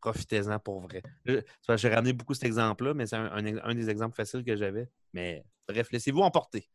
Profitez-en 0.00 0.58
pour 0.60 0.80
vrai. 0.82 1.02
J'ai 1.26 1.88
ramené 1.88 2.12
beaucoup 2.12 2.34
cet 2.34 2.44
exemple-là, 2.44 2.94
mais 2.94 3.06
c'est 3.06 3.16
un, 3.16 3.30
un 3.32 3.44
ex- 3.44 3.60
un 3.64 3.74
des 3.74 3.90
exemples 3.90 4.14
faciles 4.14 4.44
que 4.44 4.56
j'avais. 4.56 4.88
Mais 5.12 5.44
bref, 5.66 5.90
laissez-vous 5.90 6.20
emporter. 6.20 6.68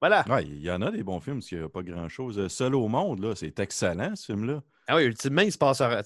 Voilà. 0.00 0.24
Ouais, 0.28 0.44
il 0.44 0.60
y 0.60 0.70
en 0.70 0.80
a 0.82 0.92
des 0.92 1.02
bons 1.02 1.18
films, 1.18 1.38
parce 1.38 1.48
qu'il 1.48 1.58
n'y 1.58 1.64
a 1.64 1.68
pas 1.68 1.82
grand-chose. 1.82 2.38
Euh, 2.38 2.48
Seul 2.48 2.76
au 2.76 2.86
monde, 2.86 3.20
là, 3.20 3.34
c'est 3.34 3.58
excellent, 3.58 4.14
ce 4.14 4.26
film-là. 4.26 4.62
Ah 4.86 4.94
oui, 4.94 5.02
ultimement, 5.04 5.42
il 5.42 5.50
se 5.50 5.58
passe 5.58 5.82
rien. 5.82 6.02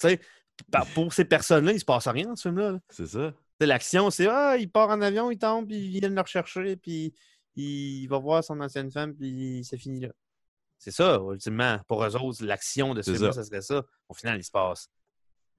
Pour 0.95 1.13
ces 1.13 1.27
personnes-là, 1.27 1.73
il 1.73 1.81
se 1.81 1.85
passe 1.85 2.09
rien 2.09 2.35
ce 2.35 2.49
film-là. 2.49 2.73
là. 2.73 2.79
C'est 2.89 3.07
ça. 3.07 3.35
L'action, 3.61 4.11
c'est 4.11 4.27
Ah, 4.29 4.57
il 4.59 4.71
part 4.71 4.89
en 4.89 5.01
avion, 5.03 5.31
il 5.31 5.39
tombe, 5.39 5.67
puis 5.69 5.77
il 5.77 6.01
vient 6.01 6.09
le 6.09 6.21
rechercher, 6.21 6.77
puis 6.77 7.15
il 7.55 8.07
va 8.09 8.19
voir 8.19 8.43
son 8.43 8.59
ancienne 8.61 8.91
femme, 8.91 9.15
puis 9.15 9.63
c'est 9.63 9.77
fini 9.77 10.01
là. 10.01 10.09
C'est 10.85 10.90
ça, 10.90 11.21
ultimement. 11.31 11.79
Pour 11.87 12.05
eux 12.05 12.16
autres, 12.16 12.45
l'action 12.45 12.92
de 12.92 13.03
ce 13.03 13.12
film-là, 13.12 13.31
ça. 13.33 13.45
ça 13.45 13.49
serait 13.49 13.62
ça. 13.62 13.85
Au 14.09 14.14
final, 14.14 14.37
il 14.37 14.42
se 14.42 14.51
passe 14.51 14.88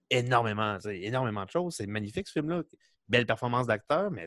énormément, 0.09 0.77
énormément 0.85 1.45
de 1.45 1.49
choses. 1.49 1.75
C'est 1.75 1.87
magnifique, 1.87 2.27
ce 2.27 2.33
film-là. 2.33 2.63
Belle 3.07 3.25
performance 3.25 3.65
d'acteur, 3.67 4.11
mais 4.11 4.25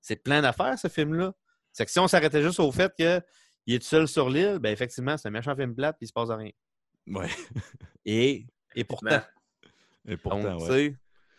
c'est- 0.00 0.16
plein 0.16 0.42
d'affaires, 0.42 0.76
ce 0.76 0.88
film-là. 0.88 1.32
C'est 1.72 1.84
que 1.84 1.90
si 1.92 2.00
on 2.00 2.08
s'arrêtait 2.08 2.42
juste 2.42 2.58
au 2.58 2.72
fait 2.72 2.92
qu'il 2.96 3.74
est 3.74 3.78
tout 3.78 3.86
seul 3.86 4.08
sur 4.08 4.28
l'île, 4.28 4.58
ben 4.58 4.72
effectivement, 4.72 5.16
c'est 5.16 5.28
un 5.28 5.30
méchant 5.30 5.54
film 5.54 5.72
plate, 5.72 5.96
puis 5.98 6.06
il 6.06 6.08
se 6.08 6.12
passe 6.12 6.30
rien. 6.30 6.50
Ouais. 7.06 7.28
Et, 8.04 8.44
et 8.74 8.82
pourtant, 8.82 9.20
Et 10.08 10.16
pourtant, 10.16 10.58
ouais. 10.68 10.96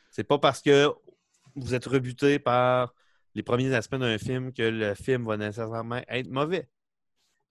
c'est 0.10 0.24
pas 0.24 0.40
parce 0.40 0.62
que 0.62 0.90
vous 1.56 1.74
êtes 1.74 1.86
rebuté 1.86 2.40
par 2.40 2.94
les 3.34 3.44
premiers 3.44 3.74
aspects 3.76 3.96
d'un 3.98 4.18
film 4.18 4.54
que 4.54 4.64
le 4.64 4.94
film 4.96 5.26
va 5.28 5.36
nécessairement 5.36 6.02
être 6.08 6.30
mauvais. 6.30 6.70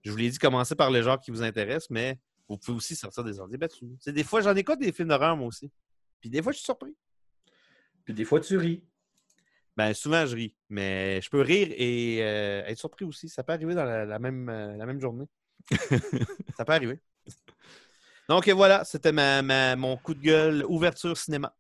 Je 0.05 0.11
vous 0.11 0.17
l'ai 0.17 0.31
dit, 0.31 0.39
commencez 0.39 0.75
par 0.75 0.91
le 0.91 1.03
genre 1.03 1.19
qui 1.19 1.31
vous 1.31 1.43
intéresse, 1.43 1.89
mais 1.91 2.19
vous 2.49 2.59
pouvez 2.59 2.77
aussi 2.77 2.95
sortir 2.95 3.25
des 3.25 3.39
ordres 3.41 3.57
battus. 3.57 3.89
Des 4.07 4.25
fois, 4.25 4.41
j'en 4.43 4.55
écoute 4.55 4.79
des 4.79 4.93
films 4.93 5.09
d'horreur, 5.09 5.37
moi 5.37 5.47
aussi. 5.49 5.71
Puis 6.21 6.29
des 6.31 6.43
fois, 6.43 6.53
je 6.53 6.59
suis 6.59 6.65
surpris. 6.65 6.95
Puis 8.05 8.13
des 8.15 8.25
fois, 8.25 8.39
tu 8.41 8.57
ris. 8.59 8.85
Ben, 9.77 9.93
souvent, 9.95 10.25
je 10.27 10.37
ris. 10.37 10.55
Mais 10.69 11.21
je 11.23 11.31
peux 11.31 11.41
rire 11.41 11.69
et 11.71 12.19
euh, 12.23 12.65
être 12.67 12.79
surpris 12.79 13.05
aussi. 13.07 13.29
Ça 13.29 13.43
peut 13.43 13.53
arriver 13.55 13.75
dans 13.75 13.85
la, 13.85 14.05
la 14.05 14.19
même, 14.19 14.49
euh, 14.49 14.77
la 14.77 14.87
même 14.87 15.01
journée. 15.01 15.25
Ça 16.57 16.65
peut 16.67 16.73
arriver. 16.75 17.01
Donc, 18.29 18.49
voilà, 18.51 18.85
c'était 18.85 19.13
ma, 19.13 19.43
ma- 19.43 19.75
mon 19.77 19.97
coup 19.97 20.15
de 20.15 20.21
gueule 20.21 20.65
ouverture 20.69 21.17
cinéma. 21.17 21.55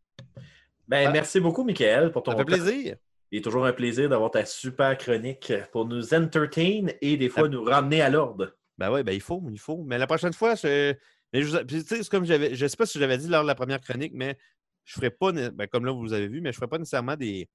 Ben, 0.87 1.09
Ah. 1.09 1.13
merci 1.13 1.41
beaucoup, 1.41 1.65
Michael, 1.65 2.13
pour 2.13 2.23
ton 2.23 2.33
Ça 2.33 2.37
fait 2.39 2.45
plaisir. 2.45 2.97
Il 3.31 3.39
est 3.39 3.43
toujours 3.43 3.67
un 3.67 3.73
plaisir 3.73 4.09
d'avoir 4.09 4.31
ta 4.31 4.45
super 4.45 4.97
chronique 4.97 5.53
pour 5.73 5.87
nous 5.87 6.15
entertain 6.15 6.87
et 7.01 7.17
des 7.17 7.29
fois 7.29 7.49
nous 7.49 7.65
ramener 7.65 8.01
à 8.01 8.11
l'ordre. 8.11 8.55
Ben 8.79 8.93
oui, 8.93 9.03
ben 9.03 9.13
il 9.13 9.21
faut, 9.21 9.43
il 9.51 9.59
faut. 9.59 9.83
Mais 9.85 9.99
la 9.99 10.07
prochaine 10.07 10.33
fois, 10.33 10.55
je. 10.55 10.95
Mais 11.33 11.43
je, 11.43 11.57
c'est 11.87 12.09
comme 12.09 12.25
j'avais. 12.25 12.55
Je 12.55 12.67
sais 12.67 12.77
pas 12.77 12.87
si 12.87 12.99
je 12.99 13.01
l'avais 13.01 13.19
dit 13.19 13.29
lors 13.29 13.43
de 13.43 13.49
la 13.49 13.55
première 13.55 13.81
chronique, 13.81 14.13
mais 14.15 14.37
je 14.85 14.95
ferai 14.95 15.11
pas. 15.11 15.33
ben, 15.33 15.67
comme 15.67 15.85
là, 15.85 15.93
vous 15.93 16.13
avez 16.13 16.29
vu, 16.29 16.41
mais 16.41 16.53
je 16.53 16.57
ferai 16.57 16.69
pas 16.69 16.79
nécessairement 16.79 17.17
des, 17.17 17.49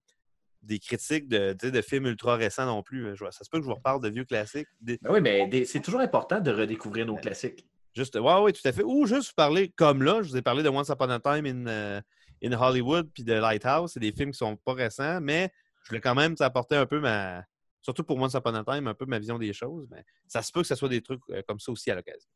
des 0.62 0.80
critiques 0.80 1.28
de, 1.30 1.54
de 1.54 1.82
films 1.82 2.08
ultra 2.08 2.36
récents 2.36 2.66
non 2.66 2.84
plus. 2.84 3.16
Je- 3.16 3.26
ça 3.32 3.44
se 3.46 3.50
peut 3.50 3.60
que 3.60 3.64
je 3.64 3.70
vous 3.70 3.76
reparle 3.76 4.02
de 4.02 4.10
vieux 4.10 4.26
classiques. 4.26 4.68
Des- 4.82 4.98
Ben 5.02 5.12
oui, 5.14 5.22
mais 5.22 5.48
des- 5.48 5.66
c'est 5.66 5.80
toujours 5.82 6.02
important 6.02 6.42
de 6.42 6.52
redécouvrir 6.52 7.06
nos 7.06 7.16
classiques. 7.16 7.66
juste, 7.96 8.16
ouais, 8.20 8.34
oui, 8.42 8.52
tout 8.54 8.66
à 8.68 8.72
fait. 8.74 8.84
Ou 8.84 9.06
juste 9.06 9.30
vous 9.30 9.36
parler, 9.36 9.70
comme 9.70 10.04
là, 10.04 10.22
je 10.22 10.30
vous 10.30 10.38
ai 10.38 10.42
parlé 10.42 10.64
de 10.64 10.70
Once 10.70 10.90
Upon 10.90 11.10
a 11.10 11.20
Time 11.20 11.46
in, 11.46 11.68
euh, 11.68 12.02
in 12.44 12.54
Hollywood 12.54 13.10
puis 13.14 13.24
de 13.24 13.34
Lighthouse. 13.34 13.92
C'est 13.94 14.00
des 14.00 14.12
films 14.12 14.32
qui 14.32 14.38
sont 14.38 14.56
pas 14.56 14.74
récents, 14.74 15.20
mais 15.22 15.52
je 15.84 15.90
voulais 15.90 16.02
quand 16.02 16.16
même 16.16 16.36
apporter 16.40 16.76
un 16.76 16.86
peu 16.86 17.00
ma, 17.00 17.44
surtout 17.82 18.04
pour 18.04 18.18
Once 18.18 18.34
Upon 18.34 18.54
a 18.56 18.64
Time, 18.64 18.88
un 18.88 18.94
peu 18.94 19.06
ma 19.06 19.20
vision 19.20 19.38
des 19.38 19.54
choses, 19.54 19.88
mais 19.90 20.04
ça 20.28 20.42
se 20.42 20.52
peut 20.52 20.62
que 20.62 20.68
ce 20.68 20.76
soit 20.76 20.90
des 20.90 21.02
trucs 21.02 21.22
euh, 21.30 21.42
comme 21.48 21.60
ça 21.60 21.72
aussi 21.72 21.90
à 21.92 21.96
l'occasion. 21.96 22.30